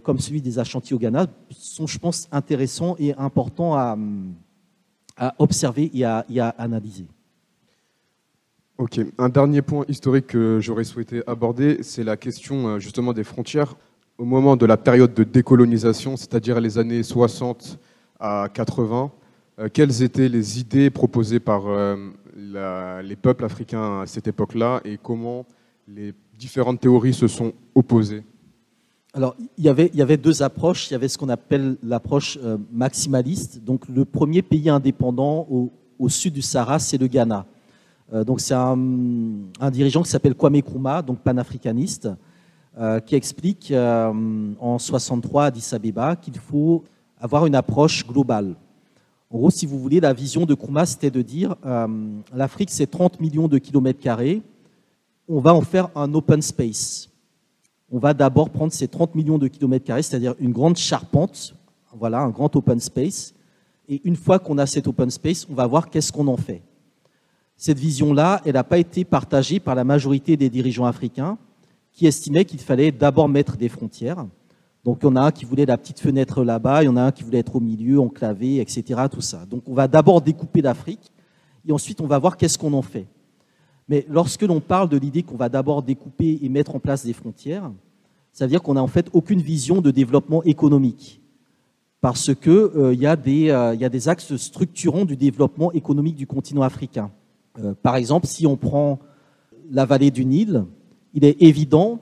comme 0.03 0.19
celui 0.19 0.41
des 0.41 0.59
Ashanti 0.59 0.93
au 0.93 0.99
Ghana, 0.99 1.27
sont, 1.51 1.87
je 1.87 1.97
pense, 1.97 2.27
intéressants 2.33 2.97
et 2.99 3.13
importants 3.13 3.75
à, 3.77 3.97
observer 5.37 5.89
et 5.93 6.03
à, 6.03 6.49
analyser. 6.57 7.07
Ok, 8.77 8.99
un 9.17 9.29
dernier 9.29 9.61
point 9.61 9.85
historique 9.87 10.27
que 10.27 10.59
j'aurais 10.59 10.83
souhaité 10.83 11.23
aborder, 11.27 11.81
c'est 11.81 12.03
la 12.03 12.17
question 12.17 12.77
justement 12.77 13.13
des 13.13 13.23
frontières. 13.23 13.77
Au 14.19 14.25
moment 14.25 14.55
de 14.55 14.67
la 14.67 14.77
période 14.77 15.15
de 15.15 15.23
décolonisation, 15.23 16.15
c'est-à-dire 16.15 16.59
les 16.59 16.77
années 16.77 17.01
60 17.01 17.79
à 18.19 18.47
80, 18.53 19.11
euh, 19.57 19.69
quelles 19.73 20.03
étaient 20.03 20.29
les 20.29 20.59
idées 20.59 20.91
proposées 20.91 21.39
par 21.39 21.63
les 22.35 23.15
peuples 23.15 23.45
africains 23.45 24.01
à 24.01 24.05
cette 24.05 24.27
époque-là 24.27 24.81
et 24.85 24.99
comment 25.01 25.45
les 25.87 26.13
différentes 26.37 26.79
théories 26.79 27.13
se 27.13 27.27
sont 27.27 27.53
opposées? 27.73 28.23
Alors, 29.13 29.35
il 29.57 29.65
y, 29.65 29.69
avait, 29.69 30.17
deux 30.17 30.43
approches. 30.43 30.89
Il 30.89 30.93
y 30.93 30.95
avait 30.95 31.07
ce 31.07 31.17
qu'on 31.17 31.29
appelle 31.29 31.77
l'approche 31.81 32.37
euh, 32.43 32.57
maximaliste. 32.71 33.63
Donc, 33.63 33.87
le 33.89 34.05
premier 34.05 34.43
pays 34.43 34.69
indépendant 34.69 35.47
au, 35.49 36.09
sud 36.09 36.33
du 36.33 36.43
Sahara, 36.43 36.77
c'est 36.77 36.97
le 36.97 37.07
Ghana. 37.07 37.45
Euh, 38.13 38.23
donc, 38.23 38.39
c'est 38.39 38.53
un, 38.53 38.77
dirigeant 39.71 40.03
qui 40.03 40.09
s'appelle 40.11 40.35
Kwame 40.35 40.57
Nkrumah, 40.57 41.01
donc 41.01 41.19
panafricaniste, 41.19 42.05
euh, 42.05 42.15
qui 43.05 43.15
explique 43.15 43.73
en 43.73 44.77
63 44.79 45.43
à 45.43 45.45
Addis 45.47 45.69
Abeba 45.73 46.15
qu'il 46.15 46.37
faut 46.37 46.83
avoir 47.19 47.45
une 47.45 47.55
approche 47.55 48.07
globale. 48.07 48.55
En 49.29 49.37
gros, 49.37 49.49
si 49.49 49.65
vous 49.65 49.79
voulez, 49.79 49.99
la 49.99 50.13
vision 50.13 50.45
de 50.45 50.53
Nkrumah, 50.53 50.85
c'était 50.85 51.11
de 51.11 51.21
dire 51.21 51.55
l'Afrique, 52.33 52.69
c'est 52.71 52.87
30 52.87 53.19
millions 53.19 53.47
de 53.47 53.57
kilomètres 53.57 53.99
carrés. 53.99 54.41
On 55.27 55.39
va 55.39 55.53
en 55.53 55.61
faire 55.61 55.89
un 55.95 56.13
open 56.13 56.41
space 56.41 57.09
on 57.91 57.99
va 57.99 58.13
d'abord 58.13 58.49
prendre 58.49 58.71
ces 58.71 58.87
30 58.87 59.15
millions 59.15 59.37
de 59.37 59.47
kilomètres 59.47 59.85
carrés, 59.85 60.03
c'est-à-dire 60.03 60.35
une 60.39 60.51
grande 60.51 60.77
charpente, 60.77 61.55
voilà, 61.97 62.19
un 62.19 62.29
grand 62.29 62.55
open 62.55 62.79
space. 62.79 63.33
Et 63.87 64.01
une 64.03 64.15
fois 64.15 64.37
qu'on 64.37 64.57
a 64.57 64.65
cet 64.65 64.87
open 64.87 65.09
space, 65.09 65.47
on 65.49 65.55
va 65.55 65.65
voir 65.65 65.89
qu'est-ce 65.89 66.11
qu'on 66.11 66.27
en 66.27 66.37
fait. 66.37 66.61
Cette 67.57 67.79
vision-là, 67.79 68.41
elle 68.45 68.53
n'a 68.53 68.63
pas 68.63 68.77
été 68.77 69.03
partagée 69.03 69.59
par 69.59 69.75
la 69.75 69.83
majorité 69.83 70.37
des 70.37 70.49
dirigeants 70.49 70.85
africains 70.85 71.37
qui 71.99 72.07
estimaient 72.07 72.45
qu'il 72.45 72.61
fallait 72.61 72.93
d'abord 72.93 73.27
mettre 73.27 73.57
des 73.57 73.67
frontières. 73.67 74.25
Donc 74.85 74.99
il 75.01 75.05
y 75.05 75.09
en 75.09 75.17
a 75.17 75.21
un 75.21 75.31
qui 75.31 75.43
voulait 75.43 75.65
la 75.65 75.77
petite 75.77 75.99
fenêtre 75.99 76.45
là-bas, 76.45 76.81
il 76.81 76.85
y 76.85 76.87
en 76.87 76.95
a 76.95 77.01
un 77.01 77.11
qui 77.11 77.23
voulait 77.23 77.39
être 77.39 77.57
au 77.57 77.59
milieu, 77.59 77.99
enclavé, 77.99 78.61
etc. 78.61 79.01
Tout 79.11 79.19
ça. 79.19 79.45
Donc 79.45 79.63
on 79.67 79.73
va 79.73 79.89
d'abord 79.89 80.21
découper 80.21 80.61
l'Afrique 80.61 81.11
et 81.67 81.73
ensuite 81.73 81.99
on 81.99 82.07
va 82.07 82.17
voir 82.17 82.37
qu'est-ce 82.37 82.57
qu'on 82.57 82.71
en 82.71 82.81
fait. 82.81 83.05
Mais 83.89 84.05
lorsque 84.07 84.43
l'on 84.43 84.61
parle 84.61 84.87
de 84.87 84.95
l'idée 84.95 85.23
qu'on 85.23 85.35
va 85.35 85.49
d'abord 85.49 85.83
découper 85.83 86.39
et 86.41 86.47
mettre 86.47 86.73
en 86.73 86.79
place 86.79 87.05
des 87.05 87.11
frontières, 87.11 87.69
ça 88.31 88.45
veut 88.45 88.49
dire 88.49 88.61
qu'on 88.61 88.75
n'a 88.75 88.81
en 88.81 88.87
fait 88.87 89.09
aucune 89.11 89.41
vision 89.41 89.81
de 89.81 89.91
développement 89.91 90.41
économique. 90.43 91.21
Parce 91.99 92.33
qu'il 92.33 92.49
euh, 92.53 92.93
y, 92.93 93.05
euh, 93.05 93.75
y, 93.75 93.85
a 93.85 93.89
des 93.89 94.07
axes 94.07 94.37
structurants 94.37 95.03
du 95.03 95.17
développement 95.17 95.73
économique 95.73 96.15
du 96.15 96.27
continent 96.27 96.61
africain. 96.61 97.11
Euh, 97.61 97.73
par 97.73 97.97
exemple, 97.97 98.25
si 98.25 98.47
on 98.47 98.55
prend 98.55 98.99
la 99.69 99.83
vallée 99.83 100.11
du 100.11 100.23
Nil, 100.23 100.63
il 101.13 101.25
est 101.25 101.41
évident 101.41 101.99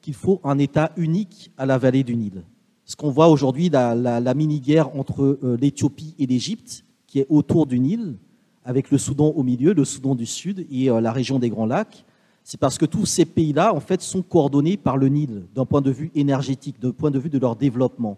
qu'il 0.00 0.14
faut 0.14 0.40
un 0.44 0.58
État 0.58 0.92
unique 0.96 1.50
à 1.56 1.66
la 1.66 1.78
vallée 1.78 2.04
du 2.04 2.16
Nil. 2.16 2.44
Ce 2.84 2.96
qu'on 2.96 3.10
voit 3.10 3.28
aujourd'hui, 3.28 3.68
la, 3.68 3.94
la 3.94 4.34
mini-guerre 4.34 4.96
entre 4.96 5.38
l'Éthiopie 5.60 6.14
et 6.18 6.26
l'Égypte, 6.26 6.84
qui 7.06 7.20
est 7.20 7.26
autour 7.28 7.66
du 7.66 7.78
Nil, 7.78 8.16
avec 8.64 8.90
le 8.90 8.98
Soudan 8.98 9.28
au 9.28 9.42
milieu, 9.42 9.72
le 9.72 9.84
Soudan 9.84 10.14
du 10.14 10.26
Sud 10.26 10.66
et 10.70 10.90
euh, 10.90 11.00
la 11.00 11.12
région 11.12 11.38
des 11.38 11.50
Grands 11.50 11.66
Lacs, 11.66 12.04
c'est 12.44 12.58
parce 12.58 12.78
que 12.78 12.86
tous 12.86 13.06
ces 13.06 13.24
pays-là, 13.24 13.74
en 13.74 13.80
fait, 13.80 14.00
sont 14.00 14.22
coordonnés 14.22 14.76
par 14.76 14.96
le 14.96 15.08
Nil 15.08 15.46
d'un 15.54 15.66
point 15.66 15.80
de 15.80 15.90
vue 15.90 16.10
énergétique, 16.14 16.80
d'un 16.80 16.92
point 16.92 17.10
de 17.10 17.18
vue 17.18 17.30
de 17.30 17.38
leur 17.38 17.56
développement. 17.56 18.16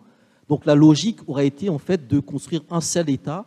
Donc 0.48 0.66
la 0.66 0.74
logique 0.74 1.18
aurait 1.28 1.46
été, 1.46 1.68
en 1.68 1.78
fait, 1.78 2.06
de 2.06 2.18
construire 2.20 2.62
un 2.70 2.80
seul 2.80 3.10
État, 3.10 3.46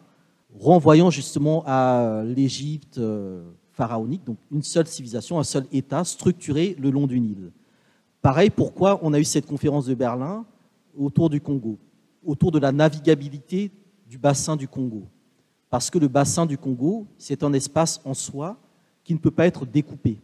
renvoyant 0.59 1.09
justement 1.09 1.63
à 1.65 2.23
l'Égypte 2.25 2.97
euh, 2.97 3.43
pharaonique, 3.75 4.23
donc 4.23 4.37
une 4.51 4.63
seule 4.63 4.87
civilisation, 4.87 5.37
un 5.37 5.43
seul 5.43 5.65
État 5.71 6.03
structuré 6.05 6.75
le 6.79 6.89
long 6.89 7.07
du 7.07 7.19
Nil. 7.19 7.51
Pareil, 8.21 8.49
pourquoi 8.49 8.99
on 9.03 9.13
a 9.13 9.19
eu 9.19 9.25
cette 9.25 9.45
conférence 9.45 9.85
de 9.85 9.93
Berlin 9.93 10.45
autour 10.97 11.29
du 11.29 11.41
Congo, 11.41 11.77
autour 12.25 12.51
de 12.51 12.59
la 12.59 12.71
navigabilité 12.71 13.71
du 14.09 14.17
bassin 14.17 14.55
du 14.55 14.67
Congo? 14.67 15.03
Parce 15.69 15.89
que 15.89 15.99
le 15.99 16.07
bassin 16.07 16.45
du 16.45 16.57
Congo, 16.57 17.05
c'est 17.17 17.43
un 17.43 17.51
espace 17.51 17.99
en 18.05 18.13
soi 18.13 18.57
qui 19.03 19.13
ne 19.13 19.19
peut 19.19 19.31
pas 19.31 19.45
être 19.45 19.65
découpé. 19.65 20.19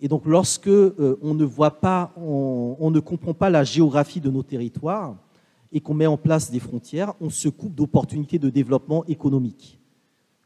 Et 0.00 0.06
donc 0.06 0.24
lorsque 0.24 0.68
euh, 0.68 1.18
on 1.20 1.34
ne 1.34 1.44
voit 1.44 1.80
pas, 1.80 2.12
on, 2.16 2.90
ne 2.90 3.00
comprend 3.00 3.34
pas 3.34 3.50
la 3.50 3.64
géographie 3.64 4.20
de 4.20 4.30
nos 4.30 4.44
territoires 4.44 5.16
et 5.72 5.80
qu'on 5.80 5.94
met 5.94 6.06
en 6.06 6.16
place 6.16 6.50
des 6.50 6.60
frontières, 6.60 7.14
on 7.20 7.30
se 7.30 7.48
coupe 7.48 7.74
d'opportunités 7.74 8.38
de 8.38 8.48
développement 8.48 9.04
économique 9.06 9.78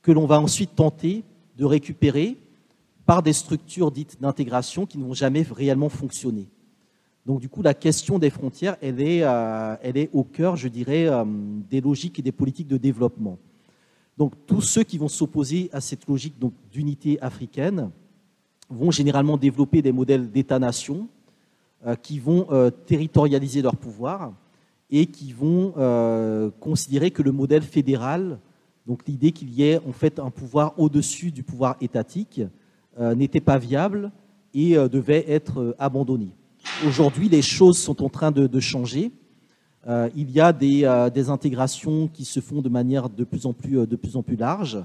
que 0.03 0.11
l'on 0.11 0.27
va 0.27 0.41
ensuite 0.41 0.75
tenter 0.75 1.23
de 1.57 1.65
récupérer 1.65 2.37
par 3.07 3.23
des 3.23 3.33
structures 3.33 3.91
dites 3.91 4.21
d'intégration 4.21 4.87
qui 4.87 4.99
n'ont 4.99 5.15
jamais 5.15 5.43
réellement 5.43 5.89
fonctionné. 5.89 6.49
Donc 7.27 7.41
du 7.41 7.49
coup, 7.49 7.63
la 7.63 7.75
question 7.75 8.19
des 8.19 8.31
frontières, 8.31 8.77
elle 8.83 9.01
est, 9.01 9.23
euh, 9.23 9.77
elle 9.83 9.97
est 9.97 10.11
au 10.13 10.25
cœur, 10.25 10.57
je 10.57 10.69
dirais, 10.69 11.07
euh, 11.07 11.25
des 11.71 11.81
logiques 11.81 12.19
et 12.19 12.23
des 12.23 12.33
politiques 12.33 12.69
de 12.69 12.77
développement. 12.77 13.39
Donc 14.19 14.33
tous 14.47 14.61
ceux 14.61 14.83
qui 14.83 14.99
vont 14.99 15.09
s'opposer 15.09 15.71
à 15.73 15.81
cette 15.81 16.07
logique 16.07 16.35
d'unité 16.73 17.19
africaine 17.21 17.91
vont 18.69 18.91
généralement 18.91 19.37
développer 19.37 19.83
des 19.83 19.93
modèles 19.93 20.31
d'État-nation 20.31 21.09
euh, 21.87 21.97
qui 21.97 22.19
vont 22.19 22.47
territorialiser 22.87 23.63
leur 23.63 23.77
pouvoir 23.77 24.33
et 24.91 25.07
qui 25.07 25.33
vont 25.33 25.73
considérer 26.61 27.11
que 27.11 27.23
le 27.23 27.33
modèle 27.33 27.63
fédéral, 27.63 28.39
donc 28.87 29.07
l'idée 29.07 29.33
qu'il 29.33 29.51
y 29.51 29.63
ait 29.63 29.81
en 29.89 29.93
fait 29.93 30.19
un 30.19 30.31
pouvoir 30.31 30.79
au-dessus 30.79 31.31
du 31.31 31.43
pouvoir 31.43 31.77
étatique, 31.81 32.43
n'était 32.99 33.41
pas 33.41 33.59
viable 33.59 34.13
et 34.53 34.75
devait 34.75 35.25
être 35.29 35.75
abandonné. 35.79 36.29
Aujourd'hui, 36.87 37.29
les 37.29 37.43
choses 37.43 37.79
sont 37.79 38.03
en 38.03 38.09
train 38.09 38.31
de, 38.31 38.61
changer. 38.61 39.13
Euh, 39.87 40.09
il 40.17 40.31
y 40.31 40.41
a 40.41 40.49
euh, 40.63 41.11
des, 41.11 41.29
intégrations 41.29 42.09
qui 42.09 42.25
se 42.25 42.41
font 42.41 42.63
de 42.63 42.69
manière 42.69 43.07
euh, 43.07 43.87
de 43.87 43.97
plus 43.97 44.17
en 44.17 44.23
plus 44.23 44.37
large, 44.37 44.79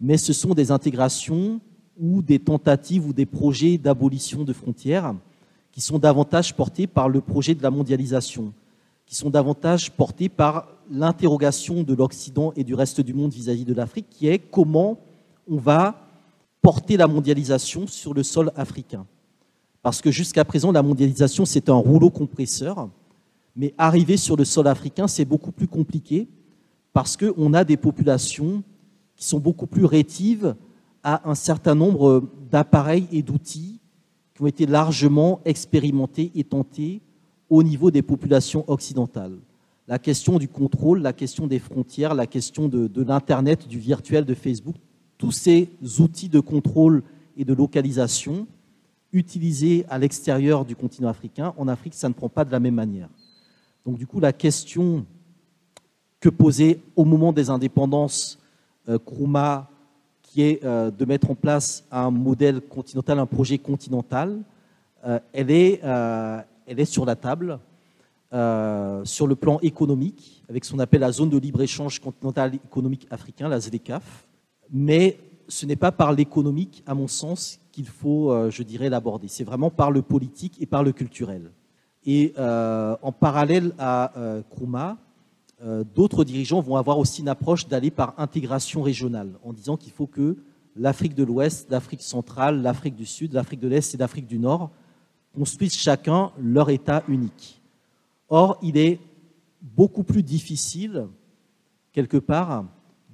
mais 0.00 0.16
ce 0.16 0.32
sont 0.32 0.54
des 0.54 0.70
intégrations 0.70 1.60
ou 1.98 2.22
des 2.22 2.38
tentatives 2.38 3.06
ou 3.06 3.12
des 3.12 3.26
projets 3.26 3.76
d'abolition 3.78 4.44
de 4.44 4.52
frontières 4.52 5.14
qui 5.72 5.80
sont 5.80 5.98
davantage 5.98 6.54
portés 6.54 6.86
par 6.86 7.08
le 7.08 7.20
projet 7.20 7.54
de 7.54 7.62
la 7.62 7.70
mondialisation, 7.70 8.52
qui 9.06 9.14
sont 9.14 9.30
davantage 9.30 9.92
portés 9.92 10.28
par 10.28 10.68
l'interrogation 10.90 11.82
de 11.82 11.94
l'Occident 11.94 12.52
et 12.56 12.64
du 12.64 12.74
reste 12.74 13.00
du 13.00 13.14
monde 13.14 13.32
vis-à-vis 13.32 13.62
-vis 13.62 13.68
de 13.68 13.74
l'Afrique, 13.74 14.06
qui 14.10 14.28
est 14.28 14.38
comment 14.38 14.98
on 15.48 15.56
va 15.56 16.06
porter 16.60 16.96
la 16.96 17.06
mondialisation 17.06 17.86
sur 17.86 18.12
le 18.12 18.22
sol 18.22 18.50
africain. 18.56 19.06
Parce 19.82 20.00
que 20.00 20.10
jusqu'à 20.10 20.44
présent, 20.44 20.72
la 20.72 20.82
mondialisation, 20.82 21.44
c'est 21.44 21.68
un 21.68 21.74
rouleau 21.74 22.10
compresseur. 22.10 22.88
Mais 23.54 23.72
arriver 23.78 24.16
sur 24.16 24.36
le 24.36 24.44
sol 24.44 24.66
africain, 24.66 25.06
c'est 25.06 25.24
beaucoup 25.24 25.52
plus 25.52 25.68
compliqué 25.68 26.28
parce 26.92 27.16
qu'on 27.16 27.54
a 27.54 27.62
des 27.62 27.76
populations 27.76 28.64
qui 29.14 29.24
sont 29.24 29.38
beaucoup 29.38 29.68
plus 29.68 29.84
rétives 29.84 30.56
à 31.04 31.28
un 31.30 31.36
certain 31.36 31.74
nombre 31.74 32.28
d'appareils 32.50 33.06
et 33.12 33.22
d'outils 33.22 33.78
qui 34.34 34.42
ont 34.42 34.46
été 34.48 34.66
largement 34.66 35.40
expérimentés 35.44 36.32
et 36.34 36.42
tentés 36.42 37.00
au 37.48 37.62
niveau 37.62 37.90
des 37.90 38.02
populations 38.02 38.64
occidentales. 38.68 39.38
La 39.88 39.98
question 39.98 40.38
du 40.38 40.48
contrôle, 40.48 41.00
la 41.00 41.12
question 41.12 41.46
des 41.46 41.60
frontières, 41.60 42.14
la 42.14 42.26
question 42.26 42.68
de, 42.68 43.02
l'Internet, 43.02 43.68
du 43.68 43.78
virtuel, 43.78 44.24
de 44.24 44.34
Facebook, 44.34 44.74
tous 45.16 45.30
ces 45.30 45.68
outils 46.00 46.28
de 46.28 46.40
contrôle 46.40 47.02
et 47.36 47.44
de 47.44 47.54
localisation 47.54 48.46
utilisé 49.12 49.86
à 49.88 49.98
l'extérieur 49.98 50.64
du 50.64 50.74
continent 50.74 51.08
africain, 51.08 51.54
en 51.56 51.68
Afrique, 51.68 51.94
ça 51.94 52.08
ne 52.08 52.14
prend 52.14 52.28
pas 52.28 52.44
de 52.44 52.50
la 52.50 52.60
même 52.60 52.74
manière. 52.74 53.08
Donc 53.84 53.96
du 53.96 54.06
coup, 54.06 54.18
la 54.18 54.32
question 54.32 55.06
que 56.18 56.28
posait 56.28 56.80
au 56.96 57.04
moment 57.04 57.32
des 57.32 57.50
indépendances 57.50 58.38
euh, 58.88 58.98
qui 60.22 60.42
est 60.42 60.64
euh, 60.64 60.90
de 60.90 61.04
mettre 61.04 61.30
en 61.30 61.34
place 61.34 61.84
un 61.90 62.10
modèle 62.10 62.60
continental, 62.60 63.18
un 63.18 63.26
projet 63.26 63.58
continental, 63.58 64.42
euh, 65.06 65.20
elle, 65.32 65.50
est, 65.50 65.80
euh, 65.84 66.40
elle 66.66 66.80
est 66.80 66.84
sur 66.84 67.04
la 67.04 67.16
table. 67.16 67.58
sur 69.04 69.26
le 69.26 69.34
plan 69.34 69.58
économique, 69.60 70.42
avec 70.48 70.64
ce 70.64 70.72
qu'on 70.72 70.78
appelle 70.80 71.00
la 71.00 71.12
zone 71.12 71.30
de 71.30 71.38
libre-échange 71.38 72.00
continental 72.00 72.54
économique 72.54 73.06
africain, 73.10 73.48
la 73.48 73.60
ZDCAF. 73.60 74.26
Mais 74.70 75.18
ce 75.48 75.66
n'est 75.66 75.76
pas 75.76 75.92
par 75.92 76.12
l'économique, 76.12 76.82
à 76.86 76.94
mon 76.94 77.08
sens, 77.08 77.60
qu'il 77.72 77.86
faut, 77.86 78.32
euh, 78.32 78.50
je 78.50 78.62
dirais, 78.62 78.88
l'aborder. 78.88 79.28
C'est 79.28 79.44
vraiment 79.44 79.70
par 79.70 79.90
le 79.90 80.02
politique 80.02 80.56
et 80.60 80.66
par 80.66 80.82
le 80.82 80.92
culturel. 80.92 81.50
Et 82.04 82.32
euh, 82.38 82.96
en 83.02 83.12
parallèle 83.12 83.72
à 83.78 84.16
euh, 84.16 84.42
Kruma, 84.50 84.98
d'autres 85.94 86.24
dirigeants 86.24 86.60
vont 86.60 86.76
avoir 86.76 86.98
aussi 86.98 87.22
une 87.22 87.30
approche 87.30 87.66
d'aller 87.66 87.90
par 87.90 88.12
intégration 88.18 88.82
régionale, 88.82 89.30
en 89.42 89.54
disant 89.54 89.78
qu'il 89.78 89.90
faut 89.90 90.06
que 90.06 90.36
l'Afrique 90.76 91.14
de 91.14 91.24
l'Ouest, 91.24 91.70
l'Afrique 91.70 92.02
centrale, 92.02 92.60
l'Afrique 92.60 92.94
du 92.94 93.06
Sud, 93.06 93.32
l'Afrique 93.32 93.60
de 93.60 93.68
l'Est 93.68 93.94
et 93.94 93.96
l'Afrique 93.96 94.26
du 94.26 94.38
Nord 94.38 94.70
construisent 95.36 95.76
chacun 95.76 96.32
leur 96.40 96.70
État 96.70 97.02
unique. 97.08 97.60
Or, 98.28 98.58
il 98.62 98.78
est 98.78 98.98
beaucoup 99.60 100.02
plus 100.02 100.22
difficile, 100.22 101.06
quelque 101.92 102.16
part, 102.16 102.64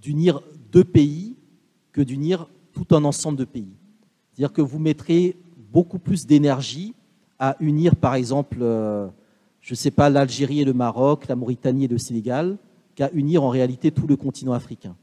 d'unir 0.01 0.41
deux 0.70 0.85
pays 0.85 1.37
que 1.91 2.01
d'unir 2.01 2.49
tout 2.73 2.87
un 2.95 3.05
ensemble 3.05 3.39
de 3.39 3.45
pays. 3.45 3.75
C'est-à-dire 4.31 4.53
que 4.53 4.62
vous 4.62 4.79
mettrez 4.79 5.37
beaucoup 5.73 5.99
plus 5.99 6.27
d'énergie 6.27 6.95
à 7.39 7.57
unir, 7.59 7.97
par 7.97 8.14
exemple, 8.14 8.59
euh, 8.61 9.09
je 9.61 9.73
ne 9.73 9.77
sais 9.77 9.91
pas, 9.91 10.09
l'Algérie 10.09 10.61
et 10.61 10.64
le 10.64 10.73
Maroc, 10.73 11.27
la 11.29 11.35
Mauritanie 11.37 11.85
et 11.85 11.89
le 11.89 11.99
Sénégal, 11.99 12.57
qu'à 12.95 13.11
unir 13.12 13.43
en 13.43 13.49
réalité 13.49 13.91
tout 13.91 14.07
le 14.07 14.16
continent 14.16 14.53
africain. 14.53 14.95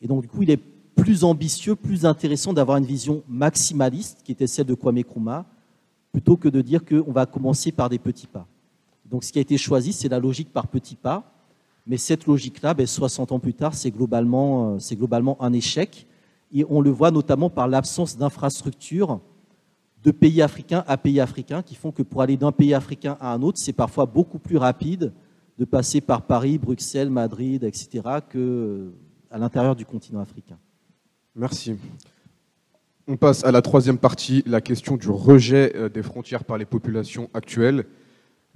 Et 0.00 0.06
donc, 0.08 0.22
du 0.22 0.28
coup, 0.28 0.42
il 0.42 0.50
est 0.50 0.60
plus 0.94 1.24
ambitieux, 1.24 1.76
plus 1.76 2.06
intéressant 2.06 2.54
d'avoir 2.54 2.78
une 2.78 2.86
vision 2.86 3.22
maximaliste, 3.28 4.22
qui 4.24 4.32
était 4.32 4.46
celle 4.46 4.66
de 4.66 4.74
Kwame 4.74 4.98
Nkrumah, 5.00 5.44
plutôt 6.16 6.38
que 6.38 6.48
de 6.48 6.62
dire 6.62 6.82
qu'on 6.82 7.12
va 7.12 7.26
commencer 7.26 7.72
par 7.72 7.90
des 7.90 7.98
petits 7.98 8.26
pas. 8.26 8.46
Donc, 9.04 9.22
ce 9.22 9.30
qui 9.30 9.38
a 9.38 9.42
été 9.42 9.58
choisi, 9.58 9.92
c'est 9.92 10.08
la 10.08 10.18
logique 10.18 10.50
par 10.50 10.66
petits 10.66 10.96
pas. 10.96 11.30
Mais 11.86 11.98
cette 11.98 12.24
logique-là, 12.24 12.74
60 12.86 13.28
ben, 13.28 13.34
ans 13.34 13.38
plus 13.38 13.52
tard, 13.52 13.74
c'est 13.74 13.90
globalement, 13.90 14.76
euh, 14.76 14.94
globalement 14.94 15.36
un 15.42 15.52
échec. 15.52 16.06
Et 16.54 16.64
on 16.70 16.80
le 16.80 16.88
voit 16.88 17.10
notamment 17.10 17.50
par 17.50 17.68
l'absence 17.68 18.16
d'infrastructures 18.16 19.20
de 20.04 20.10
pays 20.10 20.40
africains 20.40 20.84
à 20.86 20.96
pays 20.96 21.20
africains 21.20 21.60
qui 21.60 21.74
font 21.74 21.92
que 21.92 22.02
pour 22.02 22.22
aller 22.22 22.38
d'un 22.38 22.50
pays 22.50 22.72
africain 22.72 23.18
à 23.20 23.34
un 23.34 23.42
autre, 23.42 23.58
c'est 23.58 23.74
parfois 23.74 24.06
beaucoup 24.06 24.38
plus 24.38 24.56
rapide 24.56 25.12
de 25.58 25.66
passer 25.66 26.00
par 26.00 26.22
Paris, 26.22 26.56
Bruxelles, 26.56 27.10
Madrid, 27.10 27.62
etc., 27.62 27.88
qu'à 28.02 28.38
euh, 28.38 28.90
l'intérieur 29.32 29.76
du 29.76 29.84
continent 29.84 30.20
africain. 30.20 30.56
Merci. 31.34 31.76
On 33.08 33.16
passe 33.16 33.44
à 33.44 33.52
la 33.52 33.62
troisième 33.62 33.98
partie, 33.98 34.42
la 34.46 34.60
question 34.60 34.96
du 34.96 35.10
rejet 35.10 35.72
euh, 35.76 35.88
des 35.88 36.02
frontières 36.02 36.42
par 36.42 36.58
les 36.58 36.64
populations 36.64 37.30
actuelles. 37.34 37.84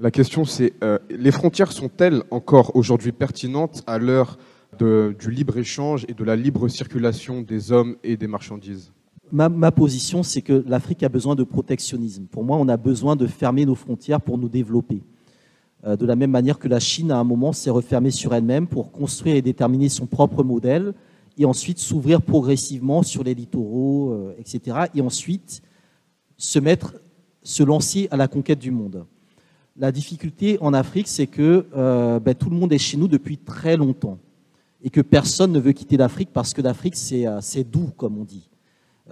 La 0.01 0.11
question 0.11 0.45
c'est, 0.45 0.73
euh, 0.83 0.99
les 1.09 1.31
frontières 1.31 1.71
sont-elles 1.71 2.25
encore 2.33 2.75
aujourd'hui 2.75 3.13
pertinentes 3.13 3.85
à 3.87 3.99
l'heure 3.99 4.39
du 4.79 5.31
libre-échange 5.31 6.05
et 6.09 6.15
de 6.15 6.25
la 6.25 6.37
libre 6.37 6.67
circulation 6.69 7.43
des 7.43 7.71
hommes 7.71 7.97
et 8.03 8.17
des 8.17 8.27
marchandises? 8.27 8.93
Ma, 9.31 9.71
position, 9.71 10.25
c'est 10.25 10.43
que 10.43 10.65
l'Afrique 10.67 11.05
a 11.05 11.09
besoin 11.09 11.37
de 11.37 11.45
protectionnisme. 11.45 12.25
Pour 12.25 12.43
moi, 12.43 12.57
on 12.57 12.69
a 12.69 12.77
besoin 12.77 13.15
de 13.15 13.27
fermer 13.29 13.65
nos 13.67 13.77
frontières 13.77 14.21
pour 14.21 14.39
nous 14.39 14.49
développer. 14.49 15.03
Euh, 15.85 15.97
de 15.97 16.05
la 16.07 16.17
même 16.17 16.31
manière 16.31 16.59
que 16.59 16.67
la 16.67 16.81
Chine, 16.81 17.13
à 17.13 17.19
un 17.19 17.25
moment, 17.25 17.53
s'est 17.53 17.71
refermée 17.71 18.11
sur 18.11 18.35
elle-même 18.35 18.67
pour 18.67 18.91
construire 18.91 19.37
et 19.37 19.43
déterminer 19.43 19.89
son 19.89 20.07
propre 20.07 20.43
modèle, 20.43 20.95
et 21.41 21.47
ensuite 21.47 21.79
s'ouvrir 21.79 22.21
progressivement 22.21 23.03
sur 23.03 23.25
les 23.25 23.35
littoraux, 23.35 24.13
euh, 24.13 24.35
etc., 24.39 24.77
et 24.95 25.01
ensuite 25.01 25.63
se 26.37 26.59
mettre, 26.59 26.97
se 27.43 27.63
lancer 27.63 28.09
à 28.11 28.19
la 28.19 28.29
conquête 28.29 28.59
du 28.59 28.71
monde. 28.71 29.07
La 29.75 29.91
difficulté 29.91 30.59
en 30.61 30.75
Afrique, 30.75 31.09
c'est 31.09 31.27
que 31.27 31.67
euh, 31.75 32.21
ben, 32.21 32.35
tout 32.35 32.51
le 32.51 32.57
monde 32.57 32.75
est 32.75 32.79
chez 32.79 32.99
nous 32.99 33.09
depuis 33.09 33.39
très 33.39 33.79
longtemps 33.79 34.19
et 34.83 34.91
que 34.91 35.01
personne 35.01 35.53
ne 35.53 35.59
veut 35.59 35.73
quitter 35.73 35.97
l'Afrique 35.97 36.29
parce 36.31 36.53
que 36.53 36.61
l'Afrique, 36.61 36.95
c'est 36.95 37.27
euh, 37.27 37.41
doux, 37.67 37.91
comme 37.97 38.19
on 38.19 38.25
dit. 38.25 38.47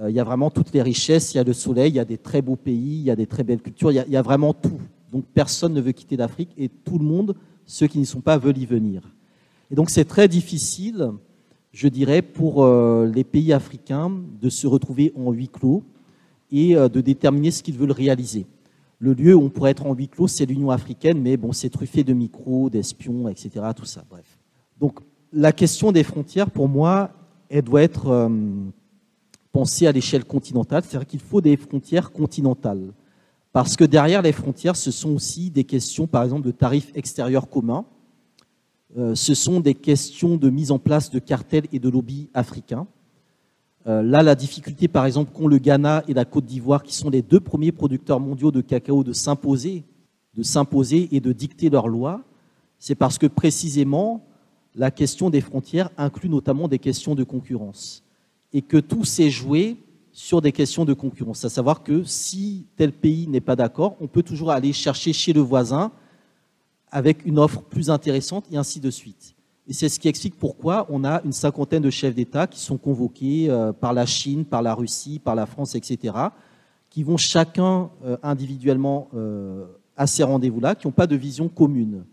Il 0.06 0.14
y 0.14 0.20
a 0.20 0.24
vraiment 0.24 0.48
toutes 0.48 0.72
les 0.72 0.80
richesses, 0.80 1.34
il 1.34 1.38
y 1.38 1.40
a 1.40 1.44
le 1.44 1.52
soleil, 1.52 1.90
il 1.90 1.96
y 1.96 1.98
a 1.98 2.04
des 2.04 2.18
très 2.18 2.40
beaux 2.40 2.54
pays, 2.54 2.98
il 3.00 3.02
y 3.02 3.10
a 3.10 3.16
des 3.16 3.26
très 3.26 3.42
belles 3.42 3.60
cultures, 3.60 3.90
il 3.90 3.96
y 4.06 4.16
a, 4.16 4.22
vraiment 4.22 4.54
tout. 4.54 4.78
Donc 5.10 5.24
personne 5.34 5.72
ne 5.72 5.80
veut 5.80 5.90
quitter 5.90 6.16
l'Afrique 6.16 6.50
et 6.56 6.68
tout 6.68 6.98
le 6.98 7.04
monde, 7.04 7.34
ceux 7.66 7.88
qui 7.88 7.98
n'y 7.98 8.06
sont 8.06 8.20
pas, 8.20 8.38
veulent 8.38 8.58
y 8.58 8.66
venir. 8.66 9.02
Et 9.72 9.74
donc 9.74 9.90
c'est 9.90 10.04
très 10.04 10.28
difficile, 10.28 11.10
je 11.78 11.86
dirais, 11.86 12.22
pour 12.22 12.64
euh, 12.64 13.06
les 13.06 13.22
pays 13.22 13.52
africains 13.52 14.10
de 14.42 14.48
se 14.48 14.66
retrouver 14.66 15.12
en 15.14 15.30
huis 15.30 15.48
clos 15.48 15.84
et 16.50 16.74
de 16.74 17.00
déterminer 17.02 17.50
ce 17.50 17.62
qu'ils 17.62 17.76
veulent 17.76 17.92
réaliser. 17.92 18.46
Le 18.98 19.12
lieu 19.12 19.34
où 19.34 19.42
on 19.42 19.50
pourrait 19.50 19.72
être 19.72 19.86
en 19.86 19.94
huis 19.94 20.08
clos, 20.08 20.26
c'est 20.26 20.46
l'Union 20.46 20.70
africaine, 20.70 21.20
mais 21.20 21.36
bon, 21.36 21.52
c'est 21.52 21.68
truffé 21.68 22.02
de 22.04 22.14
micros, 22.14 22.70
d'espions, 22.70 23.28
etc., 23.28 23.50
tout 23.76 23.84
ça, 23.84 24.02
bref. 24.08 24.38
Donc 24.80 25.00
la 25.32 25.52
question 25.52 25.92
des 25.92 26.02
frontières, 26.02 26.50
pour 26.50 26.68
moi, 26.68 27.10
elle 27.48 27.62
doit 27.62 27.82
être 27.82 28.08
euh, 28.08 28.28
pensée 29.52 29.86
à 29.86 29.92
l'échelle 29.92 30.24
continentale, 30.24 30.82
c'est-à-dire 30.84 31.06
qu'il 31.06 31.20
faut 31.20 31.40
des 31.40 31.56
frontières 31.56 32.10
continentales. 32.10 32.92
Parce 33.52 33.76
que 33.76 33.84
derrière 33.84 34.22
les 34.22 34.32
frontières, 34.32 34.76
ce 34.76 34.90
sont 34.90 35.14
aussi 35.14 35.50
des 35.50 35.64
questions, 35.64 36.06
par 36.06 36.22
exemple, 36.24 36.46
de 36.46 36.50
tarifs 36.50 36.90
extérieurs 36.94 37.48
communs. 37.48 37.84
Euh, 38.96 39.14
ce 39.14 39.34
sont 39.34 39.60
des 39.60 39.74
questions 39.74 40.36
de 40.36 40.48
mise 40.48 40.70
en 40.70 40.78
place 40.78 41.10
de 41.10 41.18
cartels 41.18 41.66
et 41.72 41.78
de 41.78 41.88
lobbies 41.88 42.28
africains. 42.32 42.86
Euh, 43.86 44.02
là, 44.02 44.22
la 44.22 44.34
difficulté, 44.34 44.88
par 44.88 45.04
exemple, 45.06 45.32
qu'ont 45.32 45.46
le 45.46 45.58
Ghana 45.58 46.04
et 46.08 46.14
la 46.14 46.24
Côte 46.24 46.46
d'Ivoire, 46.46 46.82
qui 46.82 46.94
sont 46.94 47.10
les 47.10 47.22
deux 47.22 47.40
premiers 47.40 47.72
producteurs 47.72 48.20
mondiaux 48.20 48.50
de 48.50 48.60
cacao, 48.60 49.04
de 49.04 49.12
s'imposer, 49.12 49.84
de 50.34 50.42
s'imposer 50.42 51.08
et 51.12 51.20
de 51.20 51.32
dicter 51.32 51.68
leurs 51.70 51.88
lois, 51.88 52.22
c'est 52.78 52.94
parce 52.94 53.18
que 53.18 53.26
précisément, 53.26 54.24
la 54.74 54.90
question 54.90 55.30
des 55.30 55.40
frontières 55.40 55.90
inclut 55.96 56.28
notamment 56.28 56.68
des 56.68 56.78
questions 56.78 57.14
de 57.14 57.24
concurrence. 57.24 58.04
Et 58.52 58.62
que 58.62 58.78
tout 58.78 59.04
s'est 59.04 59.30
joué 59.30 59.76
sur 60.12 60.40
des 60.40 60.52
questions 60.52 60.84
de 60.84 60.94
concurrence. 60.94 61.44
À 61.44 61.48
savoir 61.48 61.82
que 61.82 62.04
si 62.04 62.66
tel 62.76 62.92
pays 62.92 63.26
n'est 63.28 63.40
pas 63.40 63.56
d'accord, 63.56 63.96
on 64.00 64.06
peut 64.06 64.22
toujours 64.22 64.50
aller 64.50 64.72
chercher 64.72 65.12
chez 65.12 65.32
le 65.32 65.40
voisin 65.40 65.92
avec 66.90 67.24
une 67.24 67.38
offre 67.38 67.62
plus 67.62 67.90
intéressante 67.90 68.46
et 68.50 68.56
ainsi 68.56 68.80
de 68.80 68.90
suite. 68.90 69.34
Et 69.68 69.74
c'est 69.74 69.90
ce 69.90 70.00
qui 70.00 70.08
explique 70.08 70.38
pourquoi 70.38 70.86
on 70.88 71.04
a 71.04 71.20
une 71.24 71.32
cinquantaine 71.32 71.82
de 71.82 71.90
chefs 71.90 72.14
d'État 72.14 72.46
qui 72.46 72.58
sont 72.58 72.78
convoqués 72.78 73.50
euh, 73.50 73.70
par 73.70 73.92
la 73.92 74.06
Chine, 74.06 74.46
par 74.46 74.62
la 74.62 74.74
Russie, 74.74 75.20
par 75.22 75.34
la 75.34 75.44
France, 75.44 75.74
etc., 75.74 76.14
qui 76.88 77.02
vont 77.02 77.18
chacun 77.18 77.90
euh, 78.02 78.16
individuellement 78.22 79.08
euh, 79.14 79.66
à 79.94 80.06
ces 80.06 80.22
rendez-vous-là, 80.22 80.74
qui 80.74 80.86
n'ont 80.86 80.92
pas 80.92 81.06
de 81.06 81.16
vision 81.16 81.50
commune. 81.50 82.04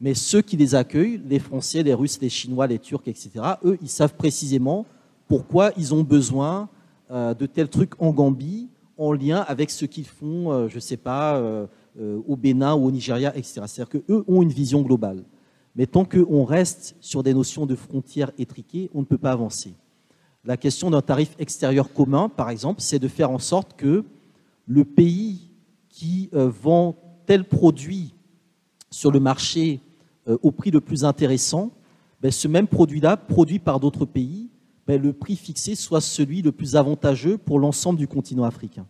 Mais 0.00 0.14
ceux 0.14 0.40
qui 0.40 0.56
les 0.56 0.74
accueillent, 0.74 1.20
les 1.28 1.38
Français, 1.38 1.82
les 1.82 1.92
Russes, 1.92 2.18
les 2.22 2.30
Chinois, 2.30 2.66
les 2.66 2.78
Turcs, 2.78 3.06
etc., 3.06 3.30
eux, 3.64 3.76
ils 3.82 3.90
savent 3.90 4.14
précisément 4.14 4.86
pourquoi 5.28 5.72
ils 5.76 5.94
ont 5.94 6.02
besoin 6.02 6.68
de 7.10 7.46
tels 7.46 7.68
trucs 7.68 8.00
en 8.00 8.10
Gambie, 8.10 8.68
en 8.96 9.12
lien 9.12 9.44
avec 9.46 9.70
ce 9.70 9.84
qu'ils 9.84 10.06
font, 10.06 10.66
je 10.68 10.74
ne 10.74 10.80
sais 10.80 10.96
pas, 10.96 11.68
au 11.98 12.36
Bénin 12.36 12.74
ou 12.74 12.86
au 12.86 12.90
Nigeria, 12.90 13.36
etc. 13.36 13.62
C'est-à-dire 13.66 13.88
qu'eux 13.88 14.24
ont 14.26 14.42
une 14.42 14.50
vision 14.50 14.82
globale. 14.82 15.24
Mais 15.74 15.86
tant 15.86 16.04
qu'on 16.04 16.44
reste 16.44 16.96
sur 17.00 17.22
des 17.22 17.34
notions 17.34 17.66
de 17.66 17.74
frontières 17.74 18.30
étriquées, 18.38 18.90
on 18.94 19.00
ne 19.00 19.04
peut 19.04 19.18
pas 19.18 19.32
avancer. 19.32 19.74
La 20.44 20.56
question 20.56 20.90
d'un 20.90 21.02
tarif 21.02 21.34
extérieur 21.38 21.92
commun, 21.92 22.28
par 22.28 22.50
exemple, 22.50 22.80
c'est 22.80 22.98
de 22.98 23.08
faire 23.08 23.30
en 23.30 23.38
sorte 23.38 23.74
que 23.76 24.04
le 24.66 24.84
pays 24.84 25.50
qui 25.88 26.30
euh, 26.34 26.48
vend 26.48 26.96
tel 27.26 27.44
produit 27.44 28.14
sur 28.90 29.10
le 29.10 29.20
marché 29.20 29.80
euh, 30.28 30.36
au 30.42 30.50
prix 30.50 30.70
le 30.70 30.80
plus 30.80 31.04
intéressant, 31.04 31.70
ben, 32.20 32.30
ce 32.30 32.48
même 32.48 32.66
produit-là, 32.66 33.16
produit 33.16 33.58
par 33.58 33.80
d'autres 33.80 34.04
pays, 34.04 34.48
ben, 34.86 35.00
le 35.00 35.12
prix 35.12 35.36
fixé 35.36 35.74
soit 35.74 36.00
celui 36.00 36.42
le 36.42 36.52
plus 36.52 36.76
avantageux 36.76 37.38
pour 37.38 37.58
l'ensemble 37.58 37.98
du 37.98 38.08
continent 38.08 38.44
africain. 38.44 38.86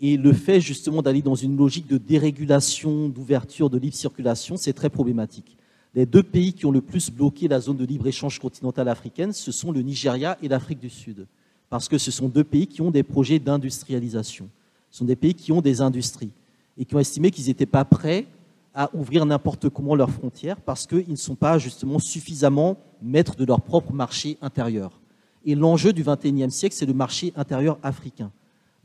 Et 0.00 0.16
le 0.16 0.32
fait 0.32 0.60
justement 0.60 1.00
d'aller 1.00 1.22
dans 1.22 1.34
une 1.34 1.56
logique 1.56 1.86
de 1.86 1.96
dérégulation, 1.96 3.08
d'ouverture, 3.08 3.70
de 3.70 3.78
libre 3.78 3.94
circulation, 3.96 4.56
c'est 4.56 4.74
très 4.74 4.90
problématique. 4.90 5.56
Les 5.94 6.04
deux 6.04 6.22
pays 6.22 6.52
qui 6.52 6.66
ont 6.66 6.70
le 6.70 6.82
plus 6.82 7.10
bloqué 7.10 7.48
la 7.48 7.60
zone 7.60 7.78
de 7.78 7.86
libre-échange 7.86 8.38
continentale 8.38 8.88
africaine, 8.88 9.32
ce 9.32 9.50
sont 9.50 9.72
le 9.72 9.80
Nigeria 9.80 10.36
et 10.42 10.48
l'Afrique 10.48 10.80
du 10.80 10.90
Sud. 10.90 11.26
Parce 11.70 11.88
que 11.88 11.96
ce 11.96 12.10
sont 12.10 12.28
deux 12.28 12.44
pays 12.44 12.66
qui 12.66 12.82
ont 12.82 12.90
des 12.90 13.02
projets 13.02 13.38
d'industrialisation. 13.38 14.48
Ce 14.90 14.98
sont 14.98 15.06
des 15.06 15.16
pays 15.16 15.34
qui 15.34 15.52
ont 15.52 15.62
des 15.62 15.80
industries 15.80 16.30
et 16.76 16.84
qui 16.84 16.94
ont 16.94 17.00
estimé 17.00 17.30
qu'ils 17.30 17.46
n'étaient 17.46 17.64
pas 17.64 17.86
prêts 17.86 18.26
à 18.74 18.90
ouvrir 18.94 19.24
n'importe 19.24 19.70
comment 19.70 19.94
leurs 19.94 20.10
frontières 20.10 20.60
parce 20.60 20.86
qu'ils 20.86 21.08
ne 21.08 21.16
sont 21.16 21.34
pas 21.34 21.58
justement 21.58 21.98
suffisamment 21.98 22.76
maîtres 23.00 23.34
de 23.34 23.46
leur 23.46 23.62
propre 23.62 23.94
marché 23.94 24.36
intérieur. 24.42 25.00
Et 25.46 25.54
l'enjeu 25.54 25.94
du 25.94 26.04
XXIe 26.04 26.50
siècle, 26.50 26.74
c'est 26.76 26.84
le 26.84 26.92
marché 26.92 27.32
intérieur 27.36 27.78
africain. 27.82 28.30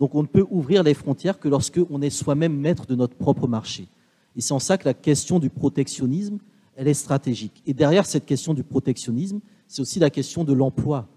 Donc 0.02 0.16
on 0.16 0.24
ne 0.24 0.28
peut 0.28 0.47
ouvrir 0.49 0.82
les 0.82 0.95
frontières 0.95 1.39
que 1.39 1.47
lorsque 1.47 1.80
on 1.91 2.02
est 2.02 2.10
soi-même 2.10 2.58
maître 2.58 2.88
de 2.88 2.95
notre 2.95 3.14
propre 3.14 3.47
marché. 3.47 3.88
Et 4.36 4.41
c'est 4.41 4.52
en 4.52 4.58
ça 4.58 4.80
que 4.80 4.86
la 4.86 4.95
question 4.95 5.38
du 5.38 5.52
protectionnisme 5.52 6.39
elle 6.76 6.88
est 6.88 6.95
stratégique. 6.95 7.62
Et 7.68 7.76
derrière 7.76 8.08
cette 8.08 8.26
question 8.26 8.56
du 8.56 8.64
protectionnisme, 8.64 9.41
c'est 9.68 9.84
aussi 9.84 9.99
la 9.99 10.10
question 10.10 10.43
de 10.43 10.54
l'emploi. 10.54 11.08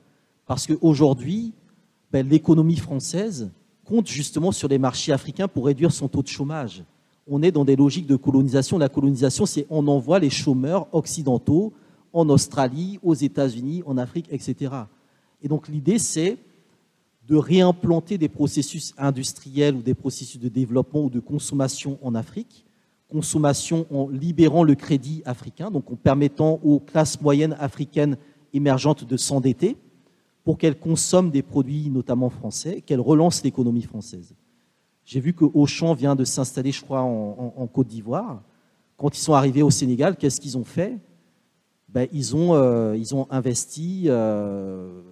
Parce 0.46 0.66
qu'aujourd'hui, 0.66 1.54
ben, 2.12 2.28
l'économie 2.28 2.76
française 2.76 3.50
compte 3.86 4.06
justement 4.06 4.52
sur 4.52 4.68
les 4.68 4.76
marchés 4.76 5.12
africains 5.12 5.48
pour 5.48 5.64
réduire 5.64 5.90
son 5.90 6.08
taux 6.08 6.22
de 6.22 6.28
chômage. 6.28 6.84
On 7.26 7.42
est 7.42 7.52
dans 7.52 7.64
des 7.64 7.76
logiques 7.76 8.06
de 8.06 8.16
colonisation. 8.16 8.76
La 8.76 8.90
colonisation, 8.90 9.46
c'est 9.46 9.66
on 9.70 9.88
envoie 9.88 10.18
les 10.18 10.28
chômeurs 10.28 10.88
occidentaux 10.92 11.72
en 12.12 12.28
Australie, 12.28 12.98
aux 13.02 13.14
États-Unis, 13.14 13.82
en 13.86 13.96
Afrique, 13.96 14.26
etc. 14.30 14.74
Et 15.42 15.48
donc 15.48 15.68
l'idée, 15.68 15.98
c'est 15.98 16.36
de 17.26 17.36
réimplanter 17.36 18.18
des 18.18 18.28
processus 18.28 18.94
industriels 18.98 19.74
ou 19.76 19.82
des 19.82 19.94
processus 19.94 20.40
de 20.40 20.48
développement 20.48 21.04
ou 21.04 21.10
de 21.10 21.20
consommation 21.20 21.98
en 22.02 22.14
Afrique 22.14 22.64
consommation 23.14 23.86
en 23.92 24.08
libérant 24.08 24.64
le 24.64 24.74
crédit 24.74 25.22
africain, 25.24 25.70
donc 25.70 25.88
en 25.88 25.94
permettant 25.94 26.58
aux 26.64 26.80
classes 26.80 27.20
moyennes 27.20 27.56
africaines 27.60 28.16
émergentes 28.52 29.04
de 29.04 29.16
s'endetter 29.16 29.76
pour 30.42 30.58
qu'elles 30.58 30.78
consomment 30.78 31.30
des 31.30 31.42
produits 31.42 31.90
notamment 31.90 32.28
français, 32.28 32.82
qu'elles 32.84 33.00
relancent 33.00 33.44
l'économie 33.44 33.82
française. 33.82 34.34
J'ai 35.04 35.20
vu 35.20 35.32
que 35.32 35.44
Auchan 35.44 35.94
vient 35.94 36.16
de 36.16 36.24
s'installer, 36.24 36.72
je 36.72 36.82
crois, 36.82 37.02
en, 37.02 37.66
Côte 37.72 37.86
d'Ivoire. 37.86 38.42
Quand 38.96 39.16
ils 39.16 39.20
sont 39.20 39.34
arrivés 39.34 39.62
au 39.62 39.70
Sénégal, 39.70 40.16
qu'est-ce 40.16 40.40
qu'ils 40.40 40.58
ont 40.58 40.64
fait? 40.64 40.98
Ben, 41.88 42.08
ils, 42.12 42.34
ont, 42.34 42.54
euh, 42.54 42.96
ils 42.96 43.14
ont 43.14 43.28
investi, 43.30 44.04
euh, 44.06 45.02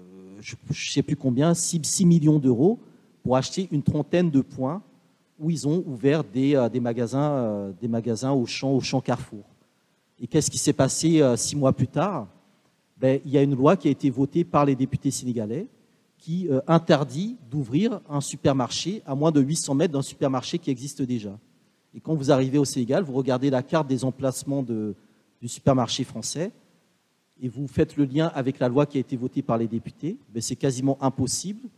je 0.43 0.57
ne 0.69 0.75
sais 0.75 1.03
plus 1.03 1.17
combien, 1.17 1.55
6 1.55 2.05
millions 2.05 2.39
d'euros 2.39 2.79
pour 3.23 3.37
acheter 3.37 3.69
une 3.71 3.83
trentaine 3.83 4.31
de 4.31 4.41
points 4.41 4.83
où 5.39 5.51
ils 5.51 5.67
ont 5.67 5.83
ouvert 5.87 6.25
des, 6.25 6.55
euh, 6.55 6.69
magasins, 6.81 7.33
euh, 7.33 7.73
des 7.81 7.89
magasins 7.89 8.33
au 8.33 8.47
champ, 8.47 8.73
au 8.73 8.81
champ 8.81 9.01
Carrefour. 9.01 9.45
Et 10.21 10.27
qu'est-ce 10.27 10.51
qui 10.51 10.59
s'est 10.59 10.73
passé 10.73 11.21
euh, 11.21 11.37
six 11.37 11.57
mois 11.57 11.73
plus 11.73 11.89
tard? 11.89 12.29
Ben, 12.97 13.21
Il 13.25 13.31
y 13.31 13.39
a 13.39 13.43
une 13.43 13.55
loi 13.55 13.77
qui 13.77 13.89
a 13.89 13.91
été 13.91 14.11
votée 14.11 14.45
par 14.45 14.65
les 14.65 14.75
députés 14.75 15.11
sénégalais 15.11 15.67
qui 16.19 16.49
interdit 16.69 17.37
d'ouvrir 17.51 18.01
un 18.09 18.21
supermarché 18.21 19.03
à 19.07 19.17
moins 19.17 19.33
de 19.33 19.41
800 19.41 19.75
mètres 19.75 19.93
d'un 19.93 20.03
supermarché 20.03 20.57
qui 20.57 20.71
existe 20.71 21.03
déjà. 21.03 21.37
Et 21.97 22.01
quand 22.01 22.15
vous 22.15 22.31
arrivez 22.31 22.59
au 22.59 22.65
Sénégal, 22.65 23.03
vous 23.03 23.13
regardez 23.13 23.51
la 23.51 23.65
carte 23.65 23.89
des 23.89 24.05
emplacements 24.05 24.63
de, 24.63 24.95
du 25.41 25.49
supermarché 25.49 26.05
français 26.05 26.53
et 27.43 27.49
vous 27.49 27.67
faites 27.67 27.97
le 27.97 28.05
lien 28.05 28.31
avec 28.35 28.61
la 28.61 28.69
loi 28.69 28.87
qui 28.87 28.97
a 28.97 29.01
été 29.01 29.17
votée 29.17 29.43
par 29.43 29.59
les 29.59 29.67
députés, 29.67 30.17
ben, 30.33 30.41
c'est 30.41 30.57
quasiment 30.57 30.97
impossible 31.03 31.69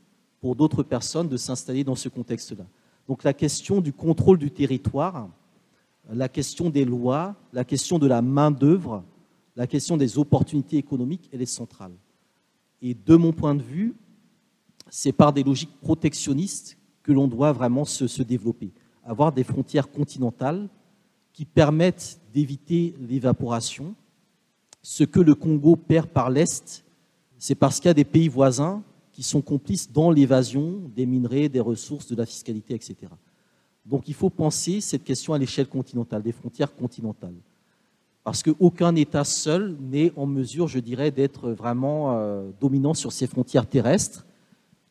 pour 0.41 0.55
d'autres 0.55 0.83
personnes 0.83 1.27
de 1.27 1.39
s'installer 1.39 1.83
dans 1.83 1.95
ce 1.95 2.11
contexte-là. 2.11 2.67
Donc 3.09 3.25
la 3.25 3.33
question 3.33 3.81
du 3.81 3.93
contrôle 3.93 4.39
du 4.39 4.51
territoire, 4.51 5.29
la 6.13 6.29
question 6.29 6.69
des 6.69 6.85
lois, 6.85 7.35
la 7.55 7.65
question 7.65 7.99
de 7.99 8.07
la 8.07 8.21
main-d'œuvre, 8.21 9.03
la 9.57 9.67
question 9.67 9.97
des 9.97 10.19
opportunités 10.19 10.77
économiques, 10.77 11.31
elle 11.33 11.41
est 11.41 11.47
centrale. 11.47 11.93
Et 12.83 12.95
de 12.95 13.17
mon 13.17 13.33
point 13.33 13.55
de 13.55 13.63
vue, 13.63 13.95
c'est 14.91 15.13
par 15.13 15.33
des 15.33 15.43
logiques 15.43 15.81
protectionnistes 15.81 16.77
que 17.03 17.13
l'on 17.13 17.27
doit 17.27 17.53
vraiment 17.53 17.87
se, 17.87 18.23
développer. 18.23 18.71
Avoir 19.03 19.33
des 19.33 19.45
frontières 19.45 19.91
continentales 19.91 20.69
qui 21.33 21.47
permettent 21.47 22.21
d'éviter 22.33 22.95
l'évaporation. 23.01 23.95
Ce 24.87 25.03
que 25.03 25.19
le 25.19 25.35
Congo 25.35 25.77
perd 25.77 26.09
par 26.09 26.29
l'Est, 26.29 26.85
c'est 27.39 27.55
parce 27.55 27.81
qu'il 27.81 27.89
y 27.89 27.91
a 27.91 27.95
des 27.95 28.05
pays 28.05 28.29
voisins 28.29 28.83
qui 29.13 29.23
sont 29.23 29.41
complices 29.41 29.91
dans 29.91 30.11
l'évasion 30.11 30.79
des 30.95 31.07
minerais, 31.07 31.49
des 31.49 31.61
ressources, 31.61 32.07
de 32.07 32.15
la 32.15 32.27
fiscalité, 32.27 32.75
etc. 32.75 32.97
Donc 33.87 34.09
il 34.09 34.15
faut 34.15 34.29
penser 34.29 34.83
cette 34.83 35.03
question 35.03 35.33
à 35.33 35.39
l'échelle 35.39 35.69
continentale, 35.69 36.23
des 36.23 36.33
frontières 36.33 36.75
continentales. 36.75 37.33
Parce 38.25 38.43
qu'aucun 38.43 38.95
État 38.95 39.25
seul 39.25 39.75
n'est 39.81 40.13
en 40.17 40.27
mesure, 40.27 40.69
je 40.69 40.81
dirais, 40.81 41.11
d'être 41.11 41.51
vraiment 41.53 42.19
euh, 42.19 42.51
dominant 42.61 42.93
sur 42.93 43.11
ses 43.11 43.27
frontières 43.27 43.67
terrestres 43.67 44.27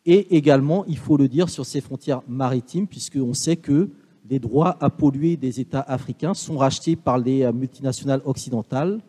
et 0.08 0.36
également, 0.36 0.86
il 0.86 0.98
faut 0.98 1.18
le 1.18 1.28
dire, 1.28 1.50
sur 1.50 1.68
ses 1.68 1.82
frontières 1.82 2.24
maritimes, 2.28 2.88
puisqu'on 2.88 3.36
sait 3.36 3.58
que 3.58 3.92
les 4.28 4.40
droits 4.40 4.76
à 4.80 4.90
polluer 4.90 5.38
des 5.38 5.60
États 5.60 5.82
africains 5.82 6.34
sont 6.34 6.58
rachetés 6.58 6.96
par 6.96 7.20
les 7.20 7.44
euh, 7.44 7.54
multinationales 7.54 8.24
occidentales 8.26 9.00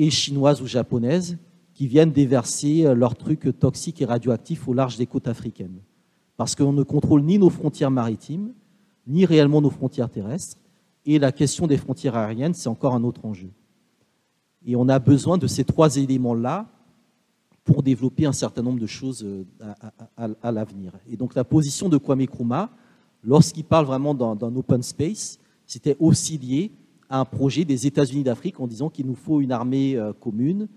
et 0.00 0.10
chinoises 0.10 0.62
ou 0.62 0.66
japonaises 0.66 1.36
qui 1.74 1.86
viennent 1.86 2.10
déverser 2.10 2.86
euh, 2.86 2.94
leurs 2.94 3.16
trucs 3.16 3.58
toxiques 3.58 4.00
et 4.00 4.06
radioactifs 4.06 4.66
au 4.66 4.72
large 4.72 4.96
des 4.96 5.06
côtes 5.06 5.28
africaines. 5.28 5.78
Parce 6.38 6.54
qu'on 6.54 6.72
ne 6.72 6.82
contrôle 6.82 7.22
ni 7.22 7.38
nos 7.38 7.50
frontières 7.50 7.90
maritimes, 7.90 8.54
ni 9.06 9.26
réellement 9.26 9.60
nos 9.60 9.68
frontières 9.68 10.08
terrestres. 10.08 10.56
Et 11.04 11.18
la 11.18 11.32
question 11.32 11.66
des 11.66 11.76
frontières 11.76 12.16
aériennes, 12.16 12.54
c'est 12.54 12.68
encore 12.68 12.94
un 12.94 13.04
autre 13.04 13.26
enjeu. 13.26 13.50
Et 14.64 14.74
on 14.74 14.88
a 14.88 14.98
besoin 14.98 15.36
de 15.36 15.46
ces 15.46 15.64
trois 15.64 15.96
éléments-là 15.96 16.66
pour 17.64 17.82
développer 17.82 18.24
un 18.24 18.32
certain 18.32 18.62
nombre 18.62 18.80
de 18.80 18.86
choses 18.86 19.22
euh, 19.22 19.44
à, 20.16 20.52
l'avenir. 20.52 20.92
Et 21.10 21.16
donc 21.16 21.34
la 21.34 21.44
position 21.44 21.90
de 21.90 21.98
Kwame 21.98 22.22
Nkrumah, 22.22 22.70
lorsqu'il 23.22 23.64
parle 23.64 23.84
vraiment 23.84 24.14
d'un 24.14 24.56
open 24.56 24.82
space, 24.82 25.38
c'était 25.66 25.96
aussi 25.98 26.38
lié 26.38 26.72
un 27.10 27.24
projet 27.24 27.64
des 27.64 27.86
États-Unis 27.86 28.22
d'Afrique 28.22 28.60
en 28.60 28.66
disant 28.66 28.88
qu'il 28.88 29.06
nous 29.06 29.14
faut 29.14 29.40
une 29.40 29.52
armée 29.52 29.96
euh, 29.96 30.12
commune, 30.12 30.68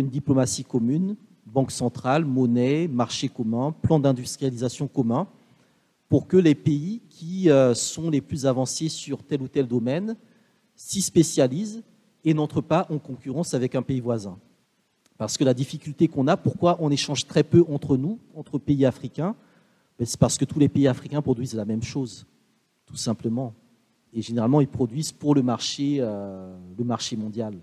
une 0.00 0.08
diplomatie 0.08 0.64
commune, 0.64 1.16
banque 1.46 1.70
centrale, 1.70 2.24
monnaie, 2.24 2.88
marché 2.88 3.28
commun, 3.28 3.72
plan 3.72 3.98
d'industrialisation 3.98 4.88
commun, 4.88 5.28
pour 6.08 6.26
que 6.26 6.36
les 6.36 6.54
pays 6.54 7.00
qui 7.08 7.50
euh, 7.50 7.74
sont 7.74 8.10
les 8.10 8.20
plus 8.20 8.46
avancés 8.46 8.88
sur 8.88 9.22
tel 9.22 9.42
ou 9.42 9.48
tel 9.48 9.66
domaine 9.66 10.16
s'y 10.74 11.02
spécialisent 11.02 11.82
et 12.24 12.34
n'entrent 12.34 12.60
pas 12.60 12.86
en 12.90 12.98
concurrence 12.98 13.54
avec 13.54 13.74
un 13.74 13.82
pays 13.82 14.00
voisin. 14.00 14.38
Parce 15.18 15.38
que 15.38 15.44
la 15.44 15.54
difficulté 15.54 16.08
qu'on 16.08 16.28
a, 16.28 16.36
pourquoi 16.36 16.76
on 16.80 16.90
échange 16.90 17.26
très 17.26 17.42
peu 17.42 17.64
entre 17.70 17.96
nous, 17.96 18.18
entre 18.34 18.58
pays 18.58 18.84
africains, 18.84 19.34
ben, 19.98 20.04
c'est 20.04 20.20
parce 20.20 20.36
que 20.36 20.44
tous 20.44 20.58
les 20.58 20.68
pays 20.68 20.86
africains 20.86 21.22
produisent 21.22 21.54
la 21.54 21.64
même 21.64 21.82
chose, 21.82 22.26
tout 22.84 22.96
simplement. 22.96 23.54
Et 24.12 24.22
généralement, 24.22 24.60
ils 24.60 24.68
produisent 24.68 25.12
pour 25.12 25.34
le 25.34 25.42
marché, 25.42 25.98
euh, 26.00 26.54
mondial. 27.16 27.54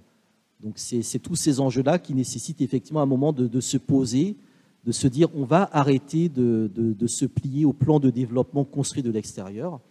Donc 0.64 0.74
c'est 0.78 1.20
tous 1.20 1.36
ces 1.36 1.60
enjeux-là 1.60 2.00
qui 2.00 2.14
nécessitent 2.14 2.62
effectivement 2.62 3.02
un 3.02 3.06
moment 3.06 3.34
de, 3.34 3.60
se 3.60 3.78
poser 3.78 4.38
de 4.86 4.92
se 4.94 5.08
dire 5.08 5.28
on 5.36 5.44
va 5.44 5.70
arrêter 5.74 6.30
de, 6.30 7.08
se 7.08 7.26
plier 7.26 7.66
au 7.66 7.74
plan 7.74 8.00
de 8.00 8.10
développement 8.10 8.64
construit 8.64 9.04
de 9.04 9.12
l'extérieur, 9.12 9.82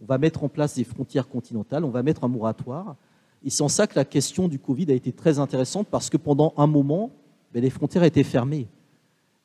on 0.00 0.06
va 0.06 0.18
mettre 0.18 0.42
en 0.42 0.48
place 0.48 0.74
des 0.74 0.84
frontières 0.84 1.28
continentales, 1.28 1.84
on 1.84 1.90
va 1.90 2.02
mettre 2.02 2.24
un 2.24 2.28
moratoire. 2.28 2.96
Et 3.44 3.50
c'est 3.50 3.62
en 3.62 3.68
ça 3.68 3.86
que 3.86 3.94
la 3.94 4.04
question 4.04 4.48
du 4.48 4.58
Covid 4.58 4.90
a 4.90 4.94
été 4.94 5.12
très 5.12 5.38
intéressante 5.38 5.88
parce 5.90 6.08
que 6.08 6.16
pendant 6.16 6.54
un 6.56 6.66
moment, 6.66 7.10
ben, 7.52 7.62
les 7.62 7.70
frontières 7.70 8.04
étaient 8.04 8.24
fermées. 8.24 8.68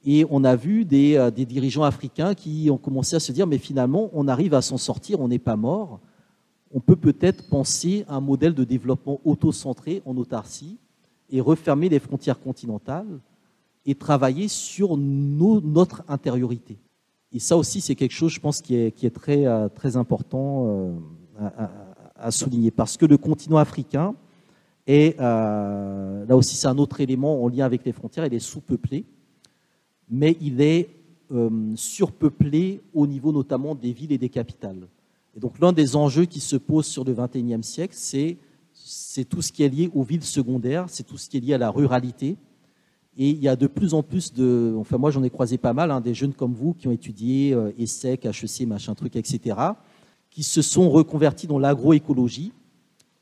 Et 0.06 0.26
on 0.30 0.44
a 0.44 0.56
vu 0.56 0.88
euh, 0.92 1.32
des, 1.32 1.46
dirigeants 1.46 1.84
africains 1.84 2.34
qui 2.34 2.70
ont 2.72 2.78
commencé 2.78 3.16
à 3.16 3.20
se 3.20 3.32
dire 3.32 3.46
mais 3.46 3.58
finalement, 3.58 4.10
on 4.14 4.28
arrive 4.28 4.54
à 4.54 4.62
s'en 4.62 4.78
sortir, 4.78 5.20
on 5.20 5.28
n'est 5.28 5.40
pas 5.40 5.56
mort. 5.56 6.00
On 6.74 6.80
peut 6.80 6.96
peut-être 6.96 7.48
penser 7.50 8.06
à 8.08 8.16
un 8.16 8.22
modèle 8.22 8.54
de 8.54 8.64
développement 8.64 9.22
auto-centré 9.24 10.02
en 10.06 10.18
autarcie 10.18 10.78
et 11.30 11.42
refermer 11.42 11.90
les 11.90 12.00
frontières 12.00 12.40
continentales 12.40 13.20
et 13.86 13.96
travailler 13.96 14.48
sur 14.48 14.98
notre 14.98 16.04
intériorité. 16.08 16.78
Et 17.32 17.40
ça 17.40 17.58
aussi, 17.58 17.82
c'est 17.82 17.96
quelque 17.96 18.14
chose, 18.14 18.32
je 18.32 18.40
pense, 18.40 18.62
qui 18.62 18.76
est, 18.76 19.30
euh, 19.30 19.70
très 19.70 19.98
important 19.98 20.66
euh, 21.40 21.50
à, 22.16 22.32
souligner. 22.32 22.72
Parce 22.72 22.98
que 22.98 23.06
le 23.06 23.18
continent 23.18 23.58
africain 23.58 24.16
est, 24.86 25.20
euh, 25.20 26.26
là 26.26 26.36
aussi, 26.36 26.56
c'est 26.56 26.68
un 26.68 26.78
autre 26.78 27.00
élément 27.02 27.44
en 27.44 27.48
lien 27.48 27.66
avec 27.66 27.86
les 27.86 27.92
frontières, 27.92 28.26
il 28.26 28.34
est 28.34 28.40
sous-peuplé, 28.40 29.06
mais 30.10 30.38
il 30.42 30.62
est 30.62 30.90
surpeuplé 31.76 32.82
au 32.94 33.06
niveau 33.06 33.34
notamment 33.34 33.76
des 33.76 33.92
villes 33.92 34.14
et 34.14 34.18
des 34.18 34.30
capitales. 34.30 34.88
Donc, 35.38 35.60
l'un 35.60 35.72
des 35.72 35.96
enjeux 35.96 36.26
qui 36.26 36.40
se 36.40 36.56
pose 36.56 36.86
sur 36.86 37.04
le 37.04 37.14
XXIe 37.14 37.64
siècle, 37.64 37.96
c'est 37.96 39.26
tout 39.26 39.42
ce 39.42 39.52
qui 39.52 39.64
est 39.64 39.70
lié 39.70 39.90
aux 39.94 40.04
villes 40.04 40.24
secondaires, 40.24 40.86
c'est 40.88 41.04
tout 41.04 41.18
ce 41.18 41.30
qui 41.30 41.38
est 41.38 41.40
lié 41.40 41.54
à 41.54 41.58
la 41.58 41.70
ruralité, 41.70 42.38
et 43.20 43.30
il 43.30 43.40
y 43.40 43.48
a 43.48 43.56
de 43.56 43.66
plus 43.66 43.94
en 43.96 44.04
plus 44.04 44.32
de, 44.32 44.76
enfin 44.78 45.00
moi 45.00 45.10
j'en 45.10 45.24
ai 45.24 45.32
croisé 45.32 45.58
pas 45.58 45.74
mal, 45.74 45.90
hein, 45.90 46.02
des 46.02 46.14
jeunes 46.14 46.34
comme 46.34 46.54
vous 46.54 46.74
qui 46.74 46.88
ont 46.88 46.92
étudié 46.92 47.52
euh, 47.52 47.72
HEC, 47.80 48.68
machin 48.68 48.94
truc, 48.94 49.16
etc., 49.16 49.58
qui 50.30 50.44
se 50.44 50.62
sont 50.62 50.90
reconvertis 50.90 51.48
dans 51.48 51.58
l'agroécologie, 51.58 52.54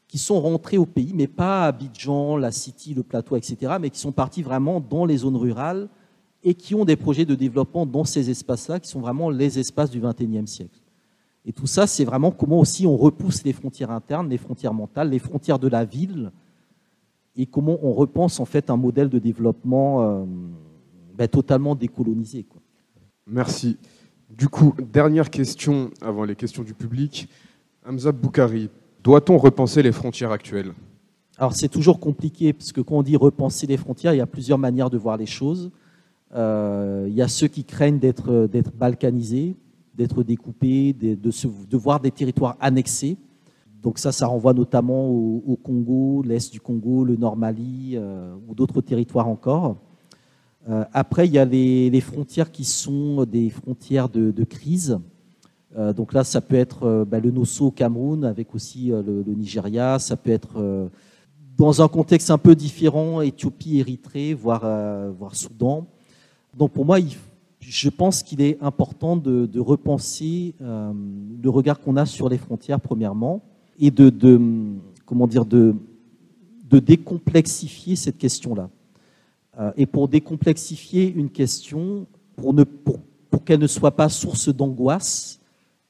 qui 0.08 0.18
sont 0.18 0.40
rentrés 0.42 0.78
au 0.78 0.86
pays, 0.86 1.14
mais 1.14 1.28
pas 1.28 1.64
à 1.64 1.68
Abidjan, 1.68 2.36
la 2.36 2.52
City, 2.52 2.94
le 2.94 3.04
plateau, 3.04 3.38
etc., 3.38 3.74
mais 3.80 3.90
qui 3.90 4.00
sont 4.00 4.12
partis 4.12 4.44
vraiment 4.44 4.82
dans 4.82 5.06
les 5.06 5.18
zones 5.18 5.38
rurales 5.38 5.88
et 6.44 6.54
qui 6.54 6.76
ont 6.76 6.86
des 6.86 6.96
projets 6.96 7.26
de 7.26 7.36
développement 7.36 7.86
dans 7.86 8.04
ces 8.04 8.30
espaces-là, 8.30 8.80
qui 8.80 8.90
sont 8.90 9.00
vraiment 9.00 9.30
les 9.30 9.60
espaces 9.60 9.90
du 9.90 10.00
XXIe 10.00 10.48
siècle. 10.48 10.80
Et 11.46 11.54
tout 11.54 11.68
ça, 11.68 11.86
c'est 11.86 12.06
vraiment 12.06 12.32
comment 12.32 12.60
aussi 12.60 12.88
on 12.88 12.98
repousse 12.98 13.44
les 13.44 13.54
frontières 13.54 13.92
internes, 13.92 14.30
les 14.30 14.38
frontières 14.38 14.74
mentales, 14.74 15.10
les 15.10 15.20
frontières 15.20 15.60
de 15.60 15.68
la 15.68 15.86
ville, 15.86 16.32
et 17.36 17.46
comment 17.46 17.78
on 17.84 17.94
repense 17.94 18.40
en 18.40 18.46
fait 18.46 18.70
un 18.70 18.78
modèle 18.78 19.10
de 19.10 19.20
développement 19.20 20.02
euh, 20.02 20.24
ben, 21.18 21.28
totalement 21.28 21.76
décolonisé. 21.76 22.44
Quoi. 22.44 22.62
Merci. 23.28 23.78
Du 24.30 24.48
coup, 24.48 24.74
dernière 24.92 25.30
question 25.30 25.92
avant 26.02 26.24
les 26.24 26.36
questions 26.36 26.64
du 26.64 26.74
public. 26.74 27.30
Hamza 27.88 28.12
Boukari, 28.12 28.70
doit-on 29.04 29.38
repenser 29.38 29.84
les 29.84 29.92
frontières 29.92 30.32
actuelles? 30.32 30.74
Alors 31.38 31.54
c'est 31.54 31.68
toujours 31.68 32.00
compliqué, 32.00 32.54
parce 32.54 32.72
que 32.72 32.82
quand 32.82 32.96
on 32.96 33.04
dit 33.04 33.18
repenser 33.18 33.68
les 33.68 33.78
frontières, 33.78 34.14
il 34.14 34.18
y 34.18 34.22
a 34.22 34.26
plusieurs 34.26 34.58
manières 34.58 34.90
de 34.90 34.98
voir 34.98 35.18
les 35.18 35.26
choses. 35.26 35.70
Euh, 36.34 37.06
il 37.08 37.14
y 37.14 37.22
a 37.22 37.28
ceux 37.28 37.48
qui 37.48 37.66
craignent 37.66 38.00
d'être 38.00 38.48
balkanisés, 38.76 39.56
d'être 39.96 40.24
découpés, 40.24 40.94
de, 40.94 41.78
voir 41.78 42.00
des 42.00 42.12
territoires 42.12 42.58
annexés. 42.60 43.18
Donc 43.82 44.00
ça, 44.00 44.12
ça 44.12 44.28
renvoie 44.28 44.54
notamment 44.54 45.08
au, 45.10 45.58
Congo, 45.64 46.24
l'Est 46.24 46.52
du 46.52 46.60
Congo, 46.60 47.04
le 47.04 47.16
Nord 47.16 47.38
Mali 47.38 47.92
euh, 47.94 48.36
ou 48.48 48.56
d'autres 48.56 48.82
territoires 48.82 49.28
encore. 49.28 49.78
Euh, 50.68 50.84
après, 50.92 51.28
il 51.28 51.34
y 51.34 51.38
a 51.38 51.46
les, 51.46 52.02
frontières 52.02 52.52
qui 52.52 52.64
sont 52.64 53.26
des 53.26 53.50
frontières 53.50 54.10
de, 54.10 54.44
crise. 54.44 55.00
Euh, 55.78 55.94
donc 55.94 56.14
là, 56.14 56.24
ça 56.24 56.42
peut 56.42 56.56
être 56.56 57.06
bah, 57.08 57.20
le 57.20 57.32
Nosso 57.32 57.68
au 57.68 57.72
Cameroun 57.72 58.26
avec 58.26 58.56
aussi 58.56 58.88
le, 58.88 59.24
Nigeria. 59.28 60.00
Ça 60.00 60.18
peut 60.18 60.32
être 60.32 60.90
dans 61.58 61.82
un 61.82 61.88
contexte 61.88 62.32
un 62.32 62.40
peu 62.40 62.56
différent, 62.56 63.22
Éthiopie, 63.22 63.80
Érythrée, 63.80 64.34
voire, 64.34 64.66
voire 65.12 65.36
Soudan. 65.36 65.86
Donc 66.58 66.72
pour 66.72 66.86
moi, 66.86 67.00
je 67.68 67.90
pense 67.90 68.24
qu'il 68.24 68.42
est 68.42 68.58
important 68.62 69.16
de, 69.16 69.60
repenser 69.60 70.56
le 70.60 71.50
regard 71.50 71.80
qu'on 71.80 71.98
a 71.98 72.06
sur 72.06 72.30
les 72.30 72.38
frontières, 72.38 72.80
premièrement 72.80 73.42
et 73.80 73.92
de, 73.92 74.12
comment 75.06 75.28
dire, 75.28 75.46
de, 75.46 75.76
décomplexifier 76.70 77.96
cette 77.96 78.18
question-là. 78.18 78.70
Euh, 79.58 79.72
et 79.78 79.86
pour 79.86 80.10
décomplexifier 80.10 81.14
une 81.14 81.30
question, 81.30 82.06
pour, 82.36 82.54
pour 83.30 83.46
qu'elle 83.46 83.62
ne 83.62 83.68
soit 83.68 83.96
pas 83.96 84.10
source 84.10 84.50
d'angoisse, 84.50 85.40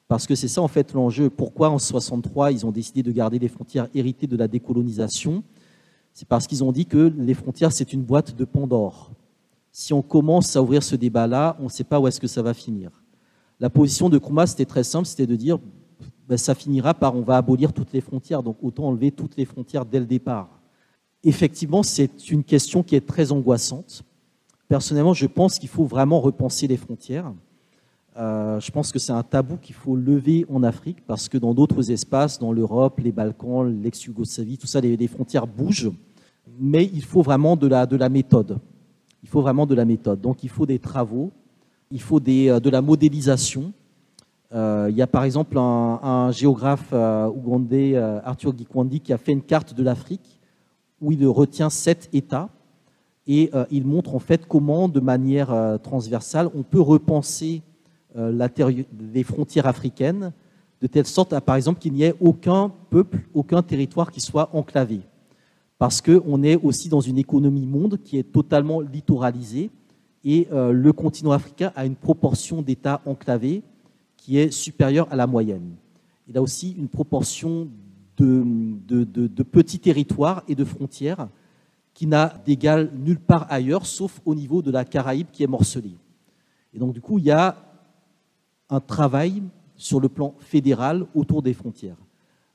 parce 0.07 0.27
que 0.27 0.35
c'est 0.35 0.47
ça 0.47 0.61
en 0.61 0.67
fait 0.67 0.93
l'enjeu. 0.93 1.31
Pourquoi 1.31 1.71
en 1.71 1.79
63 1.79 2.51
ils 2.51 2.67
ont 2.67 2.71
décidé 2.71 3.01
de 3.01 3.11
garder 3.11 3.39
les 3.39 3.47
frontières 3.47 3.87
héritées 3.95 4.27
de 4.27 4.37
la 4.37 4.47
décolonisation? 4.47 5.43
C'est 6.13 6.27
parce 6.27 6.45
qu'ils 6.45 6.63
ont 6.63 6.71
dit 6.71 6.85
que 6.85 7.11
les 7.17 7.33
frontières 7.33 7.71
c'est 7.71 7.91
une 7.91 8.03
boîte 8.03 8.35
de 8.35 8.45
Pandore. 8.45 9.09
Si 9.77 9.91
on 9.91 10.01
commence 10.01 10.55
à 10.55 10.63
ouvrir 10.63 10.81
ce 10.81 10.95
débat-là, 10.95 11.57
on 11.59 11.65
ne 11.65 11.69
sait 11.69 11.83
pas 11.83 11.99
où 11.99 12.07
est-ce 12.07 12.21
que 12.21 12.27
ça 12.27 12.41
va 12.41 12.53
finir. 12.53 12.91
La 13.59 13.69
position 13.69 14.07
de 14.07 14.17
Kouma 14.17 14.47
c'était 14.47 14.63
très 14.63 14.85
simple, 14.85 15.05
c'était 15.05 15.27
de 15.27 15.35
dire 15.35 15.59
ben, 16.29 16.37
ça 16.37 16.55
finira 16.55 16.93
par 16.93 17.13
on 17.13 17.19
va 17.19 17.35
abolir 17.35 17.73
toutes 17.73 17.91
les 17.91 17.99
frontières, 17.99 18.41
donc 18.41 18.55
autant 18.61 18.85
enlever 18.85 19.11
toutes 19.11 19.35
les 19.35 19.43
frontières 19.43 19.83
dès 19.83 19.99
le 19.99 20.05
départ. 20.05 20.47
Effectivement, 21.25 21.83
c'est 21.83 22.31
une 22.31 22.45
question 22.45 22.83
qui 22.83 22.95
est 22.95 23.05
très 23.05 23.33
angoissante. 23.33 24.03
Personnellement, 24.69 25.13
je 25.13 25.25
pense 25.25 25.59
qu'il 25.59 25.67
faut 25.67 25.83
vraiment 25.83 26.21
repenser 26.21 26.67
les 26.67 26.77
frontières. 26.77 27.33
Euh, 28.15 28.61
je 28.61 28.71
pense 28.71 28.93
que 28.93 28.99
c'est 28.99 29.11
un 29.11 29.23
tabou 29.23 29.57
qu'il 29.57 29.75
faut 29.75 29.97
lever 29.97 30.45
en 30.49 30.63
Afrique 30.63 31.05
parce 31.05 31.27
que 31.27 31.37
dans 31.37 31.53
d'autres 31.53 31.91
espaces, 31.91 32.39
dans 32.39 32.53
l'Europe, 32.53 33.01
les 33.03 33.11
Balkans, 33.11 33.69
l'ex-Yougoslavie, 33.83 34.57
tout 34.57 34.67
ça, 34.67 34.79
les, 34.79 35.07
frontières 35.07 35.47
bougent. 35.47 35.91
Mais 36.61 36.89
il 36.93 37.03
faut 37.03 37.21
vraiment 37.21 37.57
de 37.57 37.67
la, 37.67 37.85
de 37.85 37.97
la 37.97 38.07
méthode. 38.07 38.57
Il 39.25 39.27
faut 39.27 39.41
vraiment 39.41 39.65
de 39.65 39.73
la 39.73 39.85
méthode. 39.85 40.21
Donc 40.21 40.43
il 40.43 40.49
faut 40.49 40.67
des 40.67 40.77
travaux, 40.77 41.31
il 41.89 41.99
faut 41.99 42.19
euh, 42.27 42.59
de 42.59 42.69
la 42.69 42.83
modélisation, 42.83 43.73
euh, 44.53 44.85
il 44.91 44.95
y 44.95 45.01
a 45.01 45.07
par 45.07 45.23
exemple 45.23 45.57
un, 45.57 46.29
géographe 46.31 46.89
euh, 46.93 47.25
ougandais, 47.29 47.97
Arthur 48.23 48.55
Gikwandi, 48.55 48.99
qui 48.99 49.13
a 49.13 49.17
fait 49.17 49.31
une 49.31 49.41
carte 49.41 49.73
de 49.73 49.81
l'Afrique 49.81 50.39
où 51.01 51.11
il 51.11 51.25
retient 51.25 51.71
sept 51.71 52.07
États 52.13 52.49
et 53.25 53.49
il 53.71 53.87
montre 53.87 54.13
en 54.13 54.19
fait 54.19 54.45
comment, 54.47 54.87
de 54.87 54.99
manière 54.99 55.79
transversale, 55.81 56.47
on 56.53 56.61
peut 56.61 56.79
repenser 56.79 57.63
les 58.15 59.23
frontières 59.23 59.65
africaines 59.65 60.33
de 60.81 60.85
telle 60.87 61.07
sorte, 61.07 61.37
par 61.39 61.55
exemple, 61.55 61.79
qu'il 61.79 61.93
n'y 61.93 62.03
ait 62.03 62.13
aucun 62.19 62.71
peuple, 62.91 63.21
aucun 63.33 63.63
territoire 63.63 64.11
qui 64.11 64.21
soit 64.21 64.51
enclavé. 64.53 65.01
Parce 65.77 66.01
qu'on 66.01 66.43
est 66.43 66.55
aussi 66.55 66.89
dans 66.89 67.01
une 67.01 67.17
économie 67.17 67.65
monde 67.65 67.99
qui 68.03 68.17
est 68.17 68.31
totalement 68.31 68.79
littoralisée 68.81 69.71
et 70.23 70.47
le 70.51 70.91
continent 70.91 71.31
africain 71.31 71.71
a 71.75 71.85
une 71.85 71.95
proportion 71.95 72.61
d'États 72.61 73.01
enclavés 73.05 73.61
qui 74.17 74.39
est 74.39 74.51
supérieure 74.51 75.07
à 75.11 75.15
la 75.15 75.27
moyenne. 75.27 75.75
Il 76.27 76.37
a 76.37 76.41
aussi 76.41 76.71
une 76.71 76.87
proportion 76.87 77.67
de, 78.17 78.43
de, 78.87 79.43
petits 79.43 79.79
territoires 79.79 80.43
et 80.47 80.55
de 80.55 80.63
frontières 80.63 81.27
qui 81.93 82.07
n'a 82.07 82.41
d'égal 82.45 82.91
nulle 82.97 83.19
part 83.19 83.45
ailleurs, 83.49 83.85
sauf 83.85 84.19
au 84.25 84.35
niveau 84.35 84.61
de 84.61 84.71
la 84.71 84.83
Caraïbe 84.83 85.27
qui 85.31 85.43
est 85.43 85.47
morcelée. 85.47 85.97
Et 86.73 86.79
donc, 86.79 86.93
du 86.93 87.01
coup, 87.01 87.19
il 87.19 87.25
y 87.25 87.31
a 87.31 87.55
un 88.69 88.79
travail 88.79 89.43
sur 89.77 89.99
le 89.99 90.09
plan 90.09 90.33
fédéral 90.39 91.05
autour 91.13 91.41
des 91.41 91.53
frontières. 91.53 91.97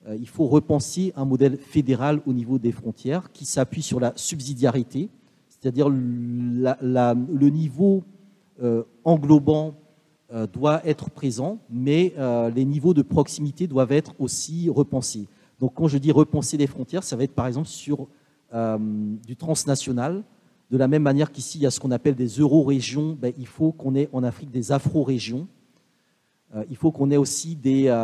Euh, 0.09 0.17
il 0.19 0.29
faut 0.29 0.47
repenser 0.47 1.13
un 1.17 1.25
modèle 1.25 1.59
fédéral 1.59 2.21
au 2.27 2.33
niveau 2.33 2.59
des 2.59 2.73
frontières 2.73 3.31
qui 3.33 3.45
s'appuie 3.45 3.83
sur 3.83 4.01
la 4.01 4.13
subsidiarité, 4.17 5.09
c'est-à-dire 5.49 5.89
le 5.91 7.49
niveau 7.49 8.03
euh, 8.63 8.83
englobant 9.05 9.75
euh, 10.33 10.47
doit 10.47 10.87
être 10.87 11.11
présent, 11.11 11.59
mais 11.69 12.15
les 12.55 12.65
niveaux 12.65 12.95
de 12.95 13.03
proximité 13.03 13.67
doivent 13.67 13.93
être 13.93 14.15
aussi 14.19 14.71
repensés. 14.71 15.27
Donc 15.59 15.75
quand 15.75 15.89
je 15.89 15.99
dis 15.99 16.13
repenser 16.13 16.57
les 16.57 16.67
frontières, 16.67 17.05
ça 17.05 17.17
va 17.17 17.25
être 17.25 17.35
par 17.35 17.47
exemple 17.47 17.69
sur 17.69 18.09
du 18.53 19.37
transnational. 19.37 20.25
De 20.71 20.77
la 20.77 20.89
même 20.89 21.03
manière 21.03 21.31
qu'ici, 21.31 21.59
il 21.59 21.63
y 21.63 21.67
a 21.67 21.71
ce 21.71 21.79
qu'on 21.79 21.91
appelle 21.91 22.15
des 22.15 22.29
euro-régions, 22.39 23.17
ben, 23.21 23.33
il 23.39 23.47
faut 23.47 23.73
qu'on 23.73 23.95
ait 23.95 24.09
en 24.13 24.23
Afrique 24.23 24.51
des 24.51 24.73
afro-régions. 24.73 25.47
Il 26.69 26.77
faut 26.77 26.91
qu'on 26.91 27.11
ait 27.11 27.17
aussi 27.17 27.55
des, 27.55 27.95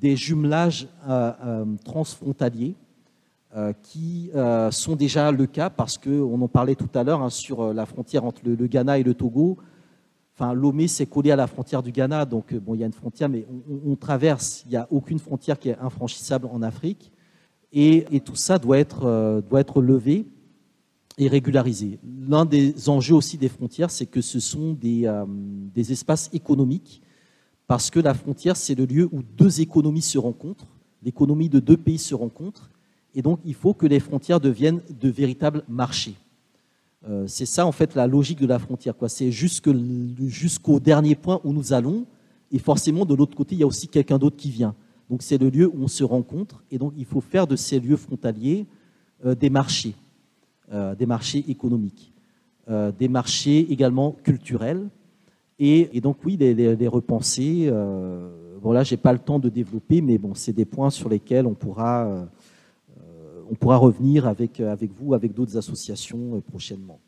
des 0.00 0.16
jumelages 0.16 0.86
transfrontaliers 1.84 2.74
qui 3.82 4.30
sont 4.70 4.96
déjà 4.96 5.32
le 5.32 5.46
cas 5.46 5.70
parce 5.70 5.96
qu'on 5.96 6.40
en 6.40 6.48
parlait 6.48 6.74
tout 6.74 6.90
à 6.94 7.04
l'heure 7.04 7.22
hein, 7.22 7.30
sur 7.30 7.72
la 7.72 7.86
frontière 7.86 8.24
entre 8.24 8.42
le 8.44 8.66
Ghana 8.66 8.98
et 8.98 9.02
le 9.02 9.14
Togo. 9.14 9.58
Enfin, 10.36 10.52
Lomé, 10.52 10.88
c'est 10.88 11.06
collé 11.06 11.30
à 11.30 11.36
la 11.36 11.46
frontière 11.46 11.80
du 11.80 11.92
Ghana, 11.92 12.24
donc 12.24 12.52
euh, 12.52 12.58
bon, 12.58 12.74
il 12.74 12.80
y 12.80 12.82
a 12.82 12.86
une 12.86 12.92
frontière, 12.92 13.28
mais 13.28 13.46
on, 13.86 13.94
traverse. 13.94 14.64
Il 14.66 14.70
n'y 14.70 14.76
a 14.76 14.88
aucune 14.90 15.20
frontière 15.20 15.60
qui 15.60 15.68
est 15.68 15.78
infranchissable 15.78 16.48
en 16.50 16.60
Afrique, 16.62 17.12
et, 17.72 18.04
tout 18.24 18.34
ça 18.34 18.58
doit 18.58 18.78
être, 18.78 19.04
euh, 19.04 19.40
levé. 19.80 20.26
et 21.18 21.28
régularisés. 21.28 22.00
L'un 22.28 22.44
des 22.44 22.88
enjeux 22.88 23.14
aussi 23.14 23.38
des 23.38 23.48
frontières, 23.48 23.92
c'est 23.92 24.06
que 24.06 24.20
ce 24.20 24.40
sont 24.40 24.76
des 24.80 25.92
espaces 25.92 26.28
économiques, 26.32 27.00
parce 27.66 27.90
que 27.90 28.00
la 28.00 28.14
frontière, 28.14 28.56
c'est 28.56 28.74
le 28.74 28.84
lieu 28.84 29.08
où 29.12 29.22
deux 29.22 29.60
économies 29.60 30.02
se 30.02 30.18
rencontrent, 30.18 30.66
l'économie 31.02 31.48
de 31.48 31.60
deux 31.60 31.76
pays 31.76 31.98
se 31.98 32.14
rencontrent, 32.14 32.70
et 33.14 33.22
donc 33.22 33.40
il 33.44 33.54
faut 33.54 33.74
que 33.74 33.86
les 33.86 34.00
frontières 34.00 34.40
deviennent 34.40 34.82
de 35.00 35.08
véritables 35.08 35.64
marchés. 35.68 36.14
Euh, 37.08 37.26
c'est 37.26 37.46
ça 37.46 37.66
en 37.66 37.72
fait 37.72 37.94
la 37.94 38.06
logique 38.06 38.40
de 38.40 38.46
la 38.46 38.58
frontière. 38.58 38.94
C'est 39.08 39.30
jusqu'au 39.30 40.80
dernier 40.80 41.14
point 41.14 41.40
où 41.44 41.52
nous 41.52 41.72
allons, 41.72 42.06
et 42.50 42.58
forcément 42.58 43.04
de 43.04 43.14
l'autre 43.14 43.36
côté, 43.36 43.54
il 43.54 43.58
y 43.60 43.62
a 43.62 43.66
aussi 43.66 43.88
quelqu'un 43.88 44.18
d'autre 44.18 44.36
qui 44.36 44.50
vient. 44.50 44.74
Donc 45.10 45.22
c'est 45.22 45.38
le 45.38 45.50
lieu 45.50 45.66
où 45.66 45.82
on 45.82 45.88
se 45.88 46.04
rencontre, 46.04 46.62
et 46.70 46.78
donc 46.78 46.92
il 46.96 47.04
faut 47.04 47.20
faire 47.20 47.46
de 47.46 47.56
ces 47.56 47.78
lieux 47.80 47.96
frontaliers 47.96 48.66
euh, 49.24 49.34
des 49.34 49.50
marchés, 49.50 49.94
euh, 50.72 50.94
des 50.94 51.06
marchés 51.06 51.44
économiques, 51.48 52.10
des 52.98 53.08
marchés 53.08 53.70
également 53.70 54.12
culturels, 54.22 54.88
et, 55.58 56.00
donc 56.00 56.18
oui, 56.24 56.36
les, 56.36 56.88
repenser. 56.88 57.72
voilà, 58.60 58.82
j'ai 58.82 58.96
pas 58.96 59.12
le 59.12 59.18
temps 59.18 59.38
de 59.38 59.48
développer, 59.48 60.00
mais 60.00 60.18
bon, 60.18 60.34
c'est 60.34 60.52
des 60.52 60.64
points 60.64 60.90
sur 60.90 61.08
lesquels 61.08 61.46
on 61.46 61.54
pourra 61.54 62.26
on 63.50 63.54
pourra 63.54 63.76
revenir 63.76 64.26
avec, 64.26 64.60
euh, 64.60 64.72
avec 64.72 64.90
vous, 64.92 65.14
avec 65.14 65.32
d'autres 65.32 65.56
associations 65.56 66.36
euh, 66.36 66.40
prochainement. 66.40 66.98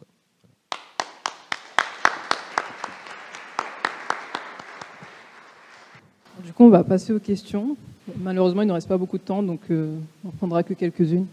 Du 6.44 6.52
coup, 6.52 6.64
on 6.64 6.70
va 6.70 6.84
passer 6.84 7.12
aux 7.12 7.18
questions. 7.18 7.76
Malheureusement, 8.18 8.62
il 8.62 8.68
ne 8.68 8.72
reste 8.72 8.88
pas 8.88 8.98
beaucoup 8.98 9.18
de 9.18 9.22
temps, 9.22 9.42
donc 9.42 9.60
euh, 9.70 9.96
on 10.24 10.28
ne 10.28 10.32
prendra 10.32 10.62
que 10.62 10.74
quelques-unes. 10.74 11.26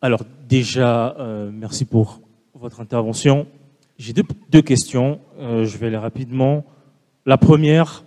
Alors 0.00 0.22
déjà, 0.48 1.16
merci 1.52 1.84
pour 1.84 2.20
votre 2.54 2.80
intervention. 2.80 3.46
J'ai 4.04 4.12
deux, 4.14 4.62
questions, 4.62 5.20
je 5.38 5.78
vais 5.78 5.86
aller 5.86 5.96
rapidement. 5.96 6.64
La 7.24 7.38
première, 7.38 8.04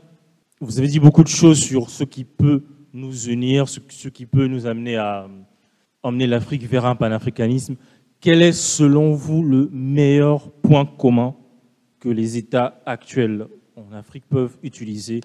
vous 0.60 0.78
avez 0.78 0.90
dit 0.90 1.00
beaucoup 1.00 1.24
de 1.24 1.30
choses 1.30 1.58
sur 1.58 1.90
ce 1.90 2.04
qui 2.04 2.26
peut 2.26 2.66
nous 2.92 3.30
unir, 3.30 3.70
ce 3.70 4.10
qui 4.10 4.26
peut 4.26 4.48
nous 4.48 4.68
amener 4.68 4.98
à, 4.98 5.30
emmener 6.04 6.28
l'Afrique 6.28 6.64
vers 6.64 6.86
un 6.86 6.98
panafricanisme, 6.98 7.78
quel 8.20 8.42
est 8.42 8.52
selon 8.52 9.14
vous 9.14 9.42
le 9.42 9.70
meilleur 9.72 10.52
point 10.52 10.86
commun 10.86 11.34
que 12.02 12.10
les 12.10 12.36
États 12.36 12.82
actuels 12.86 13.48
en 13.78 13.94
Afrique 13.94 14.26
peuvent 14.30 14.58
utiliser 14.64 15.22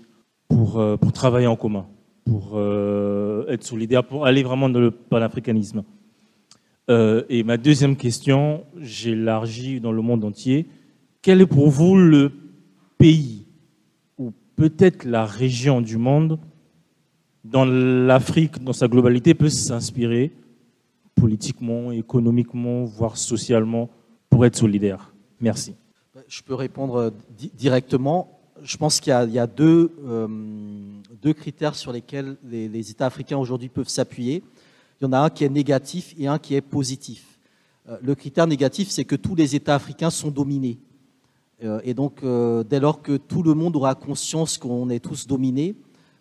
pour, 0.47 0.79
euh, 0.79 0.97
travailler 1.13 1.49
en 1.49 1.57
commun, 1.57 1.89
pour 2.25 2.53
euh, 2.55 3.45
être 3.49 3.65
solidaires, 3.65 4.05
pour 4.05 4.25
aller 4.25 4.45
vraiment 4.45 4.69
dans 4.69 4.79
le 4.79 4.93
panafricanisme? 4.93 5.83
Euh, 6.91 7.23
Et 7.29 7.43
ma 7.43 7.57
deuxième 7.57 7.97
question, 7.97 8.65
j'élargis 8.79 9.81
dans 9.81 9.93
le 9.93 10.03
monde 10.03 10.25
entier, 10.25 10.67
quel 11.23 11.41
est 11.41 11.47
pour 11.47 11.71
vous 11.71 11.97
le 11.97 12.33
pays 12.99 13.47
ou 14.19 14.33
peut-être 14.57 15.05
la 15.05 15.25
région 15.25 15.81
du 15.81 15.97
monde 15.97 16.39
dans 17.45 17.65
l'Afrique, 17.65 18.63
dans 18.63 18.73
sa 18.73 18.89
globalité, 18.89 19.35
peut 19.35 19.49
s'inspirer 19.49 20.33
politiquement, 21.15 21.91
économiquement, 21.93 22.85
voire 22.85 23.17
socialement, 23.17 23.89
pour 24.29 24.45
être 24.45 24.57
solidaire? 24.57 25.13
Merci. 25.41 25.75
Je 26.29 26.43
peux 26.43 26.55
répondre 26.55 26.97
euh, 26.97 27.11
directement. 27.55 28.41
Je 28.63 28.77
pense 28.77 29.01
qu'il 29.01 29.11
y 29.11 29.39
a, 29.39 29.47
deux, 29.47 29.91
euh, 30.05 30.29
deux, 31.23 31.33
critères 31.33 31.75
sur 31.75 31.93
lesquels 31.93 32.37
les, 32.45 32.91
États 32.91 33.07
africains 33.07 33.39
aujourd'hui 33.39 33.69
peuvent 33.69 33.89
s'appuyer. 33.89 34.43
Il 35.01 35.05
y 35.05 35.07
en 35.07 35.13
a 35.13 35.19
un 35.21 35.31
qui 35.31 35.45
est 35.45 35.49
négatif 35.49 36.15
et 36.19 36.27
un 36.27 36.39
qui 36.39 36.55
est 36.55 36.61
positif. 36.61 37.39
Euh, 37.89 37.97
le 38.03 38.15
critère 38.15 38.47
négatif, 38.47 38.89
c'est 38.91 39.05
que 39.05 39.17
tous 39.17 39.35
les 39.35 39.57
États 39.57 39.75
africains 39.75 40.11
sont 40.11 40.31
dominés. 40.31 40.79
Et 41.85 41.93
donc, 41.93 42.25
dès 42.71 42.81
lors 42.81 43.03
que 43.03 43.19
tout 43.19 43.43
le 43.43 43.53
monde 43.53 43.77
aura 43.77 43.95
conscience 43.95 44.57
qu'on 44.57 44.89
est 44.89 44.99
tous 44.99 45.27
dominés, 45.27 45.77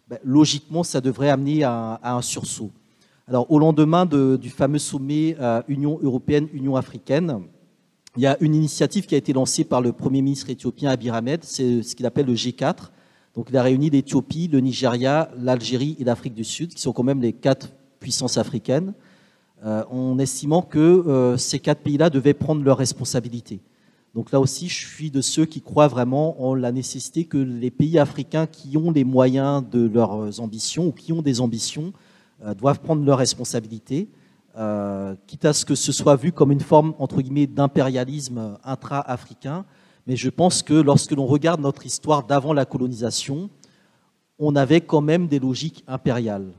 ben, 0.09 0.19
logiquement, 0.21 0.83
ça 0.83 0.99
devrait 0.99 1.29
amener 1.29 1.63
à 1.63 1.97
un 2.03 2.21
sursaut. 2.21 2.71
Alors, 3.29 3.51
au 3.51 3.59
lendemain 3.59 4.07
du 4.07 4.49
fameux 4.49 4.79
sommet 4.79 5.37
euh, 5.39 5.61
Union 5.67 5.99
européenne-Union 6.01 6.75
africaine, 6.75 7.43
il 8.17 8.23
y 8.23 8.25
a 8.25 8.35
une 8.41 8.55
initiative 8.55 9.05
qui 9.05 9.13
a 9.13 9.19
été 9.19 9.33
lancée 9.33 9.63
par 9.63 9.81
le 9.81 9.91
Premier 9.91 10.23
ministre 10.23 10.49
éthiopien 10.49 10.89
Abiy 10.89 11.11
Ahmed, 11.11 11.43
c'est 11.43 11.83
ce 11.83 11.95
qu'il 11.95 12.07
appelle 12.07 12.25
le 12.25 12.33
G4. 12.33 12.89
Donc, 13.35 13.49
il 13.51 13.57
a 13.57 13.61
réuni 13.61 13.91
l'Éthiopie, 13.91 14.47
le 14.47 14.61
Nigeria, 14.61 15.29
l'Algérie 15.37 15.95
et 15.99 16.03
l'Afrique 16.03 16.33
du 16.33 16.43
Sud, 16.43 16.73
qui 16.73 16.81
sont 16.81 16.91
quand 16.91 17.03
même 17.03 17.21
les 17.21 17.33
quatre 17.33 17.69
puissances 17.99 18.37
africaines, 18.37 18.93
euh, 19.65 19.83
en 19.91 20.17
estimant 20.19 20.61
que 20.61 20.79
euh, 20.79 21.37
ces 21.37 21.59
quatre 21.59 21.81
pays-là 21.81 22.09
devaient 22.09 22.33
prendre 22.33 22.63
leurs 22.63 22.77
responsabilités. 22.77 23.59
Donc 24.15 24.31
là 24.31 24.39
aussi, 24.39 24.69
je 24.69 24.87
suis 24.87 25.11
de 25.11 25.21
ceux 25.21 25.45
qui 25.45 25.61
croient 25.61 25.89
vraiment 25.89 26.41
en 26.41 26.55
la 26.55 26.71
nécessité 26.71 27.25
que 27.25 27.37
les 27.37 27.69
pays 27.69 27.99
africains 27.99 28.47
qui 28.47 28.77
ont 28.77 28.89
les 28.89 29.03
moyens 29.03 29.63
de 29.69 29.87
leurs 29.87 30.39
ambitions 30.39 30.87
ou 30.87 30.91
qui 30.91 31.11
ont 31.11 31.21
des 31.21 31.41
ambitions 31.41 31.91
euh, 32.43 32.53
doivent 32.53 32.79
prendre 32.79 33.03
leurs 33.03 33.17
responsabilités, 33.17 34.07
quitte 35.27 35.45
à 35.45 35.53
ce 35.53 35.63
que 35.63 35.75
ce 35.75 35.93
soit 35.93 36.17
vu 36.17 36.33
comme 36.33 36.51
une 36.51 36.59
forme, 36.59 36.93
entre 36.99 37.21
guillemets, 37.21 37.47
d'impérialisme 37.47 38.57
intra-africain. 38.65 39.63
Mais 40.05 40.17
je 40.17 40.29
pense 40.29 40.63
que 40.63 40.73
lorsque 40.73 41.11
l'on 41.11 41.25
regarde 41.25 41.61
notre 41.61 41.85
histoire 41.85 42.23
d'avant 42.23 42.51
la 42.51 42.65
colonisation, 42.65 43.49
on 44.37 44.55
avait 44.55 44.81
quand 44.81 45.01
même 45.01 45.27
des 45.27 45.39
logiques 45.39 45.83
impériales. 45.87 46.51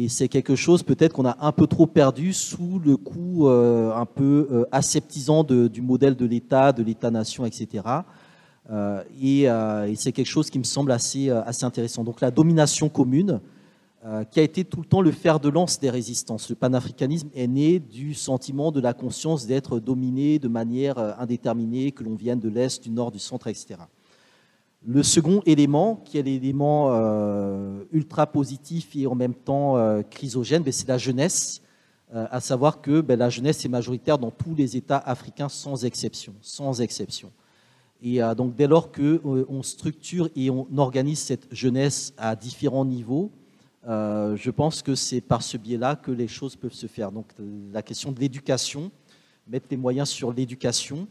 Et 0.00 0.08
c'est 0.08 0.28
quelque 0.28 0.54
chose 0.54 0.82
peut-être 0.84 1.12
qu'on 1.12 1.26
a 1.26 1.36
un 1.40 1.50
peu 1.50 1.66
trop 1.66 1.86
perdu 1.86 2.32
sous 2.32 2.78
le 2.78 2.96
coup 2.96 3.48
euh, 3.48 3.92
un 3.92 4.06
peu 4.06 4.66
aseptisant 4.70 5.42
du 5.42 5.82
modèle 5.82 6.14
de 6.14 6.24
l'État, 6.24 6.72
de 6.72 6.82
l'État-nation, 6.84 7.44
etc. 7.44 7.84
et, 9.20 9.42
et 9.42 9.94
c'est 9.96 10.12
quelque 10.12 10.26
chose 10.26 10.50
qui 10.50 10.58
me 10.58 10.64
semble 10.64 10.92
assez, 10.92 11.30
assez 11.30 11.64
intéressant. 11.64 12.04
Donc 12.04 12.20
la 12.20 12.30
domination 12.30 12.88
commune, 12.88 13.40
euh, 14.04 14.22
qui 14.22 14.38
a 14.38 14.44
été 14.44 14.64
tout 14.64 14.80
le 14.80 14.86
temps 14.86 15.00
le 15.00 15.10
fer 15.10 15.40
de 15.40 15.48
lance 15.48 15.80
des 15.80 15.90
résistances. 15.90 16.48
Le 16.48 16.54
panafricanisme 16.54 17.30
est 17.34 17.48
né 17.48 17.80
du 17.80 18.14
sentiment 18.14 18.70
de 18.70 18.80
la 18.80 18.94
conscience 18.94 19.44
d'être 19.44 19.80
dominé 19.80 20.38
de 20.38 20.46
manière 20.46 20.98
euh, 20.98 21.12
indéterminée, 21.18 21.90
que 21.90 22.04
l'on 22.04 22.14
vienne 22.14 22.38
de 22.38 22.48
l'Est, 22.48 22.80
du 22.80 22.90
Nord, 22.90 23.10
du 23.10 23.18
Centre, 23.18 23.48
etc. 23.48 23.80
Le 24.86 25.02
second 25.02 25.42
élément, 25.44 25.96
qui 25.96 26.18
est 26.18 26.22
l'élément 26.22 26.88
euh, 26.90 27.84
ultra 27.92 28.26
positif 28.26 28.94
et 28.94 29.06
en 29.06 29.14
même 29.14 29.34
temps 29.34 29.76
chrysogène, 30.10 30.62
ben, 30.62 30.72
c'est 30.72 30.88
la 30.88 30.98
jeunesse, 30.98 31.62
à 32.12 32.40
savoir 32.40 32.80
que 32.80 33.00
ben, 33.00 33.18
la 33.18 33.28
jeunesse 33.28 33.64
est 33.64 33.68
majoritaire 33.68 34.18
dans 34.18 34.30
tous 34.30 34.54
les 34.54 34.76
États 34.76 34.98
africains 34.98 35.48
sans 35.48 35.84
exception. 35.84 36.34
Sans 36.40 36.80
exception. 36.80 37.32
Et 38.00 38.20
donc 38.36 38.54
dès 38.54 38.68
lors 38.68 38.92
qu'on 38.92 39.62
structure 39.62 40.30
et 40.36 40.48
on 40.50 40.68
organise 40.76 41.18
cette 41.18 41.52
jeunesse 41.52 42.14
à 42.16 42.36
différents 42.36 42.84
niveaux, 42.84 43.32
euh, 43.88 44.36
je 44.36 44.50
pense 44.50 44.82
que 44.82 44.94
c'est 44.94 45.20
par 45.20 45.42
ce 45.42 45.56
biais-là 45.56 45.96
que 45.96 46.10
les 46.10 46.28
choses 46.28 46.56
peuvent 46.56 46.74
se 46.74 46.86
faire. 46.86 47.10
Donc 47.10 47.26
la 47.72 47.82
question 47.82 48.12
de 48.12 48.20
l'éducation, 48.20 48.90
mettre 49.46 49.66
les 49.70 49.76
moyens 49.76 50.08
sur 50.08 50.32
l'éducation, 50.32 51.08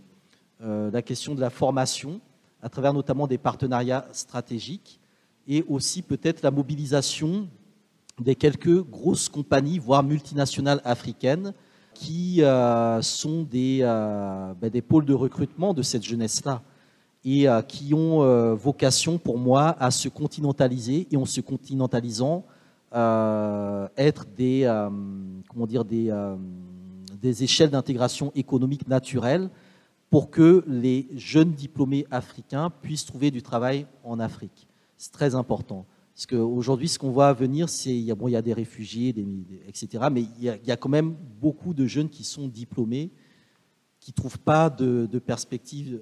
euh, 0.61 0.91
la 0.91 1.01
question 1.01 1.33
de 1.33 1.41
la 1.41 1.49
formation, 1.49 2.21
à 2.61 2.69
travers 2.69 2.93
notamment 2.93 3.27
des 3.27 3.37
partenariats 3.37 4.05
stratégiques, 4.11 4.99
et 5.47 5.63
aussi 5.67 6.01
peut-être 6.01 6.41
la 6.41 6.51
mobilisation 6.51 7.47
des 8.19 8.35
quelques 8.35 8.83
grosses 8.83 9.29
compagnies, 9.29 9.79
voire 9.79 10.03
multinationales 10.03 10.81
africaines, 10.83 11.53
qui 11.93 12.43
euh, 12.43 13.01
sont 13.01 13.43
des, 13.43 13.79
ben, 13.81 14.69
des, 14.69 14.81
pôles 14.81 15.05
de 15.05 15.13
recrutement 15.13 15.73
de 15.73 15.81
cette 15.81 16.03
jeunesse-là 16.03 16.61
et 17.25 17.47
qui 17.67 17.93
ont 17.93 18.55
vocation, 18.55 19.17
pour 19.17 19.37
moi, 19.37 19.75
à 19.79 19.91
se 19.91 20.07
continentaliser. 20.07 21.07
Et 21.11 21.17
en 21.17 21.25
se 21.25 21.41
continentalisant, 21.41 22.45
euh, 22.95 23.87
être 23.97 24.25
des, 24.37 24.63
euh, 24.63 24.89
comment 25.49 25.67
dire, 25.67 25.83
des, 25.83 26.09
euh, 26.09 26.37
des 27.21 27.43
échelles 27.43 27.69
d'intégration 27.69 28.31
économique 28.33 28.87
naturelle 28.87 29.49
pour 30.09 30.29
que 30.29 30.63
les 30.67 31.07
jeunes 31.15 31.51
diplômés 31.51 32.05
africains 32.11 32.69
puissent 32.81 33.05
trouver 33.05 33.31
du 33.31 33.41
travail 33.41 33.85
en 34.03 34.19
Afrique. 34.19 34.67
C'est 34.97 35.11
très 35.11 35.35
important. 35.35 35.85
Parce 36.15 36.25
qu'aujourd'hui, 36.25 36.87
ce 36.87 36.97
qu'on 36.97 37.11
voit 37.11 37.33
venir, 37.33 37.69
c'est 37.69 37.95
il 37.95 38.03
y, 38.03 38.35
a, 38.35 38.41
des 38.41 38.53
réfugiés, 38.53 39.13
etc. 39.67 40.05
Mais 40.11 40.21
il 40.39 40.43
y, 40.43 40.71
a, 40.71 40.77
quand 40.77 40.89
même 40.89 41.15
beaucoup 41.39 41.73
de 41.73 41.85
jeunes 41.85 42.09
qui 42.09 42.23
sont 42.23 42.47
diplômés, 42.47 43.11
qui 43.99 44.11
ne 44.11 44.15
trouvent 44.15 44.39
pas 44.39 44.69
de, 44.69 45.07
de 45.11 45.19
perspective 45.19 46.01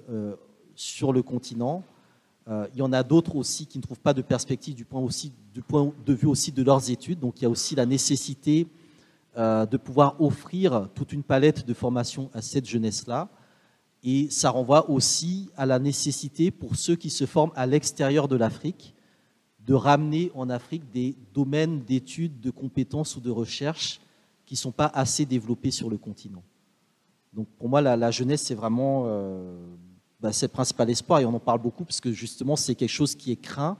sur 0.74 1.12
le 1.12 1.22
continent. 1.22 1.82
Euh, 2.48 2.68
il 2.74 2.78
y 2.78 2.82
en 2.82 2.92
a 2.92 3.02
d'autres 3.02 3.34
aussi 3.34 3.66
qui 3.66 3.78
ne 3.78 3.82
trouvent 3.82 4.00
pas 4.00 4.14
de 4.14 4.22
perspective 4.22 4.74
du 4.74 4.84
point, 4.84 5.00
aussi, 5.00 5.32
du 5.52 5.62
point 5.62 5.92
de 6.04 6.12
vue 6.12 6.28
aussi 6.28 6.52
de 6.52 6.62
leurs 6.62 6.90
études. 6.90 7.18
Donc 7.18 7.40
il 7.40 7.42
y 7.42 7.46
a 7.46 7.50
aussi 7.50 7.74
la 7.74 7.86
nécessité 7.86 8.68
euh, 9.36 9.66
de 9.66 9.76
pouvoir 9.76 10.20
offrir 10.20 10.88
toute 10.94 11.12
une 11.12 11.24
palette 11.24 11.66
de 11.66 11.74
formations 11.74 12.30
à 12.32 12.42
cette 12.42 12.66
jeunesse-là. 12.66 13.28
Et 14.08 14.30
ça 14.30 14.50
renvoie 14.50 14.88
aussi 14.88 15.50
à 15.56 15.66
la 15.66 15.80
nécessité 15.80 16.52
pour 16.52 16.76
ceux 16.76 16.94
qui 16.94 17.10
se 17.10 17.26
forment 17.26 17.50
à 17.56 17.66
l'extérieur 17.66 18.28
de 18.28 18.36
l'Afrique 18.36 18.94
de 19.66 19.74
ramener 19.74 20.30
en 20.36 20.48
Afrique 20.48 20.88
des 20.92 21.16
domaines 21.34 21.80
d'études, 21.80 22.40
de 22.40 22.52
compétences 22.52 23.16
ou 23.16 23.20
de 23.20 23.30
recherche 23.30 24.00
qui 24.44 24.54
ne 24.54 24.58
sont 24.58 24.70
pas 24.70 24.86
assez 24.94 25.26
développés 25.26 25.72
sur 25.72 25.90
le 25.90 25.98
continent. 25.98 26.44
Donc 27.32 27.48
pour 27.58 27.68
moi, 27.68 27.80
la, 27.80 28.10
jeunesse, 28.12 28.42
c'est 28.42 28.54
vraiment 28.54 29.06
euh, 29.06 29.58
bah, 30.20 30.30
le 30.40 30.46
principal 30.46 30.88
espoir, 30.88 31.18
et 31.18 31.26
on 31.26 31.34
en 31.34 31.40
parle 31.40 31.60
beaucoup, 31.60 31.84
parce 31.84 32.00
que 32.00 32.12
justement, 32.12 32.54
c'est 32.54 32.76
quelque 32.76 32.88
chose 32.88 33.16
qui 33.16 33.32
est 33.32 33.42
craint 33.42 33.76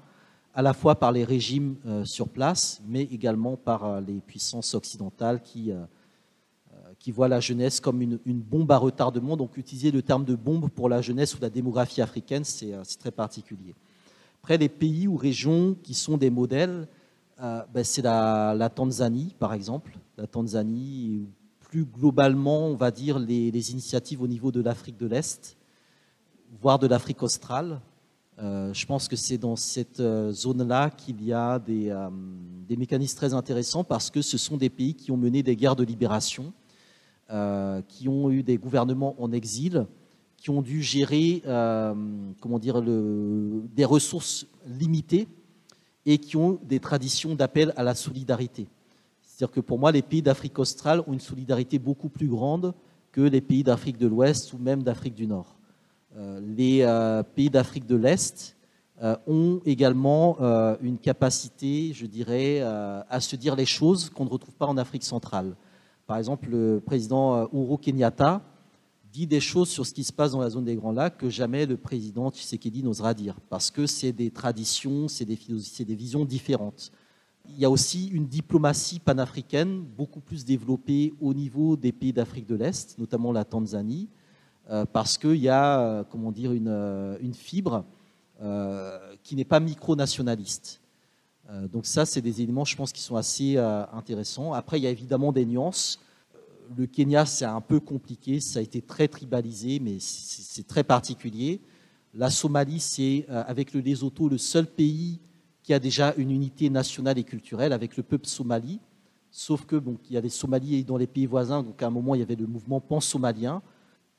à 0.54 0.62
la 0.62 0.72
fois 0.72 0.96
par 0.96 1.12
les 1.12 1.22
régimes 1.22 1.76
euh, 1.86 2.04
sur 2.04 2.28
place, 2.28 2.82
mais 2.88 3.02
également 3.02 3.56
par 3.56 3.84
euh, 3.84 4.00
les 4.00 4.20
puissances 4.20 4.74
occidentales 4.74 5.40
qui, 5.40 5.70
qui 7.06 7.12
voient 7.12 7.28
la 7.28 7.38
jeunesse 7.38 7.78
comme 7.78 8.02
une, 8.02 8.18
bombe 8.26 8.72
à 8.72 8.78
retardement. 8.78 9.36
Donc 9.36 9.56
utiliser 9.56 9.92
le 9.92 10.02
terme 10.02 10.24
de 10.24 10.34
bombe 10.34 10.68
pour 10.68 10.88
la 10.88 11.00
jeunesse 11.00 11.36
ou 11.36 11.38
la 11.40 11.48
démographie 11.48 12.02
africaine, 12.02 12.42
c'est 12.42 12.74
très 12.98 13.12
particulier. 13.12 13.76
Après, 14.42 14.58
les 14.58 14.68
pays 14.68 15.06
ou 15.06 15.14
régions 15.14 15.76
qui 15.84 15.94
sont 15.94 16.16
des 16.16 16.30
modèles, 16.30 16.88
ben, 17.38 17.84
c'est 17.84 18.02
la, 18.02 18.70
Tanzanie, 18.74 19.36
par 19.38 19.54
exemple. 19.54 19.96
La 20.18 20.26
Tanzanie, 20.26 21.28
plus 21.60 21.84
globalement, 21.84 22.66
on 22.66 22.74
va 22.74 22.90
dire, 22.90 23.20
les, 23.20 23.70
initiatives 23.70 24.20
au 24.20 24.26
niveau 24.26 24.50
de 24.50 24.60
l'Afrique 24.60 24.96
de 24.96 25.06
l'Est, 25.06 25.56
voire 26.60 26.80
de 26.80 26.88
l'Afrique 26.88 27.22
australe. 27.22 27.80
Euh, 28.40 28.74
je 28.74 28.84
pense 28.84 29.06
que 29.06 29.14
c'est 29.14 29.38
dans 29.38 29.54
cette 29.54 30.00
euh, 30.00 30.32
zone-là 30.32 30.90
qu'il 30.90 31.24
y 31.24 31.32
a 31.32 31.62
euh, 31.68 32.10
des, 32.68 32.76
mécanismes 32.76 33.16
très 33.16 33.32
intéressants 33.32 33.84
parce 33.84 34.10
que 34.10 34.22
ce 34.22 34.36
sont 34.36 34.56
des 34.56 34.70
pays 34.70 34.94
qui 34.94 35.12
ont 35.12 35.16
mené 35.16 35.44
des 35.44 35.54
guerres 35.54 35.76
de 35.76 35.84
libération, 35.84 36.52
qui 37.88 38.08
ont 38.08 38.30
eu 38.30 38.42
des 38.42 38.56
gouvernements 38.56 39.16
en 39.18 39.32
exil, 39.32 39.86
qui 40.36 40.50
ont 40.50 40.62
dû 40.62 40.82
gérer 40.82 41.42
comment 42.40 42.58
dire, 42.58 42.82
des 42.82 43.84
ressources 43.84 44.46
limitées 44.66 45.26
et 46.04 46.18
qui 46.18 46.36
ont 46.36 46.58
des 46.62 46.78
traditions 46.78 47.34
d'appel 47.34 47.72
à 47.76 47.82
la 47.82 47.94
solidarité. 47.94 48.68
C'est-à-dire 49.20 49.54
que 49.54 49.60
pour 49.60 49.78
moi, 49.78 49.92
les 49.92 50.02
pays 50.02 50.22
d'Afrique 50.22 50.58
australe 50.58 51.02
ont 51.06 51.12
une 51.12 51.20
solidarité 51.20 51.78
beaucoup 51.78 52.08
plus 52.08 52.28
grande 52.28 52.72
que 53.12 53.20
les 53.20 53.40
pays 53.40 53.62
d'Afrique 53.62 53.98
de 53.98 54.06
l'Ouest 54.06 54.52
ou 54.52 54.58
même 54.58 54.82
d'Afrique 54.82 55.14
du 55.14 55.26
Nord. 55.26 55.56
Euh, 56.16 56.40
les 56.40 56.80
euh, 56.82 57.22
pays 57.22 57.50
d'Afrique 57.50 57.86
de 57.86 57.96
l'Est 57.96 58.56
euh, 59.02 59.16
ont 59.26 59.60
également 59.66 60.38
une 60.80 60.96
capacité, 60.96 61.92
je 61.92 62.06
dirais, 62.06 62.62
à 62.62 63.20
se 63.20 63.36
dire 63.36 63.56
les 63.56 63.66
choses 63.66 64.08
qu'on 64.08 64.24
ne 64.24 64.30
retrouve 64.30 64.54
pas 64.54 64.66
en 64.66 64.78
Afrique 64.78 65.04
centrale. 65.04 65.54
Par 66.06 66.18
exemple, 66.18 66.48
le 66.50 66.80
président 66.84 67.48
Uhuru 67.52 67.78
Kenyatta 67.78 68.42
dit 69.12 69.26
des 69.26 69.40
choses 69.40 69.68
sur 69.68 69.86
ce 69.86 69.92
qui 69.92 70.04
se 70.04 70.12
passe 70.12 70.32
dans 70.32 70.40
la 70.40 70.50
zone 70.50 70.64
des 70.64 70.76
Grands 70.76 70.92
Lacs 70.92 71.16
que 71.16 71.30
jamais 71.30 71.66
le 71.66 71.76
président 71.76 72.30
Tshisekedi 72.30 72.82
n'osera 72.82 73.14
dire, 73.14 73.36
parce 73.48 73.70
que 73.70 73.86
c'est 73.86 74.12
des 74.12 74.30
traditions, 74.30 75.08
c'est 75.08 75.24
des, 75.24 75.94
visions 75.94 76.24
différentes 76.24 76.92
il 77.48 77.58
y 77.58 77.64
a 77.64 77.70
aussi 77.70 78.08
une 78.08 78.26
diplomatie 78.26 78.98
panafricaine 78.98 79.84
beaucoup 79.96 80.20
plus 80.20 80.44
développée 80.44 81.14
au 81.20 81.34
niveau 81.34 81.76
des 81.76 81.92
pays 81.92 82.12
d'Afrique 82.12 82.46
de 82.46 82.54
l'Est, 82.54 82.98
notamment 82.98 83.32
la 83.32 83.44
Tanzanie, 83.44 84.08
euh, 84.70 84.84
parce 84.84 85.16
qu'il 85.16 85.36
y 85.36 85.48
a 85.48 85.80
euh, 85.80 86.04
comment 86.04 86.32
dire, 86.32 86.52
une, 86.52 86.68
euh, 86.68 87.32
fibre 87.32 87.84
qui 89.22 89.34
n'est 89.34 89.46
pas 89.46 89.60
micro-nationaliste. 89.60 90.82
Donc 91.72 91.86
ça, 91.86 92.06
c'est 92.06 92.20
des 92.20 92.42
éléments, 92.42 92.64
je 92.64 92.76
pense, 92.76 92.92
qui 92.92 93.02
sont 93.02 93.16
assez 93.16 93.56
intéressants. 93.56 94.52
Après, 94.52 94.78
il 94.78 94.82
y 94.82 94.86
a 94.86 94.90
évidemment 94.90 95.32
des 95.32 95.46
nuances. 95.46 96.00
Le 96.76 96.86
Kenya, 96.86 97.24
c'est 97.26 97.44
un 97.44 97.60
peu 97.60 97.78
compliqué, 97.78 98.40
ça 98.40 98.58
a 98.58 98.62
été 98.62 98.82
très 98.82 99.06
tribalisé, 99.06 99.78
mais 99.78 99.98
c'est 100.00 100.66
très 100.66 100.82
particulier. 100.82 101.60
La 102.14 102.30
Somalie, 102.30 102.80
c'est 102.80 103.26
avec 103.28 103.72
le 103.72 103.80
Lesotho 103.80 104.28
le 104.28 104.38
seul 104.38 104.66
pays 104.66 105.20
qui 105.62 105.74
a 105.74 105.78
déjà 105.78 106.14
une 106.16 106.30
unité 106.30 106.70
nationale 106.70 107.18
et 107.18 107.24
culturelle 107.24 107.72
avec 107.72 107.96
le 107.96 108.02
peuple 108.02 108.26
somali, 108.26 108.80
sauf 109.30 109.66
que 109.66 109.76
bon, 109.76 109.98
il 110.08 110.14
y 110.14 110.16
a 110.16 110.20
les 110.20 110.28
Somalies 110.28 110.84
dans 110.84 110.96
les 110.96 111.08
pays 111.08 111.26
voisins, 111.26 111.62
donc 111.62 111.82
à 111.82 111.88
un 111.88 111.90
moment 111.90 112.14
il 112.14 112.20
y 112.20 112.22
avait 112.22 112.36
le 112.36 112.46
mouvement 112.46 112.80
pan-somalien 112.80 113.62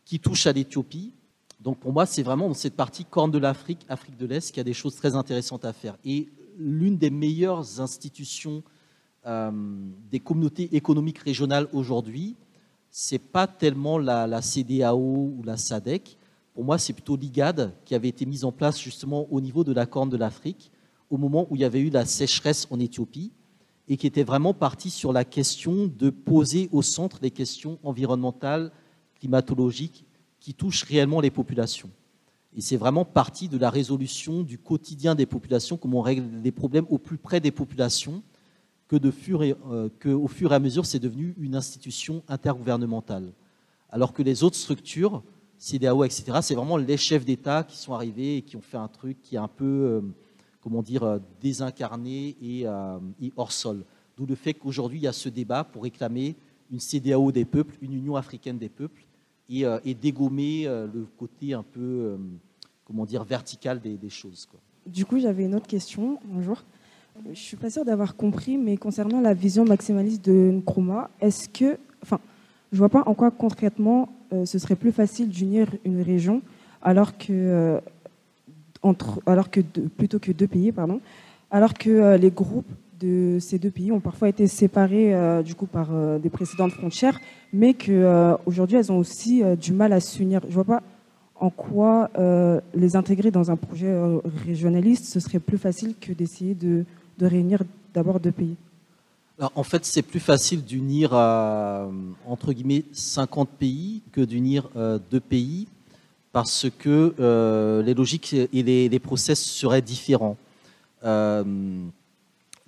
qui 0.04 0.20
touche 0.20 0.46
à 0.46 0.52
l'Éthiopie. 0.52 1.14
Donc 1.60 1.80
pour 1.80 1.92
moi, 1.92 2.06
c'est 2.06 2.22
vraiment 2.22 2.48
dans 2.48 2.54
cette 2.54 2.76
partie 2.76 3.04
corne 3.04 3.32
de 3.32 3.38
l'Afrique, 3.38 3.86
Afrique 3.90 4.18
de 4.18 4.26
l'Est, 4.26 4.52
qu'il 4.52 4.58
y 4.58 4.62
a 4.62 4.66
des 4.66 4.74
choses 4.74 4.96
très 4.96 5.16
intéressantes 5.16 5.66
à 5.66 5.74
faire. 5.74 5.98
Et 6.06 6.30
l'une 6.58 6.98
des 6.98 7.10
meilleures 7.10 7.80
institutions 7.80 8.64
euh, 9.26 9.52
des 10.10 10.20
communautés 10.20 10.76
économiques 10.76 11.20
régionales 11.20 11.68
aujourd'hui, 11.74 12.36
c'est 12.90 13.20
pas 13.20 13.48
tellement 13.48 13.98
la, 13.98 14.28
la, 14.28 14.42
CDAO 14.42 14.98
ou 14.98 15.44
la 15.44 15.58
SADC. 15.58 16.18
Pour 16.54 16.64
moi, 16.64 16.78
c'est 16.78 16.94
plutôt 16.94 17.16
l'IGAD 17.16 17.74
qui 17.86 17.94
avait 17.94 18.08
été 18.08 18.26
mise 18.26 18.46
en 18.46 18.52
place 18.52 18.80
justement 18.80 19.28
au 19.32 19.42
niveau 19.42 19.64
de 19.64 19.74
la 19.74 19.86
corne 19.86 20.10
de 20.10 20.18
l'Afrique 20.18 20.72
au 21.10 21.18
moment 21.18 21.48
où 21.50 21.56
il 21.56 21.62
y 21.62 21.66
avait 21.66 21.80
eu 21.80 21.90
la 21.90 22.06
sécheresse 22.06 22.68
en 22.70 22.80
Éthiopie 22.80 23.32
et 23.88 23.98
qui 23.98 24.08
était 24.08 24.24
vraiment 24.24 24.54
parti 24.54 24.90
sur 24.90 25.14
la 25.14 25.24
question 25.24 25.88
de 25.88 26.10
poser 26.10 26.70
au 26.72 26.82
centre 26.82 27.20
les 27.22 27.32
questions 27.32 27.80
environnementales, 27.84 28.72
climatologiques 29.20 30.06
qui 30.40 30.54
touchent 30.54 30.84
réellement 30.84 31.22
les 31.22 31.32
populations. 31.32 31.90
Et 32.58 32.62
c'est 32.62 32.76
vraiment 32.76 33.06
parti 33.06 33.48
de 33.48 33.58
la 33.60 33.70
résolution 33.70 34.42
du 34.42 34.58
quotidien 34.58 35.14
des 35.14 35.28
populations, 35.28 35.78
comment 35.78 36.00
on 36.00 36.02
règle 36.02 36.26
les 36.44 36.52
problèmes 36.52 36.88
au 36.90 36.98
plus 36.98 37.20
près 37.20 37.40
des 37.40 37.52
populations, 37.52 38.24
que, 38.88 39.12
fur 39.12 39.44
et, 39.44 39.56
euh, 39.70 39.90
au 40.06 40.28
fur 40.28 40.52
et 40.52 40.56
à 40.56 40.60
mesure, 40.60 40.88
c'est 40.88 40.98
devenu 40.98 41.36
une 41.38 41.56
institution 41.56 42.24
intergouvernementale. 42.28 43.32
Alors 43.92 44.12
que 44.12 44.24
les 44.24 44.44
autres 44.44 44.56
structures, 44.56 45.22
CDAO, 45.60 46.04
etc., 46.04 46.40
c'est 46.42 46.56
vraiment 46.56 46.78
les 46.78 46.98
chefs 46.98 47.26
d'État 47.26 47.64
qui 47.64 47.78
sont 47.78 47.94
arrivés 47.94 48.38
et 48.38 48.42
qui 48.42 48.56
ont 48.56 48.62
fait 48.62 48.78
un 48.78 48.88
truc 48.88 49.22
qui 49.22 49.36
est 49.36 49.40
un 49.40 49.48
peu... 49.48 49.66
Euh, 49.66 50.02
comment 50.62 50.82
dire, 50.82 51.04
euh, 51.04 51.20
désincarné 51.40 52.36
et, 52.42 52.66
hors 53.38 53.52
sol. 53.52 53.86
D'où 54.18 54.26
le 54.26 54.36
fait 54.36 54.54
qu'aujourd'hui, 54.54 55.00
il 55.00 55.04
y 55.04 55.08
a 55.08 55.14
ce 55.14 55.30
débat 55.30 55.64
pour 55.64 55.84
réclamer 55.84 56.36
une 56.72 56.80
CDAO 56.80 57.32
des 57.32 57.46
peuples, 57.46 57.78
une 57.82 57.94
Union 57.94 58.16
africaine 58.18 58.58
des 58.58 58.68
peuples, 58.68 59.06
et, 59.48 59.94
dégommer 59.94 60.66
le 60.66 61.08
côté 61.18 61.54
un 61.54 61.64
peu, 61.64 62.18
comment 62.88 63.06
dire, 63.06 63.24
vertical 63.24 63.80
des, 63.80 64.10
choses. 64.10 64.48
Du 64.86 65.06
coup, 65.06 65.20
j'avais 65.20 65.44
une 65.44 65.54
autre 65.54 65.68
question. 65.68 66.20
Bonjour. 66.26 66.64
Je 67.30 67.40
suis 67.40 67.58
pas 67.58 67.70
sûre 67.70 67.84
d'avoir 67.84 68.16
compris, 68.16 68.58
mais 68.58 68.78
concernant 68.78 69.20
la 69.20 69.34
vision 69.34 69.66
maximaliste 69.66 70.24
de 70.24 70.52
Nkrumah, 70.52 71.10
est-ce 71.20 71.50
que, 71.50 71.78
enfin, 72.02 72.20
je 72.72 72.78
vois 72.78 72.90
pas 72.90 73.04
en 73.06 73.14
quoi 73.14 73.32
concrètement 73.32 74.10
ce 74.46 74.60
serait 74.60 74.76
plus 74.76 74.92
facile 74.92 75.30
d'unir 75.30 75.68
une 75.86 76.02
région 76.02 76.42
alors 76.82 77.18
que 77.18 77.82
alors 79.26 79.50
que 79.50 79.62
plutôt 79.62 80.20
que 80.20 80.32
deux 80.32 80.48
pays, 80.48 80.72
pardon, 80.72 81.02
alors 81.52 81.74
que 81.74 81.90
euh, 81.90 82.18
les 82.18 82.32
groupes 82.32 82.70
de 83.00 83.38
ces 83.40 83.60
deux 83.60 83.70
pays 83.70 83.92
ont 83.92 84.00
parfois 84.00 84.30
été 84.30 84.48
séparés 84.48 85.14
euh, 85.14 85.44
du 85.44 85.54
coup 85.54 85.68
par 85.68 85.90
euh, 85.92 86.18
des 86.18 86.30
précédentes 86.30 86.72
frontières, 86.72 87.20
mais 87.54 87.74
qu'aujourd'hui 87.74 88.78
elles 88.78 88.92
ont 88.92 88.98
aussi 88.98 89.44
du 89.60 89.74
mal 89.74 89.94
à 89.94 90.00
s'unir. 90.00 90.42
Je 90.48 90.54
vois 90.54 90.64
pas 90.64 90.84
en 91.40 91.50
quoi 91.50 92.10
les 92.74 92.96
intégrer 92.96 93.32
dans 93.32 93.52
un 93.52 93.56
projet 93.56 93.94
régionaliste, 94.46 95.06
ce 95.06 95.20
serait 95.20 95.40
plus 95.40 95.58
facile 95.58 95.96
que 96.00 96.12
d'essayer 96.12 96.56
de, 96.56 96.86
réunir 97.22 97.64
d'abord 97.94 98.20
deux 98.20 98.32
pays? 98.32 98.56
En 99.56 99.64
fait, 99.64 99.86
c'est 99.86 100.02
plus 100.02 100.20
facile 100.20 100.64
d'unir 100.64 101.14
entre 101.14 102.54
guillemets 102.54 102.86
50 102.92 103.50
pays 103.50 104.02
que 104.12 104.22
d'unir 104.22 104.70
deux 105.12 105.20
pays 105.20 105.68
parce 106.38 106.68
que 106.78 107.16
euh, 107.20 107.82
les 107.82 107.96
logiques 107.96 108.36
et 108.36 108.62
les, 108.62 109.00
process 109.00 109.44
seraient 109.44 109.82
différents. 109.82 110.38
Euh, 111.04 111.44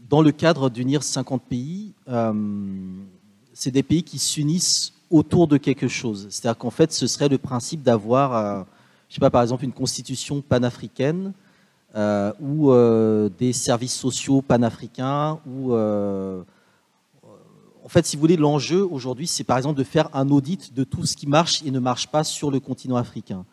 dans 0.09 0.23
le 0.23 0.31
cadre 0.31 0.71
d'unir 0.71 1.03
50 1.03 1.43
pays, 1.43 1.91
euh, 2.07 2.33
c'est 3.53 3.69
des 3.69 3.83
pays 3.83 4.01
qui 4.01 4.17
s'unissent 4.17 4.93
autour 5.09 5.47
de 5.47 5.57
quelque 5.57 5.87
chose. 5.87 6.27
C'est-à-dire 6.29 6.57
qu'en 6.57 6.69
fait, 6.69 6.91
ce 6.91 7.07
serait 7.07 7.29
le 7.29 7.37
principe 7.37 7.81
d'avoir, 7.83 8.65
je 9.07 9.15
sais 9.15 9.19
pas, 9.19 9.29
par 9.29 9.41
exemple, 9.41 9.63
une 9.63 9.73
constitution 9.73 10.41
panafricaine 10.41 11.33
ou 12.39 12.71
des 13.37 13.53
services 13.53 13.95
sociaux 13.95 14.41
panafricains 14.41 15.39
ou 15.47 15.73
en 17.81 17.87
fait, 17.87 18.05
si 18.05 18.17
vous 18.17 18.19
voulez, 18.19 18.37
l'enjeu 18.37 18.85
aujourd'hui, 18.85 19.25
c'est 19.25 19.43
par 19.43 19.57
exemple 19.57 19.79
de 19.79 19.83
faire 19.83 20.09
un 20.13 20.29
audit 20.29 20.73
de 20.75 20.83
tout 20.83 21.05
ce 21.07 21.15
qui 21.15 21.25
marche 21.25 21.63
et 21.65 21.71
ne 21.71 21.79
marche 21.79 22.07
pas 22.07 22.23
sur 22.23 22.51
le 22.51 22.59
continent 22.59 22.97
africain. 22.97 23.45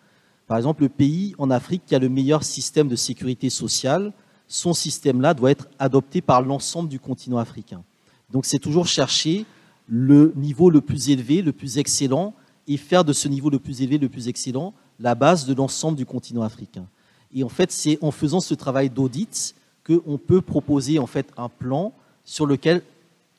Par 0.47 0.59
exemple, 0.59 0.83
le 0.83 0.91
pays 0.91 1.35
en 1.39 1.51
Afrique 1.51 1.83
qui 1.87 1.95
a 1.95 1.99
le 1.99 2.11
meilleur 2.11 2.45
système 2.45 2.89
de 2.89 2.97
sécurité 2.97 3.49
sociale, 3.49 4.13
son 4.47 4.75
système-là 4.75 5.33
doit 5.33 5.53
être 5.53 5.69
adopté 5.79 6.21
par 6.21 6.43
l'ensemble 6.43 6.89
du 6.89 7.01
continent 7.01 7.39
africain. 7.39 7.83
Donc 8.31 8.45
c'est 8.45 8.59
toujours 8.59 8.87
chercher 8.87 9.47
le 9.89 10.33
niveau 10.37 10.71
le 10.71 10.81
plus 10.81 11.11
élevé, 11.11 11.43
le 11.43 11.53
plus 11.53 11.79
excellent, 11.79 12.35
et 12.69 12.77
faire 12.77 13.05
de 13.05 13.13
ce 13.13 13.29
niveau 13.29 13.51
le 13.51 13.59
plus 13.59 13.83
élevé, 13.83 13.99
le 13.99 14.09
plus 14.09 14.29
excellent, 14.29 14.75
la 14.99 15.15
base 15.15 15.47
de 15.47 15.55
l'ensemble 15.55 15.97
du 15.97 16.07
continent 16.07 16.43
africain. 16.43 16.87
Et 17.35 17.45
en 17.45 17.49
fait, 17.49 17.71
c'est 17.71 17.99
en 18.03 18.11
faisant 18.11 18.41
ce 18.41 18.55
travail 18.55 18.91
d'audit 18.91 19.55
qu'on 19.87 20.19
peut 20.19 20.41
proposer 20.41 20.99
en 20.99 21.07
fait 21.07 21.27
un 21.37 21.49
plan 21.49 21.93
sur 22.25 22.47
lequel 22.47 22.83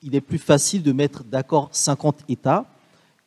il 0.04 0.16
est 0.16 0.22
plus 0.22 0.38
facile 0.38 0.84
de 0.84 0.92
mettre 0.92 1.24
d'accord 1.24 1.70
50 1.72 2.20
États 2.30 2.66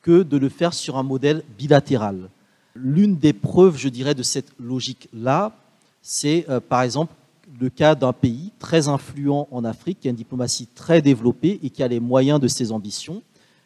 que 0.02 0.22
de 0.22 0.36
le 0.36 0.48
faire 0.48 0.72
sur 0.72 0.96
un 0.96 1.02
modèle 1.02 1.42
bilatéral. 1.58 2.30
L'une 2.74 3.16
des 3.16 3.32
preuves, 3.32 3.76
je 3.76 3.88
dirais, 3.88 4.14
de 4.14 4.22
cette 4.22 4.52
logique-là, 4.58 5.52
c'est 6.00 6.46
euh, 6.48 6.60
par 6.60 6.82
exemple 6.82 7.12
le 7.58 7.70
cas 7.70 7.94
d'un 7.94 8.12
pays 8.12 8.52
très 8.58 8.88
influent 8.88 9.48
en 9.50 9.64
Afrique, 9.64 10.00
qui 10.00 10.08
a 10.08 10.10
une 10.10 10.16
diplomatie 10.16 10.66
très 10.66 11.02
développée 11.02 11.58
et 11.62 11.70
qui 11.70 11.82
a 11.82 11.88
les 11.88 12.00
moyens 12.00 12.40
de 12.40 12.48
ses 12.48 12.72
ambitions, 12.72 13.22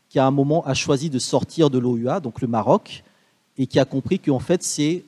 qui 0.09 0.19
à 0.19 0.27
un 0.27 0.31
moment 0.31 0.65
a 0.65 0.75
choisi 0.75 1.11
de 1.11 1.19
sortir 1.19 1.71
de 1.71 1.79
l'OUA, 1.79 2.21
donc 2.21 2.41
le 2.41 2.47
Maroc, 2.49 3.03
et 3.59 3.67
qui 3.67 3.79
a 3.79 3.85
compris 3.85 4.19
qu'en 4.19 4.39
fait 4.39 4.63
c'est 4.63 5.05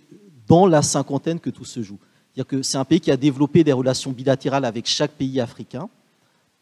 dans 0.46 0.66
la 0.66 0.82
cinquantaine 0.82 1.40
que 1.40 1.50
tout 1.50 1.64
se 1.64 1.82
joue. 1.82 1.98
C'est-à-dire 2.34 2.46
que 2.46 2.62
c'est 2.62 2.78
un 2.78 2.84
pays 2.84 3.00
qui 3.00 3.10
a 3.10 3.16
développé 3.16 3.64
des 3.64 3.72
relations 3.72 4.12
bilatérales 4.12 4.64
avec 4.64 4.86
chaque 4.86 5.12
pays 5.12 5.40
africain 5.40 5.88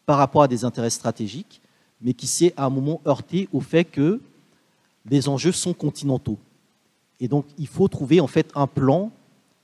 par 0.05 0.17
rapport 0.17 0.43
à 0.43 0.47
des 0.47 0.63
intérêts 0.63 0.89
stratégiques, 0.89 1.61
mais 2.01 2.13
qui 2.13 2.27
s'est 2.27 2.53
à 2.55 2.65
un 2.65 2.69
moment 2.69 3.01
heurté 3.05 3.49
au 3.51 3.61
fait 3.61 3.83
que 3.83 4.21
les 5.09 5.27
enjeux 5.27 5.51
sont 5.51 5.73
continentaux. 5.73 6.37
Et 7.19 7.27
donc 7.27 7.45
il 7.57 7.67
faut 7.67 7.87
trouver 7.87 8.19
en 8.19 8.27
fait 8.27 8.51
un 8.55 8.67
plan 8.67 9.11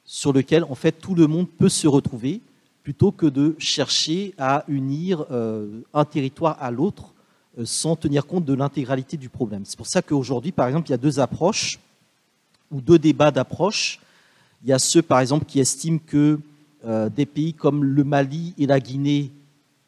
sur 0.06 0.34
lequel 0.34 0.64
en 0.66 0.76
fait 0.76 0.93
tout 0.93 1.16
le 1.16 1.28
monde 1.28 1.47
peut 1.49 1.70
se 1.70 1.88
retrouver 1.88 2.41
plutôt 2.84 3.12
que 3.12 3.26
de 3.26 3.56
chercher 3.60 4.34
à 4.38 4.64
unir 4.68 5.26
euh, 5.32 5.82
un 5.93 6.06
territoire 6.06 6.58
à 6.62 6.72
l'autre 6.72 7.14
euh, 7.58 7.66
sans 7.66 7.95
tenir 7.95 8.26
compte 8.26 8.45
de 8.45 8.54
l'intégralité 8.54 9.18
du 9.18 9.30
problème. 9.30 9.64
C'est 9.66 9.78
pour 9.78 9.88
ça 9.88 10.02
qu'aujourd'hui, 10.02 10.52
par 10.52 10.68
exemple, 10.68 10.88
il 10.88 10.91
y 10.91 10.95
a 10.95 10.97
deux 10.97 11.20
approches 11.20 11.80
ou 12.72 12.82
deux 12.82 12.97
débats 12.97 13.32
d'approche. 13.32 13.99
Il 14.64 14.70
y 14.70 14.74
a 14.74 14.80
ceux, 14.80 15.02
par 15.02 15.20
exemple, 15.20 15.45
qui 15.45 15.60
estiment 15.60 15.99
que 16.06 16.39
euh, 16.86 17.10
des 17.10 17.26
pays 17.26 17.54
comme 17.54 17.84
le 17.84 18.04
Mali 18.04 18.54
et 18.58 18.66
la 18.66 18.80
Guinée 18.80 19.32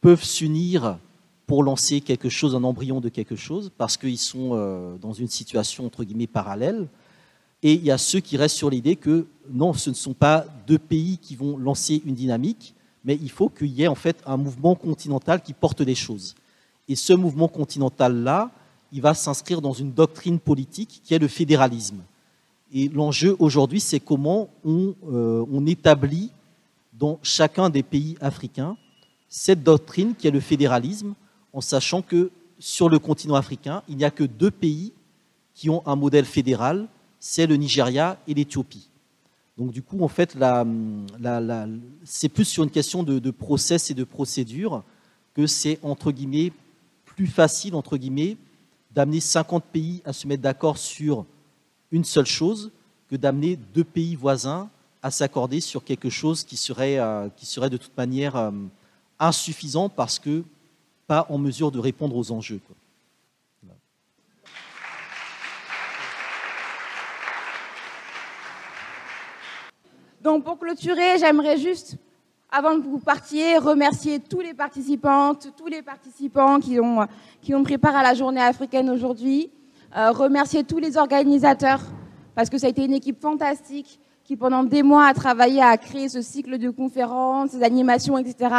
peuvent 0.01 0.23
s'unir 0.23 0.99
pour 1.47 1.63
lancer 1.63 2.01
quelque 2.01 2.29
chose, 2.29 2.55
un 2.55 2.63
embryon 2.63 3.01
de 3.01 3.09
quelque 3.09 3.35
chose, 3.35 3.71
parce 3.77 3.97
qu'ils 3.97 4.17
sont 4.17 4.97
dans 5.01 5.11
une 5.11 5.27
situation 5.27 5.85
entre 5.85 6.05
guillemets 6.05 6.25
parallèle. 6.25 6.87
Et 7.63 7.73
il 7.73 7.83
y 7.83 7.91
a 7.91 7.97
ceux 7.97 8.19
qui 8.19 8.35
restent 8.35 8.57
sur 8.57 8.69
l'idée 8.69 8.97
que 8.97 9.25
non, 9.49 9.73
ce 9.73 9.89
ne 9.89 9.95
sont 9.95 10.13
pas 10.13 10.45
deux 10.67 10.77
pays 10.77 11.17
qui 11.17 11.37
vont 11.37 11.57
lancer 11.57 12.01
une 12.05 12.13
dynamique, 12.13 12.75
mais 13.05 13.17
il 13.21 13.31
faut 13.31 13.47
qu'il 13.47 13.67
y 13.67 13.83
ait 13.83 13.87
en 13.87 13.95
fait 13.95 14.17
un 14.25 14.35
mouvement 14.35 14.75
continental 14.75 15.41
qui 15.41 15.53
porte 15.53 15.79
les 15.81 15.95
choses. 15.95 16.35
Et 16.89 16.95
ce 16.95 17.13
mouvement 17.13 17.47
continental-là, 17.47 18.51
il 18.91 19.01
va 19.01 19.13
s'inscrire 19.13 19.61
dans 19.61 19.71
une 19.71 19.93
doctrine 19.93 20.39
politique 20.39 21.01
qui 21.03 21.13
est 21.13 21.19
le 21.19 21.29
fédéralisme. 21.29 22.03
Et 22.73 22.89
l'enjeu 22.89 23.35
aujourd'hui, 23.39 23.79
c'est 23.79 23.99
comment 23.99 24.49
on, 24.65 24.93
euh, 25.09 25.45
on, 25.51 25.65
établit 25.65 26.31
dans 26.93 27.19
chacun 27.23 27.69
des 27.69 27.83
pays 27.83 28.17
africains 28.19 28.75
cette 29.29 29.63
doctrine 29.63 30.13
qui 30.15 30.27
est 30.27 30.31
le 30.31 30.39
fédéralisme, 30.39 31.13
en 31.53 31.61
sachant 31.61 32.01
que 32.01 32.29
sur 32.59 32.87
le 32.87 32.99
continent 32.99 33.35
africain, 33.35 33.81
il 33.89 33.97
n'y 33.97 34.03
a 34.03 34.11
que 34.11 34.23
deux 34.23 34.51
pays 34.51 34.91
qui 35.55 35.69
ont 35.69 35.81
un 35.87 35.95
modèle 35.95 36.25
fédéral, 36.25 36.87
c'est 37.25 37.47
le 37.47 37.55
Nigeria 37.55 38.19
et 38.27 38.33
l'Éthiopie. 38.33 38.89
Donc 39.57 39.71
du 39.71 39.81
coup, 39.81 40.03
en 40.03 40.09
fait, 40.09 40.37
c'est 42.03 42.27
plus 42.27 42.43
sur 42.43 42.65
une 42.65 42.69
question 42.69 43.01
de, 43.01 43.31
process 43.31 43.89
et 43.89 43.93
de 43.93 44.03
procédure 44.03 44.83
que 45.33 45.47
c'est, 45.47 45.79
entre 45.83 46.11
guillemets, 46.11 46.51
plus 47.05 47.27
facile, 47.27 47.75
entre 47.75 47.95
guillemets, 47.95 48.35
d'amener 48.91 49.21
50 49.21 49.63
pays 49.63 50.01
à 50.03 50.11
se 50.11 50.27
mettre 50.27 50.43
d'accord 50.43 50.77
sur 50.77 51.25
une 51.93 52.03
seule 52.03 52.25
chose 52.25 52.71
que 53.09 53.15
d'amener 53.15 53.55
deux 53.73 53.85
pays 53.85 54.15
voisins 54.15 54.69
à 55.01 55.09
s'accorder 55.09 55.61
sur 55.61 55.85
quelque 55.85 56.09
chose 56.09 56.43
qui 56.43 56.57
serait, 56.57 56.99
euh, 56.99 57.29
qui 57.37 57.45
serait 57.45 57.69
de 57.69 57.77
toute 57.77 57.95
manière 57.95 58.35
euh, 58.35 58.51
insuffisant 59.17 59.87
parce 59.87 60.19
que 60.19 60.43
pas 61.07 61.25
en 61.29 61.37
mesure 61.37 61.71
de 61.71 61.79
répondre 61.79 62.17
aux 62.17 62.33
enjeux. 62.33 62.59
Donc 70.23 70.45
pour 70.45 70.57
clôturer, 70.57 71.17
j'aimerais 71.19 71.57
juste, 71.57 71.97
avant 72.49 72.79
que 72.79 72.87
vous 72.87 72.97
partiez, 72.97 73.57
remercier 73.57 74.21
tous 74.21 74.39
les 74.39 74.53
participantes, 74.53 75.49
tous 75.57 75.67
les 75.67 75.81
participants 75.81 76.61
qui 76.61 76.79
ont, 76.79 77.63
pris 77.63 77.77
part 77.77 77.97
à 77.97 78.03
la 78.03 78.13
journée 78.13 78.41
africaine 78.41 78.89
aujourd'hui, 78.89 79.51
euh, 79.97 80.11
remercier 80.11 80.63
tous 80.63 80.77
les 80.77 80.95
organisateurs, 80.95 81.81
parce 82.35 82.49
que 82.49 82.57
ça 82.57 82.67
a 82.67 82.69
été 82.69 82.85
une 82.85 82.93
équipe 82.93 83.21
fantastique 83.21 83.99
qui 84.23 84.37
pendant 84.37 84.63
des 84.63 84.81
mois 84.81 85.07
a 85.07 85.13
travaillé 85.13 85.61
à 85.61 85.75
créer 85.75 86.07
ce 86.07 86.21
cycle 86.21 86.57
de 86.57 86.69
conférences, 86.69 87.49
ces 87.49 87.61
animations, 87.61 88.17
etc. 88.17 88.55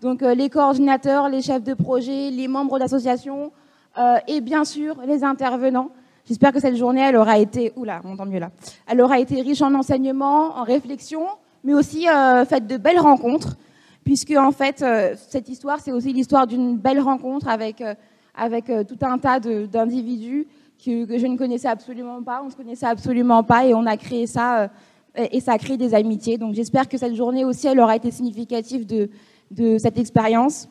Donc 0.00 0.20
euh, 0.20 0.34
les 0.34 0.50
coordinateurs, 0.50 1.28
les 1.28 1.42
chefs 1.42 1.62
de 1.62 1.74
projet, 1.74 2.32
les 2.32 2.48
membres 2.48 2.80
d'associations 2.80 3.52
euh, 3.98 4.16
et 4.26 4.40
bien 4.40 4.64
sûr 4.64 5.00
les 5.06 5.22
intervenants. 5.22 5.92
J'espère 6.26 6.52
que 6.52 6.60
cette 6.60 6.76
journée, 6.76 7.02
elle 7.02 7.16
aura 7.16 7.38
été, 7.38 7.72
oula, 7.76 8.00
on 8.04 8.12
entend 8.12 8.26
mieux 8.26 8.38
là, 8.38 8.50
elle 8.86 9.00
aura 9.00 9.18
été 9.18 9.40
riche 9.42 9.60
en 9.62 9.74
enseignements, 9.74 10.56
en 10.56 10.62
réflexions, 10.62 11.26
mais 11.62 11.74
aussi 11.74 12.08
euh, 12.08 12.44
faite 12.44 12.66
de 12.66 12.76
belles 12.76 12.98
rencontres, 12.98 13.56
puisque 14.04 14.32
en 14.32 14.52
fait, 14.52 14.82
euh, 14.82 15.14
cette 15.28 15.48
histoire, 15.48 15.80
c'est 15.80 15.92
aussi 15.92 16.12
l'histoire 16.12 16.46
d'une 16.46 16.76
belle 16.76 17.00
rencontre 17.00 17.48
avec, 17.48 17.80
euh, 17.80 17.94
avec 18.34 18.70
euh, 18.70 18.84
tout 18.84 18.98
un 19.02 19.18
tas 19.18 19.38
d'individus 19.38 20.46
que, 20.84 21.18
je 21.18 21.26
ne 21.26 21.36
connaissais 21.36 21.68
absolument 21.68 22.22
pas, 22.22 22.40
on 22.42 22.46
ne 22.46 22.50
se 22.50 22.56
connaissait 22.56 22.86
absolument 22.86 23.42
pas, 23.42 23.66
et 23.66 23.74
on 23.74 23.86
a 23.86 23.96
créé 23.96 24.26
ça, 24.26 24.60
euh, 24.60 24.68
et 25.30 25.40
ça 25.40 25.52
a 25.52 25.58
créé 25.58 25.76
des 25.76 25.94
amitiés. 25.94 26.38
Donc 26.38 26.54
j'espère 26.54 26.88
que 26.88 26.98
cette 26.98 27.14
journée 27.14 27.44
aussi, 27.44 27.66
elle 27.66 27.80
aura 27.80 27.96
été 27.96 28.10
significative 28.10 28.86
de, 28.86 29.10
de 29.50 29.78
cette 29.78 29.98
expérience. 29.98 30.68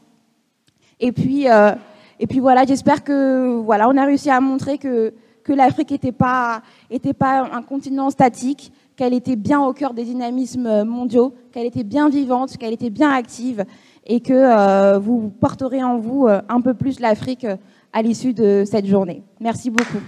Et 0.99 1.11
puis, 1.11 1.49
euh, 1.49 1.71
et 2.19 2.27
puis 2.27 2.39
voilà, 2.39 2.65
j'espère 2.65 3.03
que 3.03 3.55
voilà, 3.61 3.89
on 3.89 3.97
a 3.97 4.05
réussi 4.05 4.29
à 4.29 4.39
montrer 4.39 4.77
que 4.77 5.13
que 5.43 5.53
l'Afrique 5.53 5.91
n'était 5.91 6.11
pas, 6.11 6.61
un 6.89 7.61
continent 7.61 8.09
statique, 8.09 8.71
qu'elle 8.95 9.13
était 9.13 9.35
bien 9.35 9.61
au 9.61 9.73
cœur 9.73 9.93
des 9.93 10.03
dynamismes 10.03 10.83
mondiaux, 10.83 11.33
qu'elle 11.51 11.65
était 11.65 11.83
bien 11.83 12.09
vivante, 12.09 12.57
qu'elle 12.57 12.73
était 12.73 12.89
bien 12.89 13.11
active 13.11 13.65
et 14.05 14.19
que 14.19 14.33
euh, 14.33 14.99
vous 14.99 15.29
porterez 15.29 15.83
en 15.83 15.97
vous 15.97 16.27
euh, 16.27 16.41
un 16.49 16.61
peu 16.61 16.73
plus 16.73 16.99
l'Afrique 16.99 17.45
euh, 17.45 17.57
à 17.93 18.01
l'issue 18.01 18.33
de 18.33 18.63
cette 18.65 18.85
journée. 18.85 19.23
Merci 19.39 19.69
beaucoup. 19.69 19.99